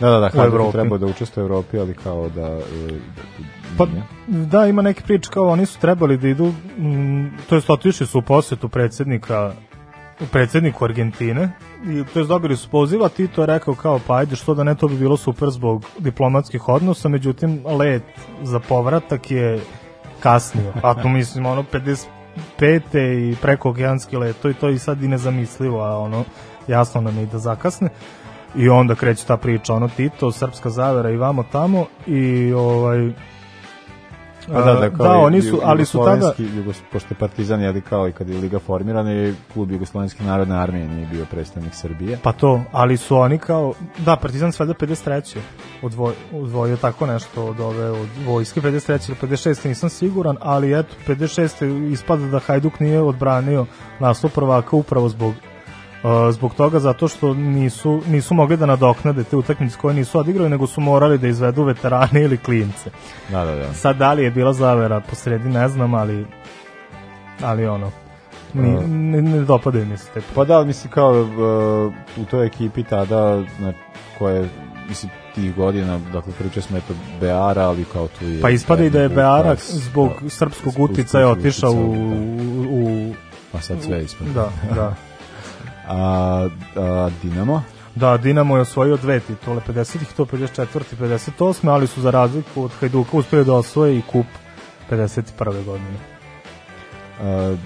Da, 0.00 0.10
da, 0.10 0.20
da, 0.20 0.42
je 0.42 0.46
Evropi. 0.46 0.72
trebao 0.72 0.98
da 0.98 1.06
učestvuje 1.06 1.44
u 1.44 1.46
Evropi, 1.46 1.78
ali 1.78 1.94
kao 1.94 2.28
da... 2.28 2.46
e, 2.46 2.62
Pa, 3.78 3.86
nije. 3.86 4.02
da, 4.46 4.66
ima 4.66 4.82
neke 4.82 5.02
priče 5.02 5.30
kao 5.30 5.48
oni 5.48 5.66
su 5.66 5.80
trebali 5.80 6.16
da 6.16 6.28
idu, 6.28 6.52
mm, 6.78 7.26
to 7.48 7.54
jest 7.54 7.70
otišli 7.70 8.06
su 8.06 8.18
u 8.18 8.22
posetu 8.22 8.68
predsednika 8.68 9.52
predsedniku 10.32 10.84
Argentine 10.84 11.50
i 11.86 12.04
to 12.12 12.18
jest 12.18 12.28
dobili 12.28 12.56
su 12.56 12.68
poziv, 12.68 13.04
a 13.04 13.08
Tito 13.08 13.42
je 13.42 13.46
rekao 13.46 13.74
kao 13.74 14.00
pa 14.06 14.16
ajde 14.16 14.36
što 14.36 14.54
da 14.54 14.64
ne, 14.64 14.74
to 14.74 14.88
bi 14.88 14.96
bilo 14.96 15.16
super 15.16 15.50
zbog 15.50 15.84
diplomatskih 15.98 16.68
odnosa, 16.68 17.08
međutim 17.08 17.62
let 17.66 18.02
za 18.42 18.60
povratak 18.60 19.30
je 19.30 19.60
kasnio, 20.20 20.72
a 20.82 20.94
to 20.94 21.08
mislim 21.08 21.46
ono 21.46 21.64
55. 22.52 23.30
i 23.30 23.36
preko 23.42 23.70
okeanski 23.70 24.16
let, 24.16 24.36
to 24.42 24.50
i 24.50 24.54
to 24.54 24.68
i 24.68 24.78
sad 24.78 25.02
i 25.02 25.08
nezamislivo, 25.08 25.80
a 25.80 25.98
ono 25.98 26.24
jasno 26.68 27.00
nam 27.00 27.16
je 27.16 27.22
i 27.22 27.26
da 27.26 27.38
zakasne 27.38 27.88
i 28.54 28.68
onda 28.68 28.94
kreće 28.94 29.26
ta 29.26 29.36
priča, 29.36 29.74
ono 29.74 29.88
Tito, 29.88 30.32
srpska 30.32 30.70
zavera 30.70 31.10
i 31.10 31.16
vamo 31.16 31.44
tamo 31.52 31.86
i 32.06 32.52
ovaj 32.52 33.12
Pa 34.52 34.62
da, 34.62 34.74
da, 34.74 34.90
kao 34.90 35.06
da, 35.06 35.18
oni 35.18 35.42
su, 35.42 35.60
ali 35.64 35.84
su 35.84 36.04
tada 36.04 36.32
Jugos, 36.38 36.76
pošto 36.92 37.14
je 37.14 37.18
Partizan, 37.18 37.60
jeli 37.60 37.80
kao 37.80 38.08
i 38.08 38.12
kad 38.12 38.28
je 38.28 38.38
Liga 38.38 38.58
formirana, 38.58 39.10
je 39.10 39.34
klub 39.52 39.70
Jugoslovenske 39.70 40.24
narodne 40.24 40.56
armije 40.56 40.88
nije 40.88 41.06
bio 41.06 41.24
predstavnik 41.30 41.74
Srbije. 41.74 42.18
Pa 42.22 42.32
to, 42.32 42.60
ali 42.72 42.96
su 42.96 43.16
oni 43.16 43.38
kao, 43.38 43.74
da, 43.98 44.16
Partizan 44.16 44.52
sve 44.52 44.66
do 44.66 44.72
53. 44.72 45.38
Odvoj, 45.82 46.14
odvojio 46.32 46.76
tako 46.76 47.06
nešto 47.06 47.44
od 47.44 47.60
ove 47.60 47.90
od 47.90 48.08
vojske 48.26 48.60
53. 48.60 49.08
ili 49.08 49.36
56. 49.36 49.68
nisam 49.68 49.90
siguran, 49.90 50.36
ali 50.40 50.78
eto, 50.78 50.94
56. 51.06 51.92
ispada 51.92 52.26
da 52.26 52.38
Hajduk 52.38 52.80
nije 52.80 53.00
odbranio 53.00 53.66
naslov 54.00 54.32
prvaka 54.32 54.76
upravo 54.76 55.08
zbog 55.08 55.34
zbog 56.32 56.54
toga 56.54 56.78
zato 56.78 57.08
što 57.08 57.34
nisu, 57.34 58.02
nisu 58.06 58.34
mogli 58.34 58.56
da 58.56 58.66
nadoknade 58.66 59.24
te 59.24 59.36
utakmice 59.36 59.76
koje 59.78 59.94
nisu 59.94 60.18
odigrali, 60.18 60.50
nego 60.50 60.66
su 60.66 60.80
morali 60.80 61.18
da 61.18 61.28
izvedu 61.28 61.64
veterane 61.64 62.22
ili 62.22 62.38
klince. 62.38 62.90
Da, 63.28 63.44
da, 63.44 63.54
da. 63.54 63.72
Sad 63.72 63.96
da 63.96 64.12
li 64.12 64.24
je 64.24 64.30
bila 64.30 64.52
zavera 64.52 65.00
po 65.00 65.14
sredi, 65.14 65.48
ne 65.48 65.68
znam, 65.68 65.94
ali 65.94 66.26
ali 67.42 67.66
ono, 67.66 67.90
ni, 68.54 68.76
Uh. 68.76 68.88
ne, 68.88 69.22
ne 69.22 69.40
dopadaju 69.40 69.86
mi 69.86 69.96
se 69.96 70.08
te 70.14 70.20
Pa 70.34 70.44
da, 70.44 70.64
mislim 70.64 70.92
kao 70.92 71.20
uh, 71.20 72.22
u 72.22 72.24
toj 72.24 72.46
ekipi 72.46 72.82
tada, 72.82 73.36
na, 73.36 73.72
koje, 74.18 74.48
mislim, 74.88 75.12
tih 75.34 75.54
godina, 75.56 75.98
dakle, 76.12 76.32
pričali 76.38 76.62
smo 76.62 76.78
eto 76.78 76.94
Beara, 77.20 77.62
ali 77.62 77.84
kao 77.84 78.08
tu 78.08 78.24
je... 78.24 78.40
Pa 78.40 78.50
ispada 78.50 78.84
i 78.84 78.90
da 78.90 79.00
je 79.00 79.08
Beara 79.08 79.54
zbog 79.58 80.10
da, 80.20 80.30
srpskog 80.30 80.74
utica 80.78 81.18
je 81.18 81.26
otišao 81.26 81.72
u, 81.72 81.92
u, 81.92 82.66
u 82.70 83.14
Pa 83.52 83.60
sad 83.60 83.82
sve 83.82 84.04
ispada. 84.04 84.30
Da, 84.32 84.50
da. 84.74 84.94
A, 85.86 86.48
a 86.76 87.10
Dinamo? 87.22 87.62
Da, 87.94 88.16
Dinamo 88.16 88.56
je 88.56 88.62
osvojio 88.62 88.96
dve 88.96 89.20
titule, 89.20 89.60
50-ih, 89.68 90.12
to 90.16 90.24
54. 90.24 90.66
58. 91.00 91.68
ali 91.70 91.86
su 91.86 92.00
za 92.00 92.10
razliku 92.10 92.62
od 92.64 92.70
Hajduka 92.80 93.16
uspeli 93.16 93.44
da 93.44 93.54
osvoje 93.54 93.98
i 93.98 94.02
kup 94.02 94.26
51. 94.90 95.64
godine. 95.64 95.96
A, 97.22 97.56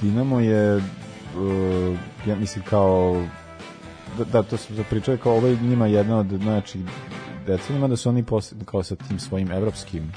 Dinamo 0.00 0.40
je 0.40 0.76
uh, 0.76 1.96
ja 2.26 2.36
mislim 2.36 2.64
kao 2.70 3.22
da, 4.18 4.24
da 4.24 4.42
to 4.42 4.56
su 4.56 4.72
pričali 4.90 5.18
kao 5.18 5.32
ovo 5.36 5.46
je 5.46 5.56
njima 5.62 5.86
jedna 5.86 6.18
od 6.18 6.32
najjačih 6.44 6.80
decenima 7.46 7.88
da 7.88 7.96
su 7.96 8.08
oni 8.08 8.22
posle, 8.22 8.58
kao 8.64 8.82
sa 8.82 8.96
tim 8.96 9.18
svojim 9.18 9.52
evropskim 9.52 10.12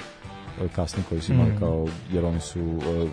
eh, 0.62 0.68
kasnije 0.76 1.04
koji 1.08 1.20
su 1.20 1.32
imali 1.32 1.50
Mhm. 1.50 1.58
kao 1.58 1.86
jer 2.12 2.24
oni 2.24 2.40
su 2.40 2.60
eh, 2.60 3.08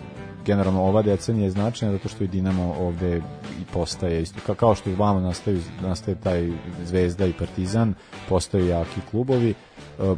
generalno 0.46 0.82
ova 0.82 1.02
decenija 1.02 1.44
je 1.44 1.50
značajna 1.50 1.92
zato 1.92 2.08
što 2.08 2.24
i 2.24 2.28
Dinamo 2.28 2.74
ovde 2.78 3.16
i 3.60 3.72
postaje 3.72 4.22
isto 4.22 4.40
kao, 4.46 4.54
kao 4.54 4.74
što 4.74 4.90
i 4.90 4.94
vama 4.94 5.20
nastaje, 5.20 5.60
nastaje 5.82 6.14
taj 6.14 6.50
Zvezda 6.84 7.26
i 7.26 7.32
Partizan 7.32 7.94
postaju 8.28 8.66
jaki 8.66 9.00
klubovi 9.10 9.50
eh, 9.50 10.14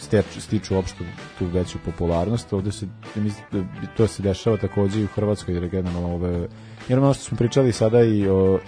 steč- 0.00 0.40
stiču 0.40 0.74
uopšte 0.74 1.04
tu 1.38 1.46
veću 1.46 1.78
popularnost. 1.84 2.52
Ovde 2.52 2.72
se 2.72 2.86
da 3.52 3.62
to 3.96 4.06
se 4.06 4.22
dešava 4.22 4.56
takođe 4.56 5.00
i 5.00 5.04
u 5.04 5.14
Hrvatskoj 5.14 5.54
jer 5.54 5.68
generalno 5.68 6.14
ove 6.14 6.48
jer 6.88 6.98
ono 6.98 7.14
što 7.14 7.24
smo 7.24 7.36
pričali 7.36 7.72
sada 7.72 8.02
i 8.02 8.28
o 8.28 8.58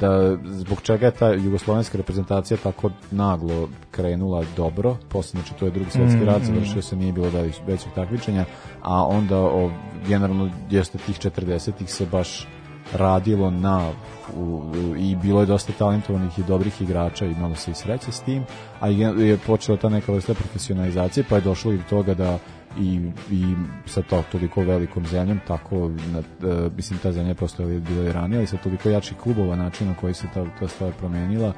da 0.00 0.36
zbog 0.44 0.80
čega 0.82 1.06
je 1.06 1.12
ta 1.12 1.28
jugoslovenska 1.28 1.98
reprezentacija 1.98 2.56
tako 2.56 2.90
naglo 3.10 3.68
krenula 3.90 4.44
dobro, 4.56 4.96
posle 5.08 5.40
znači 5.40 5.54
to 5.54 5.64
je 5.64 5.70
drugi 5.70 5.90
svetski 5.90 6.20
Mm, 6.20 6.26
rat, 6.26 6.42
mm. 6.42 6.44
završio 6.44 6.82
se 6.82 6.96
nije 6.96 7.12
bilo 7.12 7.30
da 7.30 7.40
većeg 7.40 7.92
takmičenja, 7.94 8.44
a 8.82 9.04
onda 9.04 9.38
o, 9.38 9.70
generalno 10.08 10.50
jeste 10.70 10.98
tih 10.98 11.18
40-ih 11.18 11.90
se 11.90 12.06
baš 12.06 12.48
radilo 12.92 13.50
na 13.50 13.90
u, 14.36 14.40
u- 14.40 14.96
i 14.96 15.16
bilo 15.16 15.40
je 15.40 15.46
dosta 15.46 15.72
talentovanih 15.72 16.38
i 16.38 16.42
dobrih 16.42 16.82
igrača 16.82 17.26
i 17.26 17.34
malo 17.34 17.54
se 17.54 17.70
i 17.70 17.74
sreće 17.74 18.12
s 18.12 18.20
tim, 18.20 18.44
a 18.80 18.90
gen- 18.90 19.20
je 19.20 19.38
počela 19.38 19.78
ta 19.78 19.88
neka 19.88 20.12
vrsta 20.12 20.34
profesionalizacije, 20.34 21.24
pa 21.28 21.34
je 21.34 21.40
došlo 21.40 21.72
i 21.72 21.76
do 21.76 21.82
toga 21.90 22.14
da 22.14 22.38
i, 22.78 23.10
i 23.30 23.54
sa 23.86 24.02
to 24.02 24.24
toliko 24.32 24.60
velikom 24.60 25.06
zemljom, 25.06 25.40
tako, 25.48 25.90
na, 26.12 26.18
e, 26.18 26.70
mislim, 26.76 26.98
ta 26.98 27.12
zemlja 27.12 27.34
postojala 27.34 27.72
je 27.72 27.80
bila 27.80 28.08
i 28.08 28.12
ranije, 28.12 28.38
ali 28.38 28.46
sa 28.46 28.56
toliko 28.56 28.88
jačih 28.88 29.16
klubova, 29.16 29.56
način 29.56 29.88
na 29.88 29.94
koji 29.94 30.14
se 30.14 30.26
ta, 30.34 30.44
ta 30.60 30.68
stvar 30.68 30.92
promenila, 30.92 31.52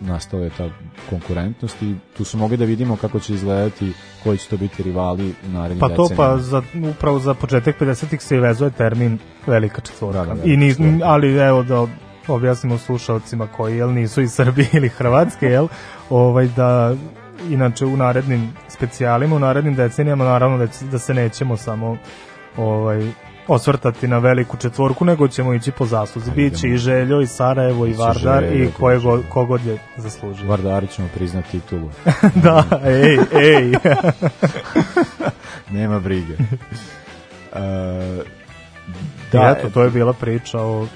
nastala 0.00 0.44
je 0.44 0.50
ta 0.50 0.70
konkurentnost 1.10 1.82
i 1.82 1.94
tu 2.16 2.24
su 2.24 2.38
mogli 2.38 2.56
da 2.56 2.64
vidimo 2.64 2.96
kako 2.96 3.20
će 3.20 3.34
izgledati, 3.34 3.92
koji 4.24 4.38
će 4.38 4.48
to 4.48 4.56
biti 4.56 4.82
rivali 4.82 5.34
u 5.46 5.52
narednih 5.52 5.80
Pa 5.80 5.88
to 5.88 6.02
decenijama. 6.02 6.34
pa 6.34 6.40
za, 6.40 6.62
upravo 6.90 7.18
za 7.18 7.34
početak 7.34 7.80
50-ih 7.80 8.22
se 8.22 8.36
i 8.36 8.40
vezuje 8.40 8.70
termin 8.70 9.18
velika 9.46 9.80
četvorka. 9.80 10.24
Da, 10.24 10.34
da, 10.34 10.42
I 10.44 10.56
ni, 10.56 10.70
četvorka. 10.70 10.98
ali 11.02 11.36
evo 11.36 11.62
da 11.62 11.86
objasnimo 12.28 12.78
slušalcima 12.78 13.46
koji 13.46 13.76
jel 13.76 13.92
nisu 13.92 14.20
iz 14.20 14.32
Srbije 14.32 14.68
ili 14.72 14.88
Hrvatske, 14.88 15.46
jel, 15.46 15.68
ovaj 16.10 16.48
da 16.56 16.96
inače 17.48 17.86
u 17.86 17.96
narednim 17.96 18.52
specijalima, 18.68 19.36
u 19.36 19.38
narednim 19.38 19.74
decenijama 19.74 20.24
naravno 20.24 20.58
da, 20.58 20.66
da 20.90 20.98
se 20.98 21.14
nećemo 21.14 21.56
samo 21.56 21.96
ovaj 22.56 23.10
osvrtati 23.48 24.08
na 24.08 24.18
veliku 24.18 24.56
četvorku, 24.56 25.04
nego 25.04 25.28
ćemo 25.28 25.54
ići 25.54 25.72
po 25.72 25.86
zasluzi. 25.86 26.30
Biće 26.30 26.68
i 26.68 26.76
Željo, 26.76 27.20
i 27.20 27.26
Sarajevo, 27.26 27.86
i 27.86 27.92
Vardar, 27.92 28.42
Željo, 28.42 28.64
i 28.64 28.70
koje 28.72 28.98
go, 28.98 29.22
kogod 29.28 29.66
je 29.66 29.78
zaslužio. 29.96 30.48
Vardari 30.48 30.86
ćemo 30.86 31.08
priznati 31.14 31.50
titulu. 31.50 31.90
da, 32.44 32.64
ej, 32.84 33.18
ej. 33.32 33.72
Nema 35.78 36.00
brige. 36.00 36.34
Uh, 37.52 38.24
Da, 39.32 39.54
eto, 39.58 39.70
to 39.70 39.82
je 39.82 39.90
bila 39.90 40.12
priča 40.12 40.60
o, 40.60 40.86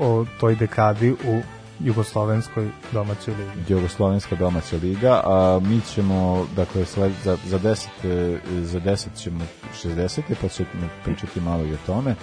o 0.00 0.24
toj 0.40 0.54
dekadi 0.54 1.10
u 1.10 1.42
jugoslovenskoj 1.80 2.70
domaćoj 2.92 3.34
ligi. 3.34 3.72
Jugoslovenska 3.72 4.36
domaća 4.36 4.76
liga, 4.82 5.20
a 5.24 5.60
mi 5.62 5.80
ćemo, 5.80 6.46
dakle, 6.56 6.84
za, 7.24 7.36
za 7.44 7.58
10, 7.58 7.86
e, 8.04 8.38
za 8.62 8.80
10 8.80 9.06
ćemo 9.16 9.44
60. 9.84 10.22
pa 10.40 10.48
ćemo 10.48 10.68
pričati 11.04 11.40
malo 11.40 11.64
i 11.64 11.72
o 11.72 11.78
tome. 11.86 12.14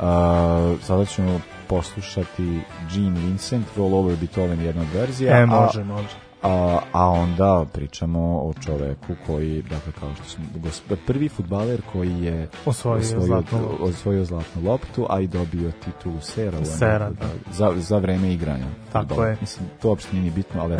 A, 0.00 0.74
sada 0.82 1.04
ćemo 1.04 1.40
poslušati 1.68 2.60
Gene 2.94 3.20
Vincent, 3.20 3.66
Roll 3.76 3.94
Over 3.94 4.16
Beethoven, 4.16 4.60
jedna 4.60 4.82
od 4.82 4.88
verzija. 4.94 5.38
E, 5.38 5.46
može, 5.46 5.84
može. 5.84 6.23
A, 6.44 6.78
a 6.92 7.08
onda 7.08 7.64
pričamo 7.72 8.20
o 8.38 8.52
čoveku 8.56 9.14
koji, 9.26 9.62
dakle, 9.62 9.92
kao 9.92 10.14
što 10.14 10.24
smo, 10.24 10.44
gos- 10.56 10.96
prvi 11.06 11.28
futbaler 11.28 11.82
koji 11.92 12.20
je 12.20 12.48
Osvojio 12.66 13.02
zlatnu 13.02 13.58
loptu. 13.60 13.84
osvojio 13.84 14.24
zlatnu 14.24 14.62
loptu, 14.62 15.06
a 15.10 15.20
i 15.20 15.26
dobio 15.26 15.70
titulu 15.74 16.20
Sera. 16.20 16.58
u 16.58 16.64
Sera, 16.64 17.10
da. 17.10 17.26
Za, 17.52 17.72
za 17.76 17.98
vreme 17.98 18.32
igranja. 18.32 18.64
Tako 18.92 19.08
fudbala. 19.08 19.28
je. 19.28 19.36
Mislim, 19.40 19.68
to 19.82 19.88
uopšte 19.88 20.12
nije 20.12 20.24
ni 20.24 20.30
bitno, 20.30 20.62
ali 20.62 20.76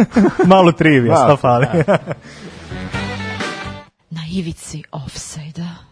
Malo 0.46 0.72
trivija, 0.72 1.14
Da, 1.14 1.24
sto 1.24 1.36
fali. 1.36 1.66
da. 1.86 1.98
Na 4.10 4.20
ivici 4.30 4.82
offside-a. 4.92 5.91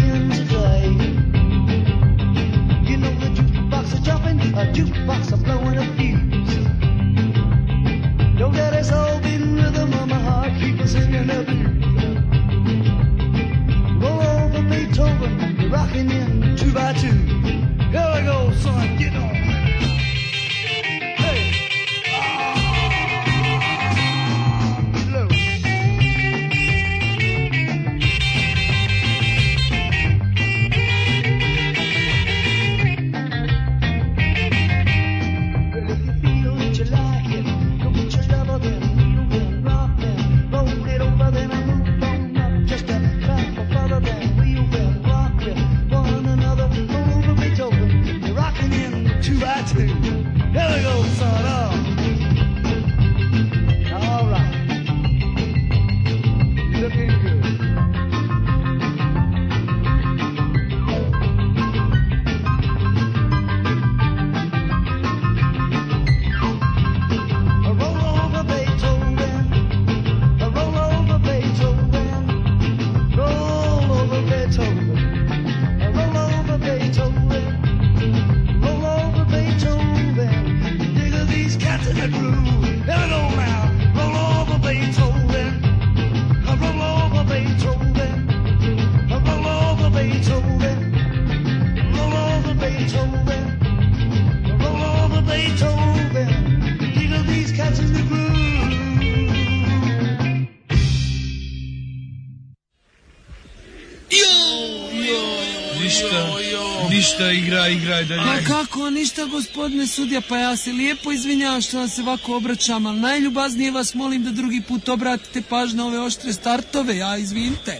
ništa 109.21 109.37
gospodine 109.37 109.87
sudija, 109.87 110.21
pa 110.29 110.37
ja 110.37 110.55
se 110.55 110.71
lijepo 110.71 111.11
izvinjavam 111.11 111.61
što 111.61 111.77
vam 111.77 111.87
se 111.87 112.01
ovako 112.01 112.35
obraćam, 112.35 112.85
ali 112.85 112.99
najljubaznije 112.99 113.71
vas 113.71 113.93
molim 113.93 114.23
da 114.23 114.31
drugi 114.31 114.61
put 114.67 114.89
obratite 114.89 115.41
pažnju 115.49 115.77
na 115.77 115.85
ove 115.85 115.99
oštre 115.99 116.33
startove, 116.33 116.97
ja 116.97 117.17
izvinite. 117.17 117.79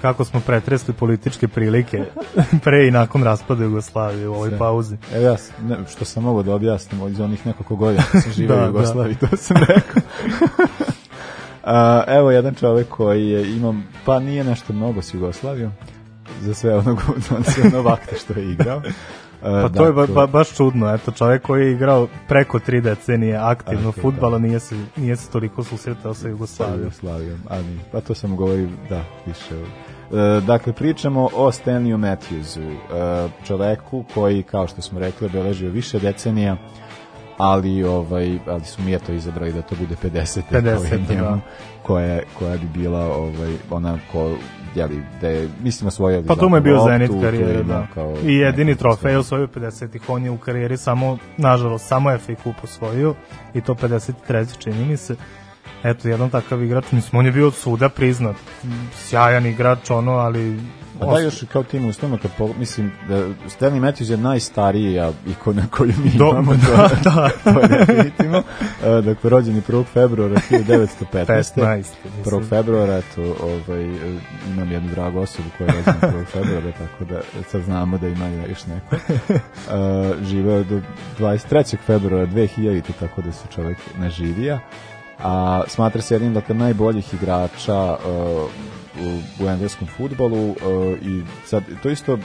Kako 0.00 0.24
smo 0.24 0.40
pretresli 0.40 0.94
političke 0.94 1.48
prilike 1.48 2.04
pre 2.64 2.88
i 2.88 2.90
nakon 2.90 3.22
raspada 3.22 3.64
Jugoslavije 3.64 4.28
u 4.28 4.34
ovoj 4.34 4.48
Sve. 4.48 4.58
pauzi. 4.58 4.96
Evo 5.14 5.24
ja, 5.24 5.36
ne, 5.62 5.76
što 5.92 6.04
sam 6.04 6.22
mogu 6.22 6.42
da 6.42 6.54
objasnim 6.54 7.08
iz 7.08 7.20
onih 7.20 7.46
nekoliko 7.46 7.76
godina 7.76 8.02
sam 8.22 8.32
živio 8.32 8.56
Da, 8.56 8.62
u 8.62 8.66
Jugoslaviji, 8.66 9.16
to 9.16 9.36
sam 9.36 9.56
rekao. 9.56 10.02
A, 11.64 12.04
evo 12.06 12.30
jedan 12.30 12.54
čovek 12.54 12.88
koji 12.88 13.28
je 13.28 13.56
imam, 13.56 13.88
pa 14.04 14.20
nije 14.20 14.44
nešto 14.44 14.72
mnogo 14.72 15.02
s 15.02 15.14
Jugoslavijom, 15.14 15.72
za 16.42 16.54
sve 16.54 16.74
onog, 16.76 16.98
za 17.16 17.42
sve 17.42 17.78
ono 17.78 17.96
što 18.24 18.40
je 18.40 18.52
igrao. 18.52 18.82
A, 19.42 19.62
Pa 19.62 19.68
to 19.68 19.86
je 19.86 19.92
ba, 19.92 20.06
ba, 20.06 20.26
baš 20.26 20.56
čudno, 20.56 20.94
eto, 20.94 21.10
čovjek 21.10 21.42
koji 21.42 21.66
je 21.66 21.72
igrao 21.72 22.08
preko 22.28 22.58
tri 22.58 22.80
decenije 22.80 23.36
aktivno 23.36 23.88
je, 23.88 24.02
futbala, 24.02 24.38
nije 24.38 24.60
se, 24.60 24.76
nije 24.96 25.16
se 25.16 25.30
toliko 25.30 25.64
susretao 25.64 26.14
sa 26.14 26.20
sa 26.20 26.28
Jugoslavijom. 26.28 26.80
Jugoslavijom, 26.80 27.40
a 27.48 27.56
nije. 27.56 27.78
Pa 27.92 28.00
to 28.00 28.14
sam 28.14 28.36
govorio, 28.36 28.68
da, 28.88 29.04
više. 29.26 29.54
E, 29.54 30.40
dakle, 30.40 30.72
pričamo 30.72 31.28
o 31.34 31.52
Stanleyu 31.52 31.96
Matthewsu, 31.96 32.60
e, 32.60 33.28
čoveku 33.46 34.04
koji, 34.14 34.42
kao 34.42 34.66
što 34.66 34.82
smo 34.82 35.00
rekli, 35.00 35.26
obeležio 35.26 35.70
više 35.70 35.98
decenija, 35.98 36.56
ali 37.38 37.84
ovaj 37.84 38.38
ali 38.46 38.64
su 38.64 38.82
mi 38.82 38.94
eto 38.94 39.12
izabrali 39.12 39.52
da 39.52 39.62
to 39.62 39.74
bude 39.80 39.96
50 40.02 40.42
50, 40.50 40.78
koja, 40.78 41.16
njemu, 41.16 41.30
da. 41.30 41.38
koja, 41.82 42.20
koja 42.38 42.56
bi 42.56 42.66
bila 42.74 43.16
ovaj 43.16 43.52
ona 43.70 43.98
ko 44.12 44.30
jeli, 44.74 45.02
da 45.20 45.28
je, 45.28 45.48
mislim 45.62 45.88
osvojio 45.88 46.22
Pa 46.22 46.34
to 46.34 46.48
mu 46.48 46.56
je 46.56 46.60
bio 46.60 46.78
Zenit 46.84 47.10
tu 47.10 47.16
je 47.16 47.22
karijere, 47.22 47.60
imao 47.60 47.80
da. 47.80 47.86
kao 47.94 48.14
I 48.24 48.34
jedini 48.34 48.74
trofej 48.74 49.16
osvojio 49.16 49.46
50-ih, 49.46 50.02
on 50.08 50.24
je 50.24 50.30
u 50.30 50.38
karijeri 50.38 50.76
samo, 50.76 51.18
nažalost, 51.36 51.88
samo 51.88 52.18
FA 52.18 52.34
kup 52.34 52.56
osvojio 52.64 53.14
i 53.54 53.60
to 53.60 53.74
53. 53.74 54.58
čini 54.58 54.84
mi 54.84 54.96
se. 54.96 55.16
Eto, 55.84 56.08
jedan 56.08 56.30
takav 56.30 56.62
igrač, 56.62 56.92
mislim, 56.92 57.18
on 57.18 57.26
je 57.26 57.32
bio 57.32 57.46
od 57.46 57.54
suda 57.54 57.88
priznat. 57.88 58.36
Sjajan 58.94 59.46
igrač, 59.46 59.90
ono, 59.90 60.12
ali... 60.12 60.60
Pa 61.06 61.12
da 61.12 61.20
još 61.20 61.44
kao 61.52 61.62
tim 61.62 61.88
uslovno 61.88 62.18
kad 62.22 62.30
po, 62.38 62.48
mislim 62.58 62.92
da 63.08 63.16
Stanley 63.26 63.80
Matthews 63.80 64.10
je 64.10 64.16
najstarija 64.16 65.12
ikona 65.26 65.62
koju 65.70 65.92
mi 66.04 66.10
Do- 66.10 66.28
imamo 66.30 66.54
da, 66.66 66.90
da. 67.04 67.30
to 67.52 67.60
je 67.60 67.68
definitivno 67.68 68.42
E, 68.84 69.02
dakle 69.02 69.30
rođen 69.30 69.56
je 69.56 69.62
1. 69.62 69.84
februara 69.84 70.34
1915 70.50 70.96
15, 71.12 71.56
1. 71.56 71.76
mislim. 72.16 72.44
februara 72.48 72.96
eto 72.98 73.22
ovaj 73.42 73.84
imam 74.52 74.72
jednu 74.72 74.90
dragu 74.90 75.18
osobu 75.18 75.48
koja 75.58 75.66
je 75.66 75.72
rođena 75.72 75.94
1. 76.00 76.26
februara 76.26 76.72
tako 76.72 77.04
da 77.04 77.20
sad 77.50 77.62
znamo 77.62 77.98
da 77.98 78.08
ima 78.08 78.26
još 78.48 78.66
neko 78.66 78.96
uh, 78.96 80.26
živeo 80.26 80.64
do 80.64 80.80
23. 81.18 81.76
februara 81.86 82.26
2000 82.26 82.82
tako 83.00 83.22
da 83.22 83.32
se 83.32 83.44
čovjek 83.54 83.78
ne 83.98 84.10
živija 84.10 84.60
a 85.18 85.62
smatra 85.68 86.02
se 86.02 86.14
jednim 86.14 86.34
dakle 86.34 86.54
najboljih 86.54 87.14
igrača 87.14 87.96
uh, 88.06 88.50
u, 89.00 89.18
u 89.44 89.48
engleskom 89.48 89.88
uh, 90.50 90.56
i 91.02 91.22
sad 91.46 91.62
to 91.82 91.90
isto 91.90 92.18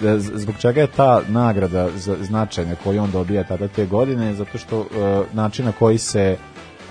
z- 0.00 0.32
zbog 0.34 0.54
čega 0.58 0.80
je 0.80 0.86
ta 0.86 1.20
nagrada 1.28 1.88
značajna 2.20 2.74
koju 2.84 3.02
on 3.02 3.10
dobija 3.10 3.44
tada 3.44 3.68
te 3.68 3.86
godine 3.86 4.34
zato 4.34 4.58
što 4.58 4.80
uh, 4.80 4.86
način 5.32 5.64
na 5.64 5.72
koji 5.72 5.98
se 5.98 6.36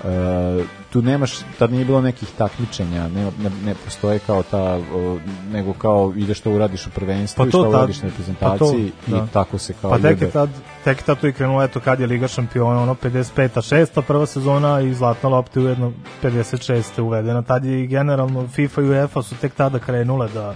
uh, 0.06 0.66
tu 0.90 1.02
nemaš, 1.02 1.32
tad 1.60 1.72
nije 1.72 1.86
bilo 1.86 2.02
nekih 2.02 2.30
takmičenja, 2.38 3.08
ne, 3.08 3.24
ne, 3.24 3.50
ne 3.66 3.76
postoje 3.86 4.20
kao 4.20 4.44
ta, 4.44 4.78
uh, 4.78 5.22
nego 5.52 5.74
kao 5.74 6.14
ideš 6.16 6.38
što 6.38 6.52
uradiš 6.52 6.88
u 6.88 6.90
prvenstvu 6.90 7.48
i 7.48 7.50
što 7.50 7.70
uradiš 7.70 8.02
na 8.02 8.10
reprezentaciji 8.10 8.92
da. 9.08 9.18
i 9.18 9.20
tako 9.34 9.58
se 9.58 9.74
kao 9.82 9.92
Pa 9.92 9.98
tek 10.00 10.22
je 10.22 10.32
tad, 10.32 10.50
tek 10.84 11.04
tad 11.04 11.20
to 11.20 11.28
i 11.28 11.34
krenulo, 11.34 11.64
eto, 11.64 11.80
kad 11.80 12.00
je 12.00 12.08
Liga 12.08 12.28
šampiona, 12.28 12.82
ono, 12.82 12.96
55-a, 12.96 13.62
6 13.62 14.02
prva 14.02 14.26
sezona 14.26 14.82
i 14.82 14.94
zlatna 14.94 15.30
lopta 15.30 15.60
je 15.60 15.66
ujedno 15.66 15.92
56. 16.24 17.02
uvedena. 17.02 17.42
Tad 17.42 17.66
je 17.66 17.84
i 17.84 17.88
generalno 17.88 18.48
FIFA 18.48 18.82
i 18.82 18.86
UEFA 18.86 19.22
su 19.22 19.36
tek 19.36 19.54
tada 19.54 19.80
krenule 19.80 20.28
da, 20.34 20.56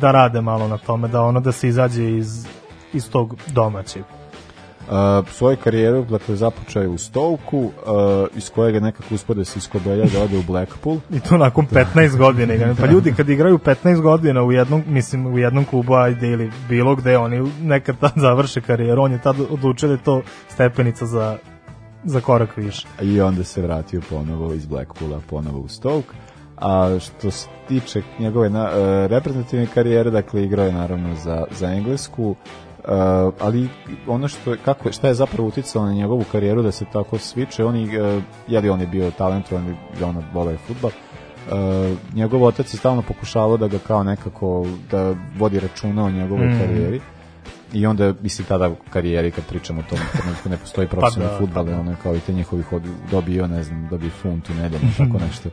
da 0.00 0.10
rade 0.10 0.40
malo 0.40 0.68
na 0.68 0.78
tome, 0.78 1.08
da 1.08 1.22
ono 1.22 1.40
da 1.40 1.52
se 1.52 1.68
izađe 1.68 2.10
iz, 2.10 2.46
iz 2.92 3.10
tog 3.10 3.34
domaćeg. 3.46 4.17
Uh, 4.88 5.28
svoju 5.28 5.56
karijeru 5.56 6.04
dakle, 6.04 6.36
započeo 6.36 6.82
je 6.82 6.88
u 6.88 6.98
Stoke-u, 6.98 7.58
uh, 7.58 7.72
iz 8.36 8.50
kojeg 8.50 8.74
je 8.74 8.80
nekako 8.80 9.14
uspio 9.14 9.34
da 9.34 9.44
se 9.44 9.58
iskobelja 9.58 10.04
da 10.04 10.22
ode 10.22 10.38
u 10.38 10.42
Blackpool. 10.42 10.96
I 11.10 11.20
to 11.20 11.36
nakon 11.36 11.66
15 11.66 12.16
godina. 12.16 12.54
igranja. 12.54 12.74
Pa 12.80 12.86
ljudi 12.86 13.14
kad 13.16 13.28
igraju 13.28 13.58
15 13.58 14.00
godina 14.00 14.42
u 14.42 14.52
jednom, 14.52 14.82
mislim, 14.86 15.26
u 15.26 15.38
jednom 15.38 15.64
klubu, 15.64 15.94
ajde, 15.94 16.28
ili 16.28 16.50
bilo 16.68 16.94
gde, 16.94 17.18
oni 17.18 17.52
nekad 17.62 17.98
tad 17.98 18.12
završe 18.26 18.60
karijeru, 18.60 19.02
on 19.02 19.12
je 19.12 19.22
tad 19.22 19.36
odlučio 19.50 19.88
da 19.88 19.94
je 19.94 20.02
to 20.04 20.22
stepenica 20.48 21.06
za, 21.06 21.38
za 22.04 22.20
korak 22.20 22.56
više. 22.56 22.86
I 23.02 23.20
onda 23.20 23.44
se 23.44 23.62
vratio 23.62 24.00
ponovo 24.10 24.52
iz 24.52 24.66
Blackpoola, 24.66 25.20
ponovo 25.30 25.58
u 25.58 25.68
Stoke. 25.68 26.14
A 26.56 26.98
što 27.00 27.30
se 27.30 27.48
tiče 27.68 28.02
njegove 28.18 28.50
na, 28.50 28.64
uh, 28.64 29.10
reprezentativne 29.10 29.66
karijere, 29.74 30.10
dakle 30.10 30.44
igrao 30.44 30.66
je 30.66 30.72
naravno 30.72 31.14
za, 31.14 31.44
za 31.50 31.66
Englesku, 31.66 32.36
ali 33.40 33.68
ono 34.06 34.28
što 34.28 34.50
je, 34.50 34.58
kako 34.58 34.88
je- 34.88 34.92
šta 34.92 35.08
je 35.08 35.14
zapravo 35.14 35.48
uticalo 35.48 35.86
na 35.86 35.92
njegovu 35.92 36.24
karijeru 36.32 36.62
da 36.62 36.72
se 36.72 36.84
tako 36.84 37.18
sviče, 37.18 37.64
on 37.64 37.76
je, 37.76 38.16
uh, 38.16 38.22
je 38.48 38.60
li 38.60 38.70
on 38.70 38.80
je 38.80 38.86
bio 38.86 39.10
talentovan 39.10 39.74
i 40.00 40.04
ono 40.04 40.22
vole 40.34 40.56
fudbal. 40.56 40.90
Uh, 40.90 41.54
njegov 42.14 42.44
otac 42.44 42.74
je 42.74 42.78
stalno 42.78 43.02
pokušavao 43.02 43.56
da 43.56 43.68
ga 43.68 43.78
kao 43.78 44.02
nekako 44.02 44.66
da 44.90 45.14
vodi 45.38 45.60
računa 45.60 46.04
o 46.04 46.10
njegovoj 46.10 46.46
Mm. 46.46 46.58
karijeri 46.60 47.00
I 47.72 47.86
onda, 47.86 48.14
mislim, 48.22 48.46
tada 48.46 48.68
u 48.68 48.76
karijeri, 48.90 49.30
kad 49.30 49.44
pričamo 49.44 49.80
o 49.80 49.90
tom 49.90 49.98
trenutku, 50.12 50.48
ne 50.48 50.56
postoji 50.56 50.88
profesionalni 50.88 51.34
da, 51.34 51.38
futbal, 51.38 51.68
ono 51.70 51.94
kao 52.02 52.16
i 52.16 52.20
te 52.20 52.32
njihovih 52.32 52.72
od, 52.72 52.82
dobio, 53.10 53.46
ne 53.46 53.62
znam, 53.62 53.88
dobio 53.90 54.10
funt 54.12 54.50
u 54.50 54.54
nedelju, 54.54 54.82
tako 54.98 55.18
nešto. 55.26 55.48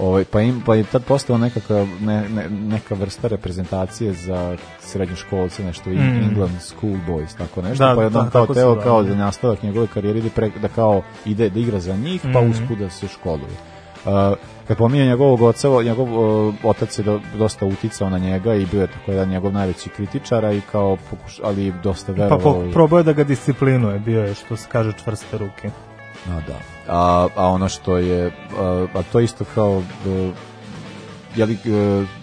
Ovaj, 0.00 0.24
pa, 0.24 0.40
im, 0.40 0.62
pa 0.66 0.74
je 0.74 0.84
tad 0.84 1.04
postao 1.04 1.38
nekakva, 1.38 1.86
ne, 2.00 2.28
ne, 2.28 2.48
neka 2.50 2.94
vrsta 2.94 3.28
reprezentacije 3.28 4.12
za 4.12 4.56
srednjoškolce, 4.80 5.64
nešto, 5.64 5.90
Mm. 5.90 5.98
England 6.22 6.60
School 6.60 6.96
Boys, 7.08 7.36
tako 7.38 7.62
nešto, 7.62 7.84
Da, 7.86 7.94
pa 7.94 8.00
je 8.00 8.06
on 8.06 8.12
da, 8.12 8.30
kao 8.30 8.46
teo 8.46 8.54
zove. 8.54 8.82
kao 8.82 9.02
da 9.02 9.14
nastavak 9.14 9.62
njegove 9.62 9.86
karijere 9.86 10.18
ide 10.18 10.30
pre, 10.30 10.50
da 10.62 10.68
kao 10.68 11.02
ide 11.24 11.50
da 11.50 11.60
igra 11.60 11.80
za 11.80 11.96
njih, 11.96 12.20
pa 12.22 12.40
Mhm. 12.40 12.50
usput 12.50 12.78
da 12.78 12.90
se 12.90 13.08
školuje. 13.08 13.50
Uh, 13.98 14.12
kad 14.68 14.76
pominje 14.76 15.06
njegovog 15.06 15.42
oca, 15.42 15.68
njegov 15.84 16.08
uh, 16.48 16.54
otac 16.62 16.98
je 16.98 17.02
do, 17.02 17.20
dosta 17.38 17.66
uticao 17.66 18.10
na 18.10 18.18
njega 18.18 18.54
i 18.54 18.66
bio 18.66 18.80
je 18.80 18.86
tako 18.86 19.10
jedan 19.10 19.28
njegov 19.28 19.52
najveći 19.52 19.88
kritičara 19.88 20.52
i 20.52 20.60
kao 20.72 20.96
pokuš, 21.10 21.40
ali 21.44 21.72
dosta 21.82 22.06
Pa 22.06 22.22
verovao. 22.22 22.54
po, 22.54 22.64
i- 22.64 22.72
probao 22.72 22.98
je 22.98 23.04
da 23.04 23.12
ga 23.12 23.24
disciplinuje, 23.24 23.98
bio 23.98 24.22
je 24.24 24.34
što 24.34 24.56
se 24.56 24.68
kaže 24.72 24.92
čvrste 25.04 25.38
ruke. 25.38 25.70
A 26.28 26.40
da. 26.46 26.58
A, 26.88 27.28
a 27.36 27.46
ono 27.46 27.68
što 27.68 27.96
je, 27.96 28.26
a, 28.58 28.86
a 28.94 29.02
to 29.02 29.20
isto 29.20 29.44
kao, 29.54 29.82
e, 30.06 30.30
je 31.36 31.46
li 31.46 31.54
e, 31.54 31.58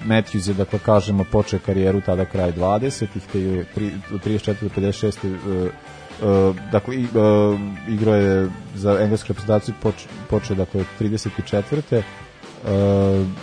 Matthews 0.06 0.48
je, 0.48 0.54
dakle, 0.54 0.80
kažemo, 0.80 1.24
počeo 1.24 1.60
karijeru 1.66 2.02
tada 2.02 2.26
kraj 2.26 2.52
20-ih, 2.52 3.24
te 3.32 3.42
je 3.42 3.66
tri- 3.76 3.92
od 4.14 4.26
34 4.26 4.54
do 4.62 4.70
56 4.70 5.18
e, 5.24 5.70
e, 6.22 6.54
dakle, 6.72 6.96
e, 6.96 7.00
igrao 7.88 8.16
je 8.16 8.50
za 8.76 9.00
englesku 9.02 9.28
reprezentaciju, 9.28 9.76
poč, 9.84 9.96
počeo, 10.30 10.56
dakle, 10.56 10.82
od 10.82 10.88
34. 11.00 12.02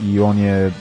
I 0.03 0.21
on 0.21 0.39
je 0.39 0.73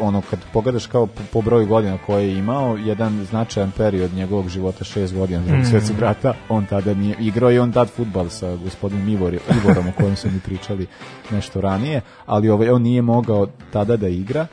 ono 0.00 0.22
kad 0.30 0.38
pogledaš 0.52 0.86
kao 0.86 1.06
po, 1.06 1.22
po 1.32 1.42
broju 1.42 1.66
godina 1.66 1.98
koje 2.06 2.28
je 2.28 2.38
imao, 2.38 2.76
jedan 2.76 3.24
značajan 3.24 3.70
period 3.76 4.14
njegovog 4.14 4.48
života, 4.48 4.84
šest 4.84 5.14
godina 5.14 5.40
drugog 5.40 5.60
Mm. 5.60 5.70
svjetskog 5.70 5.98
rata, 5.98 6.34
on 6.48 6.66
tada 6.66 6.94
nije 6.94 7.16
igrao 7.20 7.52
i 7.52 7.58
on 7.58 7.72
tad 7.72 7.88
futbal 7.90 8.28
sa 8.28 8.56
gospodinom 8.56 9.08
Ivor, 9.08 9.34
Ivorom 9.34 9.88
o 9.88 9.92
kojem 9.96 10.16
su 10.16 10.28
mi 10.30 10.40
pričali 10.40 10.86
nešto 11.30 11.60
ranije, 11.60 12.00
ali 12.26 12.48
ovaj, 12.48 12.70
on 12.70 12.82
nije 12.82 13.02
mogao 13.02 13.46
tada 13.72 13.96
da 13.96 14.08
igra 14.08 14.46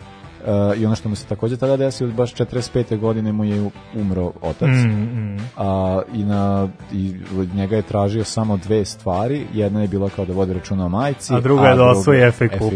i 0.77 0.85
ono 0.85 0.95
što 0.95 1.09
mu 1.09 1.15
se 1.15 1.25
takođe 1.25 1.57
tada 1.57 1.77
desilo, 1.77 2.11
baš 2.11 2.33
45. 2.33 2.99
godine 2.99 3.31
mu 3.31 3.43
je 3.43 3.69
umro 3.95 4.31
otac. 4.41 4.69
Mm, 4.69 4.91
mm. 4.91 5.37
A, 5.57 6.01
i, 6.13 6.23
na, 6.23 6.67
i 6.93 7.13
njega 7.53 7.75
je 7.75 7.81
tražio 7.81 8.23
samo 8.23 8.57
dve 8.57 8.85
stvari. 8.85 9.45
Jedna 9.53 9.81
je 9.81 9.87
bila 9.87 10.09
kao 10.09 10.25
da 10.25 10.33
vodi 10.33 10.53
računa 10.53 10.85
o 10.85 10.89
majci. 10.89 11.33
A 11.33 11.39
druga 11.39 11.67
je 11.67 11.75
da 11.75 11.89
osvoji 11.89 12.31
FA 12.31 12.47
Cup. 12.47 12.73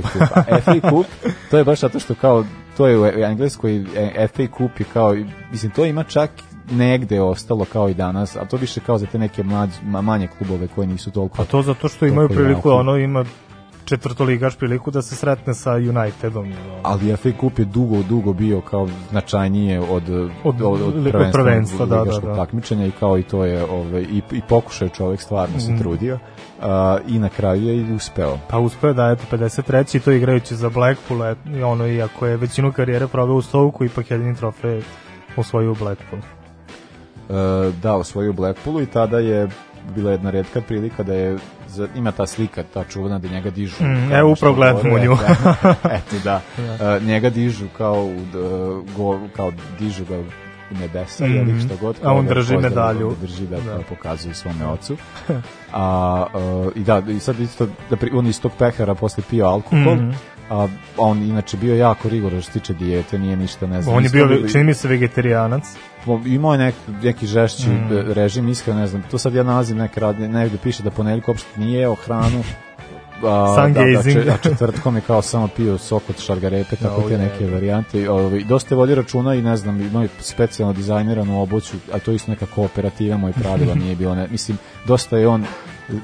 FA 0.64 0.90
Cup, 0.90 1.06
to 1.52 1.58
je 1.58 1.64
baš 1.64 1.80
zato 1.80 2.00
što 2.00 2.16
kao, 2.16 2.46
to 2.78 2.88
je 2.88 3.00
u 3.00 3.06
Engleskoj, 3.06 3.86
e, 3.96 4.28
FA 4.28 4.44
Cup 4.58 4.80
je 4.80 4.86
kao, 4.94 5.16
mislim, 5.52 5.72
to 5.72 5.86
ima 5.86 6.04
čak 6.04 6.32
negde 6.72 7.22
ostalo 7.22 7.66
kao 7.66 7.90
i 7.90 7.94
danas, 7.94 8.36
a 8.36 8.46
to 8.46 8.58
više 8.58 8.80
kao 8.80 8.98
za 8.98 9.06
te 9.06 9.20
neke 9.20 9.44
mlađ, 9.44 9.70
ma- 9.86 10.02
manje 10.02 10.28
klubove 10.28 10.68
koje 10.68 10.88
nisu 10.88 11.12
toliko... 11.12 11.42
A 11.42 11.46
to 11.46 11.62
zato 11.62 11.88
što 11.88 12.06
imaju 12.06 12.30
priliku, 12.30 12.70
ono 12.70 12.98
ima 12.98 13.26
četvrtoligaš 13.92 14.56
priliku 14.56 14.92
da 14.92 15.02
se 15.02 15.16
sretne 15.16 15.54
sa 15.54 15.72
Unitedom. 15.72 16.54
ali 16.84 17.18
FA 17.18 17.30
Cup 17.40 17.60
je 17.60 17.66
dugo, 17.66 18.04
dugo 18.04 18.34
bio 18.34 18.62
kao 18.62 18.88
značajnije 19.10 19.80
od, 19.82 20.10
Od- 20.44 20.62
od, 20.62 20.82
od, 20.82 20.94
prvenstva, 21.04 21.32
prvenstva, 21.34 21.86
da, 21.86 22.04
da, 22.04 22.20
da. 22.20 22.36
takmičenja 22.36 22.86
i 22.86 22.92
kao 22.92 23.18
i 23.18 23.24
to 23.24 23.46
je 23.46 23.64
ovaj, 23.64 24.02
i, 24.02 24.22
i 24.32 24.42
pokušao 24.50 24.86
je 24.86 24.90
čovjek 24.90 25.22
stvarno 25.22 25.60
se 25.60 25.72
Mhm. 25.72 25.80
trudio 25.80 26.20
a, 26.62 26.98
i 27.08 27.20
na 27.20 27.30
kraju 27.30 27.64
je 27.64 27.78
i 27.78 27.94
uspeo. 27.94 28.38
Pa 28.50 28.60
uspeo 28.60 28.94
da, 28.94 29.10
eto, 29.10 29.24
53. 29.32 29.96
i 29.96 30.00
to 30.00 30.12
igrajući 30.12 30.56
za 30.56 30.70
Blackpool, 30.70 31.26
et, 31.26 31.38
i 31.56 31.64
ono, 31.64 31.88
iako 31.88 32.26
je 32.28 32.38
većinu 32.38 32.72
karijere 32.72 33.08
proveo 33.08 33.36
u 33.36 33.42
Stoku, 33.42 33.86
ipak 33.86 34.12
jedini 34.12 34.36
trofej 34.36 34.82
osvojio 35.38 35.72
u 35.72 35.76
Blackpool. 35.76 36.22
E, 37.30 37.34
da, 37.74 37.96
osvojio 37.96 38.30
u 38.30 38.34
Blackpoolu 38.34 38.82
i 38.82 38.86
tada 38.86 39.20
je 39.20 39.48
bila 39.96 40.12
jedna 40.12 40.30
redka 40.30 40.62
prilika 40.62 41.04
da 41.04 41.14
je 41.14 41.38
ima 41.96 42.12
ta 42.12 42.28
slika, 42.28 42.64
ta 42.64 42.84
čuvena 42.84 43.20
da 43.20 43.28
njega 43.28 43.50
dižu. 43.50 43.84
Mm, 43.84 44.12
evo, 44.12 44.36
što 44.36 44.46
upravo 44.46 44.56
gledam 44.56 44.76
govore, 44.84 45.02
u 45.02 45.06
nju. 45.06 45.18
da, 45.18 45.76
Eto, 45.98 46.16
da. 46.24 46.42
Da. 46.80 46.96
E, 46.96 47.00
njega 47.00 47.30
dižu 47.30 47.66
kao, 47.70 48.04
u 48.04 48.16
d- 48.26 48.40
go, 48.98 49.20
kao 49.36 49.52
dižu 49.80 50.06
ga 50.06 50.20
u 50.20 50.24
nebesa 50.72 51.26
mm 51.26 51.32
ili 51.32 51.44
Mhm. 51.44 51.60
što 51.60 51.76
god. 51.78 51.96
A 52.04 52.14
on 52.14 52.26
da 52.26 52.34
drži 52.34 52.58
medalju. 52.58 53.10
da 53.12 53.16
Drži 53.18 53.48
da, 53.48 53.58
Da. 53.58 53.80
pokazuje 53.90 54.34
svome 54.34 54.66
ocu. 54.74 54.98
A, 55.74 56.26
e, 56.76 56.80
I 56.80 56.84
da, 56.84 57.02
i 57.08 57.20
sad 57.20 57.40
isto, 57.40 57.68
da 57.90 57.96
pri, 57.96 58.12
on 58.14 58.28
iz 58.28 58.42
tog 58.42 58.52
pehara 58.60 58.96
posle 58.96 59.24
pio 59.30 59.46
alkohol, 59.46 59.96
Mhm. 59.96 60.12
A 60.52 60.68
on 60.98 61.18
inače 61.20 61.58
bio 61.58 61.76
jako 61.76 62.10
rigoran 62.10 62.42
što 62.42 62.52
se 62.52 62.60
tiče 62.60 62.74
dijete, 62.76 63.20
nije 63.20 63.36
ništa, 63.36 63.68
ne 63.68 63.82
znam. 63.82 63.96
On 63.96 64.04
je 64.04 64.10
bio, 64.10 64.28
bili- 64.28 64.52
čini 64.52 64.64
mi 64.64 64.74
se, 64.74 64.88
vegetarijanac. 64.88 65.64
Imao 66.26 66.52
je 66.52 66.58
nek, 66.58 66.76
neki 67.00 67.28
žešći 67.28 67.70
Mm. 67.70 67.90
režim, 68.08 68.48
iskreno 68.48 68.80
ne 68.80 68.88
znam, 68.88 69.04
to 69.04 69.18
sad 69.18 69.34
ja 69.34 69.44
nalazim 69.44 69.78
neke 69.78 70.00
radnje, 70.00 70.28
negde 70.30 70.58
piše 70.58 70.84
da 70.84 70.92
ponedeljak 70.92 71.28
uopšte 71.28 71.60
nije 71.60 71.80
jeo 71.80 71.96
hranu, 71.96 72.44
a, 73.24 73.56
Sun 73.56 73.74
da, 73.74 73.82
da, 73.82 73.86
gazing. 73.88 74.16
če- 74.16 74.32
a 74.32 74.38
četvrtkom 74.40 74.96
je 74.96 75.02
kao 75.02 75.22
samo 75.22 75.48
pio 75.48 75.78
sok 75.78 76.04
od 76.10 76.20
šargarepe, 76.20 76.76
tako 76.76 76.96
Oh, 76.96 77.08
te 77.08 77.18
neke 77.18 77.46
da. 77.46 77.54
varijante. 77.54 78.10
Ovaj, 78.10 78.44
dosta 78.44 78.76
je 78.76 78.78
vodio 78.78 78.96
računa 78.96 79.34
i 79.36 79.42
ne 79.42 79.58
znam, 79.58 79.82
imao 79.82 80.02
je 80.02 80.10
specijalno 80.20 80.74
dizajniranu 80.74 81.42
obuću, 81.42 81.78
a 81.94 82.00
to 82.00 82.12
je 82.12 82.16
isto 82.16 82.32
neka 82.32 82.46
kooperativa 82.46 83.18
moj 83.18 83.32
pravila, 83.34 83.76
nije 83.86 83.96
bilo, 83.96 84.16
ne, 84.16 84.28
mislim, 84.28 84.58
dosta 84.86 85.18
je 85.18 85.28
on 85.28 85.46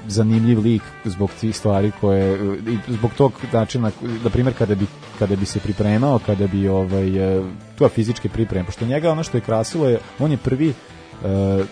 zanimljiv 0.07 0.59
lik 0.59 0.81
zbog 1.05 1.29
tih 1.31 1.55
stvari 1.55 1.91
koje 2.01 2.35
i 2.57 2.93
zbog 2.93 3.11
tog 3.13 3.33
načina 3.53 3.91
na 4.23 4.29
primjer 4.29 4.53
kada 4.53 4.75
bi 4.75 4.85
kada 5.19 5.35
bi 5.35 5.45
se 5.45 5.59
pripremao 5.59 6.19
kada 6.19 6.47
bi 6.47 6.67
ovaj 6.67 7.37
e, 7.37 7.41
tu 7.77 7.87
fizičke 7.89 8.29
pripreme 8.29 8.65
pošto 8.65 8.85
njega 8.85 9.11
ono 9.11 9.23
što 9.23 9.37
je 9.37 9.41
krasilo 9.41 9.89
je 9.89 9.99
on 10.19 10.31
je 10.31 10.37
prvi 10.37 10.69
e, 10.69 11.63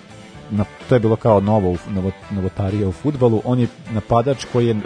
na, 0.51 0.65
to 0.89 0.95
je 0.95 0.99
bilo 0.99 1.15
kao 1.15 1.39
novo, 1.39 1.75
novo, 1.89 2.11
novotarija 2.31 2.87
u 2.87 2.91
futbalu, 2.91 3.41
on 3.45 3.59
je 3.59 3.67
napadač 3.91 4.45
koji 4.45 4.67
je 4.67 4.75
e, 4.75 4.79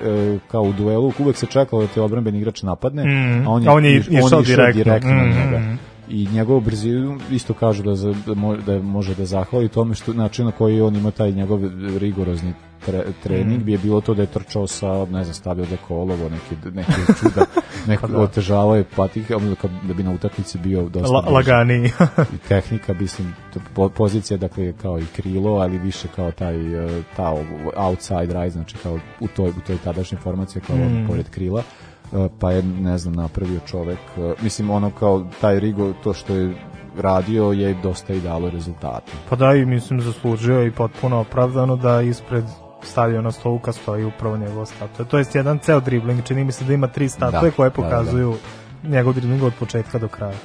kao 0.47 0.61
u 0.61 0.73
duelu, 0.73 1.13
uvek 1.19 1.37
se 1.37 1.45
čekalo 1.45 1.81
da 1.81 1.87
te 1.87 2.01
odbrambeni 2.01 2.37
igrač 2.37 2.63
napadne, 2.63 3.03
Mm, 3.03 3.47
a 3.47 3.51
on 3.51 3.63
je, 3.63 3.69
a 3.69 3.73
on 3.73 3.85
je 3.85 3.99
iš- 3.99 4.07
išao 4.25 4.41
direktno. 4.73 5.11
na 5.11 5.23
Mm, 5.23 5.29
njega. 5.29 5.59
mm. 5.59 5.79
I 6.09 6.27
njegovu 6.27 6.61
brzinu 6.61 7.19
isto 7.31 7.53
kažu 7.53 7.83
da, 7.83 7.95
za, 7.95 8.13
da, 8.25 8.33
mo- 8.33 8.57
da 8.57 8.81
može 8.81 9.15
da 9.15 9.25
zahvali 9.25 9.67
tome 9.67 9.95
što 9.95 10.13
način 10.13 10.45
na 10.45 10.51
koji 10.51 10.81
on 10.81 10.95
ima 10.95 11.11
taj 11.11 11.31
njegov 11.31 11.59
rigorozni 11.97 12.53
tre, 12.79 13.03
trening 13.23 13.61
Mm. 13.61 13.63
bi 13.63 13.71
je 13.71 13.77
bilo 13.77 14.01
to 14.01 14.13
da 14.13 14.21
je 14.21 14.27
trčao 14.27 14.67
sa, 14.67 14.87
ne 15.05 15.23
znam, 15.23 15.33
stavio 15.33 15.65
da 15.65 15.77
kolovo, 15.77 16.29
neki, 16.29 16.69
neki 16.71 16.91
čuda, 17.19 17.45
neko 17.87 18.01
Pa 18.01 18.07
da. 18.07 18.19
otežavao 18.19 18.75
je 18.75 18.83
patike, 18.85 19.35
da 19.83 19.93
bi 19.93 20.03
na 20.03 20.11
utakmici 20.11 20.57
bio 20.57 20.81
dosta 20.83 21.13
La- 21.13 21.29
laganiji. 21.29 21.91
I 22.33 22.37
tehnika, 22.39 22.93
mislim, 22.93 23.33
to 23.53 23.59
po- 23.73 23.89
pozicija, 23.89 24.37
dakle, 24.37 24.73
kao 24.73 24.99
i 24.99 25.05
krilo, 25.07 25.51
ali 25.51 25.77
više 25.77 26.07
kao 26.07 26.31
taj, 26.31 26.55
e, 26.55 27.03
ta 27.15 27.33
outside 27.77 28.33
rise, 28.33 28.49
znači 28.49 28.77
kao 28.77 28.99
u 29.19 29.27
toj, 29.27 29.49
u 29.49 29.61
toj 29.61 29.77
tadašnjoj 29.77 30.21
formaciji, 30.21 30.61
kao 30.61 30.75
Mm. 30.77 31.07
pored 31.07 31.29
krila, 31.29 31.63
E, 32.07 32.29
pa 32.39 32.51
je, 32.51 32.63
ne 32.63 32.97
znam, 32.97 33.13
napravio 33.13 33.59
čovek, 33.61 33.99
e, 34.17 34.33
mislim, 34.41 34.69
ono 34.69 34.91
kao 34.91 35.25
taj 35.41 35.59
Rigo, 35.59 35.93
to 35.93 36.13
što 36.13 36.35
je 36.35 36.53
radio 36.97 37.43
je 37.45 37.73
dosta 37.73 38.13
i 38.13 38.19
dalo 38.19 38.49
rezultate. 38.49 39.11
Pa 39.29 39.35
da, 39.35 39.53
i 39.53 39.65
mislim 39.65 40.01
zaslužio 40.01 40.65
i 40.65 40.71
potpuno 40.71 41.19
opravdano 41.19 41.75
da 41.75 42.01
ispred 42.01 42.43
stavio 42.83 43.21
na 43.21 43.31
stolka 43.31 43.71
stoji 43.71 44.05
upravo 44.05 44.37
njegova 44.37 44.65
statue. 44.65 45.05
To 45.05 45.17
jest 45.17 45.35
jedan 45.35 45.59
ceo 45.59 45.79
dribling, 45.79 46.23
čini 46.23 46.43
mi 46.43 46.51
se 46.51 46.65
da 46.65 46.73
ima 46.73 46.87
tri 46.87 47.09
statue 47.09 47.49
Da, 47.49 47.55
koje 47.55 47.69
da, 47.69 47.75
pokazuju 47.75 48.35
njegov 48.83 49.13
dribling 49.13 49.43
od 49.43 49.53
početka 49.59 49.99
do 49.99 50.07
kraja. 50.07 50.37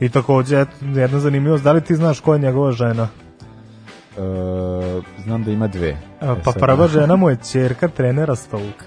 I 0.00 0.08
takođe, 0.08 0.66
jedna 0.80 1.20
zanimljivost, 1.20 1.64
da 1.64 1.72
li 1.72 1.80
ti 1.80 1.96
znaš 1.96 2.20
ko 2.20 2.32
je 2.32 2.38
njegova 2.38 2.72
žena? 2.72 3.08
E, 4.16 5.02
znam 5.24 5.44
da 5.44 5.50
ima 5.50 5.66
dve. 5.66 5.96
A, 6.20 6.32
E, 6.32 6.42
Pa 6.44 6.52
prva 6.52 6.88
žena 6.88 7.16
mu 7.16 7.30
je 7.30 7.36
ćerka 7.36 7.88
trenera 7.88 8.36
Stouka. 8.36 8.84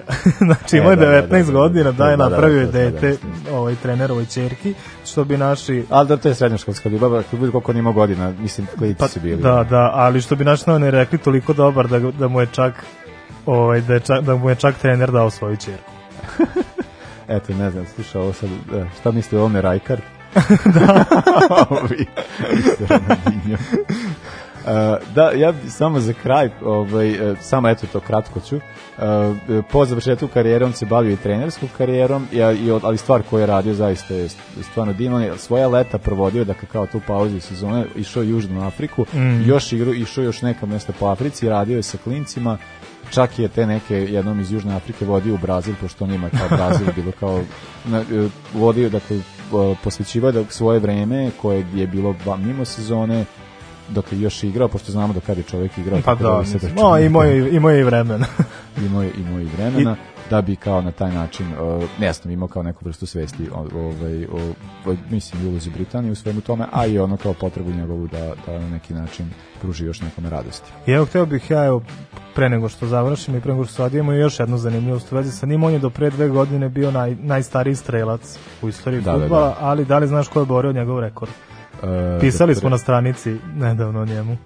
znači 0.48 0.78
imao 0.78 0.92
je 0.92 0.94
E, 0.94 0.96
da, 0.96 1.06
da, 1.06 1.28
19 1.28 1.30
da, 1.30 1.44
da, 1.44 1.52
godina 1.52 1.92
da 1.92 2.10
je 2.10 2.18
da, 2.18 2.24
da, 2.24 2.30
napravio 2.30 2.66
da, 2.66 2.72
da, 2.72 2.80
da, 2.80 2.90
dete 2.90 3.18
ovaj 3.52 3.76
trenerovoj 3.76 4.26
ćerki, 4.26 4.74
što 5.06 5.24
bi 5.24 5.38
naši 5.38 5.86
Ali 5.90 6.08
da, 6.08 6.18
to 6.18 6.28
je 6.28 6.36
srednjoškolska 6.36 6.90
ljubav, 6.90 7.16
ako 7.16 7.38
bude 7.38 7.52
koliko 7.52 7.72
on 7.72 7.78
ima 7.78 7.92
godina, 7.92 8.34
mislim, 8.40 8.68
klici 8.78 9.08
su 9.08 9.20
bili. 9.20 9.42
Da, 9.42 9.66
da, 9.70 9.92
ali 9.94 10.22
što 10.22 10.36
bi 10.36 10.46
naši 10.46 10.64
novine 10.68 10.92
rekli 10.92 11.18
toliko 11.18 11.54
dobar 11.54 11.88
da, 11.88 12.00
da 12.00 12.28
mu 12.28 12.40
je 12.42 12.48
čak 12.52 12.74
ovaj, 13.46 13.82
da, 13.82 13.94
je 13.94 14.00
čak, 14.00 14.22
da 14.22 14.36
mu 14.36 14.50
je 14.50 14.56
čak 14.56 14.76
trener 14.76 15.12
dao 15.12 15.30
svoju 15.30 15.56
ćerku. 15.56 15.92
Eto, 17.28 17.54
ne 17.54 17.72
znam, 17.72 17.86
slušaj, 17.96 18.22
ovo 18.22 18.34
sad, 18.34 18.50
e, 18.50 18.86
šta 19.00 19.12
misli 19.12 19.38
o 19.38 19.42
ovome 19.42 19.62
Rajkard? 19.62 20.02
da. 20.76 21.06
Ovi. 21.70 22.06
E, 22.90 22.98
da, 25.16 25.32
ja 25.32 25.54
samo 25.70 26.00
za 26.00 26.14
kraj, 26.14 26.50
ovaj, 26.64 27.10
e, 27.10 27.36
samo 27.42 27.70
eto 27.70 27.88
to 27.92 28.00
kratko 28.00 28.40
ću, 28.40 28.60
E, 29.02 29.62
po 29.72 29.86
završetku 29.86 30.28
karijere 30.28 30.66
on 30.66 30.74
se 30.74 30.86
bavio 30.86 31.14
i 31.14 31.18
trenerskom 31.18 31.70
karijerom, 31.78 32.28
ja, 32.32 32.52
i, 32.52 32.72
ali 32.84 32.98
stvar 32.98 33.22
koju 33.30 33.40
je 33.40 33.46
radio 33.46 33.74
zaista 33.74 34.14
je 34.14 34.30
stvarno 34.62 34.94
divno, 34.94 35.18
on 35.18 35.24
je 35.24 35.38
svoja 35.38 35.68
leta 35.68 35.98
provodio, 35.98 36.46
dakle 36.46 36.68
kao 36.72 36.88
tu 36.88 37.02
pauzu 37.08 37.40
sezone, 37.40 37.86
išao 37.96 38.22
u 38.22 38.26
Južnu 38.26 38.68
Afriku, 38.68 39.06
Mm. 39.14 39.50
još 39.50 39.74
igru, 39.74 39.94
išao 39.94 40.24
još 40.24 40.42
neka 40.42 40.66
mesta 40.66 40.94
po 41.00 41.06
Africi, 41.06 41.50
radio 41.50 41.78
je 41.78 41.84
sa 41.84 41.98
klincima, 42.04 42.58
čak 43.10 43.40
je 43.40 43.48
te 43.48 43.66
neke 43.66 43.96
jednom 43.96 44.40
iz 44.40 44.52
Južne 44.52 44.76
Afrike 44.76 45.06
vodio 45.06 45.34
u 45.34 45.38
Brazil, 45.38 45.74
pošto 45.82 46.04
on 46.04 46.14
ima 46.14 46.30
kao 46.30 46.58
Brazil 46.58 46.88
bilo 46.98 47.12
kao 47.20 47.42
na, 47.86 48.04
vodio, 48.54 48.90
dakle, 48.90 49.20
posvećivao 49.84 50.32
da 50.32 50.44
svoje 50.50 50.80
vreme 50.80 51.32
koje 51.42 51.66
je 51.76 51.88
bilo 51.88 52.16
mimo 52.38 52.66
sezone 52.66 53.26
dok 53.90 54.12
je 54.12 54.22
još 54.22 54.44
igrao, 54.44 54.68
pošto 54.68 54.92
znamo 54.92 55.14
do 55.14 55.20
kad 55.20 55.38
je 55.38 55.44
čovjek 55.44 55.78
igrao. 55.78 56.02
Pa 56.06 56.16
da, 56.16 56.40
mislim, 56.40 56.62
računao 56.64 56.90
no, 56.90 57.00
imao 57.06 57.24
je, 57.24 57.56
imao 57.56 57.72
je 57.72 57.80
i 57.80 57.84
vremena. 57.84 58.26
imao 58.86 59.04
je, 59.04 59.12
imao 59.18 59.40
je 59.40 59.46
i 59.46 59.50
vremena 59.58 59.96
da 60.30 60.42
bi 60.42 60.56
kao 60.56 60.82
na 60.82 60.92
taj 60.92 61.12
način 61.12 61.48
uh, 61.48 61.84
jasno 62.02 62.32
imao 62.32 62.48
kao 62.48 62.64
neku 62.64 62.86
vrstu 62.86 63.06
svesti 63.06 63.50
ovaj, 63.76 64.26
o, 64.26 64.54
o, 64.86 64.96
mislim 65.10 65.44
i 65.44 65.48
ulozi 65.48 65.70
Britanije 65.70 66.12
u 66.12 66.16
svemu 66.16 66.42
tome, 66.42 66.66
a 66.72 66.86
i 66.86 67.00
ono 67.00 67.18
kao 67.18 67.34
potrebu 67.34 67.72
njegovu 67.72 68.08
da, 68.08 68.34
da 68.46 68.60
na 68.60 68.70
neki 68.70 68.94
način 68.94 69.30
pruži 69.62 69.86
još 69.86 70.02
nekome 70.02 70.30
radosti. 70.30 70.72
I 70.88 70.92
evo, 70.92 71.06
hteo 71.06 71.26
bih 71.26 71.52
ja, 71.52 71.66
evo, 71.66 71.82
pre 72.36 72.50
nego 72.50 72.70
što 72.70 72.88
završim 72.88 73.36
i 73.36 73.42
pre 73.42 73.52
nego 73.54 73.66
što 73.66 73.74
sad 73.74 73.94
imamo 73.94 74.12
još 74.12 74.40
jednu 74.40 74.58
zanimljivost 74.58 75.12
u 75.12 75.16
vezi 75.16 75.32
sa 75.32 75.46
njim, 75.46 75.64
on 75.64 75.74
je 75.74 75.80
do 75.80 75.90
pre 75.90 76.10
dve 76.10 76.30
godine 76.30 76.70
bio 76.70 76.92
naj, 76.92 77.16
najstariji 77.16 77.76
strelac 77.76 78.40
u 78.62 78.70
istoriji 78.70 79.02
Da, 79.02 79.12
da, 79.12 79.20
futbala, 79.20 79.48
da. 79.48 79.56
ali 79.60 79.86
da 79.86 79.98
li 80.00 80.08
znaš 80.08 80.28
ko 80.28 80.40
je 80.40 80.46
borio 80.46 80.72
njegov 80.72 81.00
rekord? 81.00 81.32
Uh, 81.84 81.90
Pisali 82.22 82.54
do 82.54 82.60
smo 82.60 82.70
pre- 82.70 82.72
na 82.72 82.78
stranici 82.78 83.38
nedavno 83.56 84.02
o 84.02 84.06
njemu. 84.06 84.38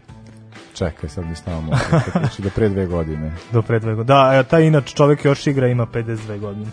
Čekaj, 0.73 1.09
sad 1.09 1.25
mi 1.25 1.35
stavamo 1.35 1.71
znači 2.11 2.41
do 2.41 2.49
pre 2.55 2.69
dve 2.69 2.85
godine. 2.85 3.31
Do 3.53 3.61
pre 3.61 3.79
dve 3.79 3.95
godine. 3.95 4.15
Da, 4.15 4.39
a 4.39 4.43
taj 4.43 4.63
inače 4.63 4.95
čovek 4.95 5.25
još 5.25 5.47
igra, 5.47 5.67
ima 5.67 5.85
52 5.85 6.39
godine. 6.39 6.65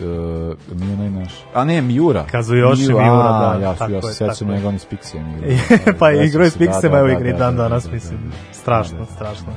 Uh, 0.00 0.06
nije 0.80 0.94
onaj 0.94 1.10
naš. 1.10 1.32
A 1.54 1.64
ne, 1.64 1.80
Miura. 1.82 2.24
Kazuyoshi 2.32 2.88
Miura, 2.88 3.04
Miura, 3.04 3.28
a, 3.28 3.56
da, 3.58 3.64
Ja, 3.64 3.74
tako 3.74 3.92
ja 3.92 4.02
se 4.02 4.12
sećam 4.14 4.48
njega, 4.48 4.68
on 4.68 4.74
je 4.74 4.78
s 4.78 4.86
Pixijem 4.86 5.24
igrao. 5.30 5.94
pa 6.00 6.10
igrao 6.12 6.44
je 6.44 6.50
s 6.50 6.52
se- 6.52 6.58
da, 6.58 6.64
Pixema, 6.64 6.90
da, 6.90 6.98
evo 6.98 7.06
da, 7.06 7.12
igra 7.12 7.28
i 7.28 7.32
da, 7.32 7.38
dan 7.38 7.56
da, 7.56 7.62
danas, 7.62 7.84
da, 7.84 7.88
da, 7.88 7.94
mislim. 7.94 8.18
Strašno, 8.52 9.06
strašno. 9.14 9.52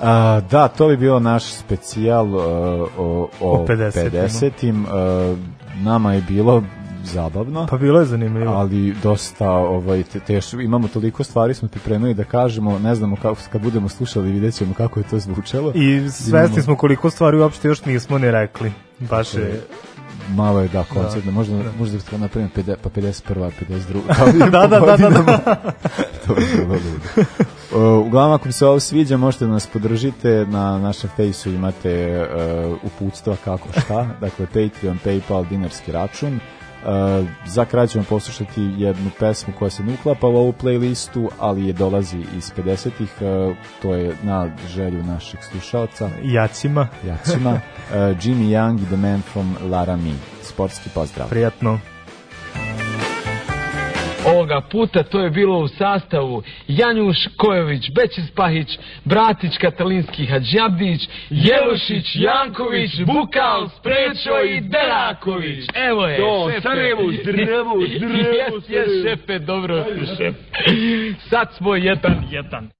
A, 0.00 0.40
da, 0.50 0.68
to 0.68 0.88
bi 0.88 0.96
bilo 0.96 1.20
naš 1.20 1.44
specijal 1.44 2.34
uh, 2.34 2.42
o, 2.98 3.28
o, 3.40 3.50
O 3.50 3.66
50-ima. 3.66 4.22
50-im. 4.22 4.84
Uh, 4.84 5.38
nama 5.84 6.12
je 6.14 6.22
bilo 6.28 6.62
zabavno. 7.04 7.66
Pa 7.70 7.76
bilo 7.78 8.00
je 8.00 8.06
zanimljivo. 8.06 8.52
Ali 8.52 8.94
dosta 9.02 9.50
ovaj 9.50 10.02
te, 10.02 10.20
teš, 10.20 10.52
imamo 10.52 10.88
toliko 10.88 11.24
stvari 11.24 11.54
smo 11.54 11.68
pripremili 11.68 12.14
da 12.14 12.24
kažemo, 12.24 12.78
ne 12.78 12.94
znamo 12.94 13.16
kako 13.16 13.40
kad 13.52 13.62
budemo 13.62 13.88
slušali 13.88 14.32
videćemo 14.32 14.74
kako 14.74 15.00
je 15.00 15.04
to 15.04 15.18
zvučalo. 15.18 15.72
I 15.74 16.10
svesni 16.10 16.62
smo 16.62 16.76
koliko 16.76 17.10
stvari 17.10 17.36
uopšte 17.38 17.68
još 17.68 17.84
nismo 17.84 18.18
ni 18.18 18.30
rekli. 18.30 18.72
Baš 18.98 19.34
je... 19.34 19.62
malo 20.28 20.60
je 20.60 20.68
da 20.68 20.84
Da. 20.94 21.20
da, 21.24 21.30
možda 21.30 21.56
Da. 21.56 21.70
možda 21.78 21.98
to 21.98 22.18
napravimo 22.18 22.50
50 22.56 22.76
pa 22.82 22.90
51. 22.90 23.50
52. 23.68 24.50
Da, 24.50 24.66
da, 24.66 24.80
da, 24.80 24.96
da, 24.96 25.08
da. 25.08 25.54
to 26.26 26.34
bi 26.34 26.42
bilo 26.56 26.74
ludo. 26.74 27.28
Uh, 27.74 28.06
uglavnom, 28.06 28.32
ako 28.32 28.52
se 28.52 28.66
ovo 28.66 28.80
sviđa, 28.80 29.16
možete 29.16 29.44
da 29.44 29.50
nas 29.50 29.66
podržite. 29.66 30.46
Na 30.48 30.78
našem 30.78 31.10
fejsu 31.16 31.50
imate 31.50 32.26
uh, 32.70 32.78
uputstva 32.82 33.36
kako 33.44 33.68
šta. 33.80 34.06
Dakle, 34.20 34.46
Patreon, 34.46 34.98
Paypal, 35.04 35.48
dinarski 35.48 35.92
račun. 35.92 36.40
Uh, 36.84 37.26
za 37.46 37.64
kraj 37.64 37.86
ćemo 37.86 38.04
poslušati 38.04 38.62
jednu 38.76 39.10
pesmu 39.18 39.54
koja 39.58 39.70
se 39.70 39.82
ne 39.82 39.94
uklapa 39.94 40.26
u 40.26 40.36
ovu 40.36 40.52
playlistu, 40.52 41.28
ali 41.38 41.66
je 41.66 41.72
dolazi 41.72 42.18
iz 42.36 42.52
50-ih. 42.56 43.12
Uh, 43.20 43.56
to 43.82 43.94
je 43.94 44.16
na 44.22 44.50
želju 44.68 45.02
naših 45.02 45.40
slušalca. 45.50 46.10
Jacima. 46.22 46.88
Jacima. 47.06 47.50
Uh, 47.50 47.60
Jimmy 48.22 48.48
Young 48.48 48.82
i 48.82 48.86
The 48.86 48.96
Man 48.96 49.22
from 49.32 49.56
Laramie. 49.70 50.14
Sportski 50.42 50.90
pozdrav. 50.94 51.28
Prijatno. 51.28 51.80
Ovoga 54.26 54.60
puta 54.60 55.02
to 55.02 55.20
je 55.20 55.30
bilo 55.30 55.58
u 55.58 55.68
sastavu 55.68 56.42
Janjuš 56.68 57.16
Kojović, 57.36 57.90
Bećis 57.94 58.30
Pahić, 58.30 58.78
Bratić 59.04 59.58
Katalinski 59.58 60.26
Hadžabdić, 60.26 61.08
Jelušić, 61.30 62.06
Janković, 62.14 62.90
Bukal, 63.06 63.68
Sprečo 63.78 64.40
i 64.44 64.60
Deraković. 64.60 65.64
Evo 65.74 66.06
je, 66.06 66.18
Jo, 66.18 66.50
šefe. 66.50 66.60
Sarajevo, 66.60 67.02
zdravo, 67.22 67.74
zdravo, 67.96 68.34
Jes, 68.34 68.68
jes, 68.68 68.88
šefe, 69.04 69.38
dobro 69.38 69.84
si, 69.84 70.16
šef. 70.16 70.34
Sad 71.30 71.48
smo 71.56 71.76
jedan, 71.76 72.24
jedan. 72.30 72.70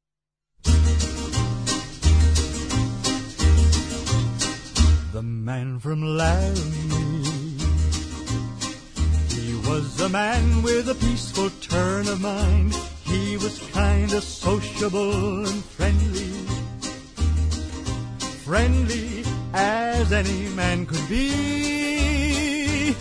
The 5.13 5.23
man 5.23 5.79
from 5.81 6.03
Laramie. 6.03 7.04
Was 9.67 10.01
a 10.01 10.09
man 10.09 10.63
with 10.63 10.89
a 10.89 10.95
peaceful 10.95 11.51
turn 11.61 12.07
of 12.09 12.21
mind. 12.21 12.75
He 13.05 13.37
was 13.37 13.59
kind 13.73 14.13
of 14.13 14.23
sociable 14.23 15.47
and 15.47 15.65
friendly. 15.65 16.33
Friendly 18.45 19.25
as 19.55 20.13
any 20.13 20.49
man 20.51 20.85
could 20.87 21.09
be. 21.09 22.95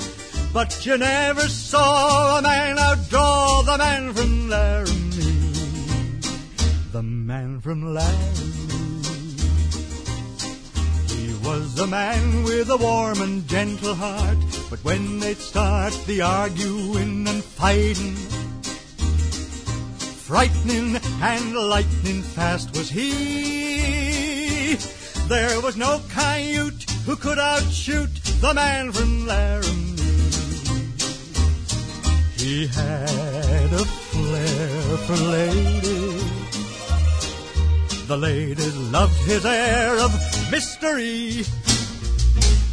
But 0.54 0.86
you 0.86 0.98
never 0.98 1.42
saw 1.42 2.38
a 2.38 2.42
man 2.42 2.78
outdraw 2.78 3.66
the 3.66 3.78
man 3.78 4.14
from 4.14 4.50
Laramie. 4.50 5.02
The 6.92 7.02
man 7.02 7.60
from 7.60 7.94
Laramie. 7.94 8.54
He 11.10 11.34
was 11.44 11.80
a 11.80 11.88
man 11.88 12.44
with 12.44 12.70
a 12.70 12.78
warm 12.78 13.20
and 13.22 13.48
gentle 13.48 13.96
heart, 13.96 14.38
but 14.74 14.84
when 14.84 15.20
they'd 15.20 15.38
start 15.38 15.94
the 16.08 16.20
arguing 16.20 17.28
and 17.28 17.44
fighting, 17.44 18.16
frightening 20.26 21.00
and 21.22 21.54
lightning 21.54 22.24
fast 22.24 22.76
was 22.76 22.90
he. 22.90 24.74
There 25.28 25.62
was 25.62 25.78
no 25.78 26.02
coyote 26.10 26.88
who 27.06 27.16
could 27.16 27.38
outshoot 27.38 28.10
the 28.42 28.56
man 28.56 28.92
from 28.92 29.28
Laramie. 29.28 29.94
He 32.36 32.66
had 32.66 33.74
a 33.74 33.86
flair 34.10 34.98
for 35.06 35.18
ladies. 35.38 36.24
The 38.08 38.18
ladies 38.18 38.76
loved 38.76 39.22
his 39.28 39.46
air 39.46 40.00
of 40.00 40.12
mystery. 40.50 41.46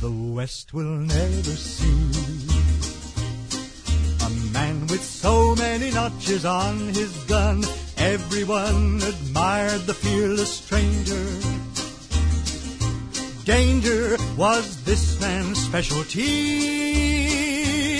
The 0.01 0.11
West 0.11 0.73
will 0.73 0.97
never 0.97 1.51
see 1.51 2.49
a 4.25 4.31
man 4.51 4.87
with 4.87 5.05
so 5.05 5.55
many 5.57 5.91
notches 5.91 6.47
on 6.47 6.79
his 6.89 7.15
gun. 7.25 7.63
Everyone 7.99 9.03
admired 9.03 9.83
the 9.83 9.93
fearless 9.93 10.55
stranger. 10.55 11.27
Danger 13.45 14.17
was 14.39 14.83
this 14.85 15.21
man's 15.21 15.63
specialty. 15.63 16.31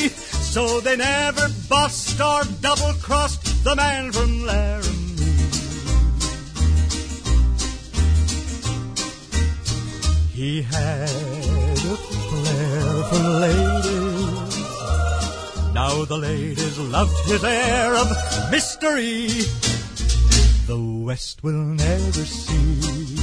So 0.09 0.81
they 0.81 0.97
never 0.97 1.49
bust 1.69 2.19
or 2.19 2.45
double 2.63 2.95
crossed 3.03 3.63
the 3.63 3.77
man 3.77 4.11
from 4.11 4.47
Laramie. 4.47 4.97
He 10.33 10.63
had 10.63 11.40
a 11.93 11.97
flair 11.97 12.85
ladies. 13.41 14.57
Now 15.75 16.05
the 16.05 16.19
ladies 16.19 16.79
loved 16.79 17.19
his 17.27 17.43
air 17.45 17.95
of 17.95 18.09
mystery. 18.51 19.29
The 20.67 20.79
West 20.79 21.43
will 21.43 21.65
never 21.65 22.25
see 22.25 23.17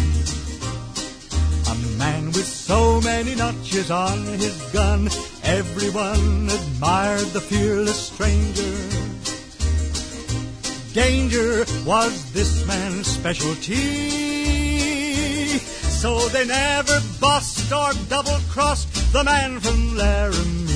a 1.72 1.76
man 1.98 2.26
with 2.28 2.46
so 2.46 3.00
many 3.02 3.36
notches 3.36 3.90
on 3.90 4.26
his 4.26 4.62
gun. 4.74 5.10
Everyone 5.44 6.50
admired 6.50 7.28
the 7.28 7.42
fearless 7.42 8.08
stranger. 8.12 8.76
Danger 10.94 11.66
was 11.86 12.32
this 12.34 12.66
man's 12.68 13.08
specialty. 13.08 13.76
So 16.02 16.20
they 16.30 16.46
never 16.46 17.00
bossed 17.20 17.57
or 17.72 17.92
double 18.08 18.40
crossed 18.50 19.12
the 19.12 19.24
man 19.24 19.60
from 19.60 19.98
Laramie. 19.98 20.67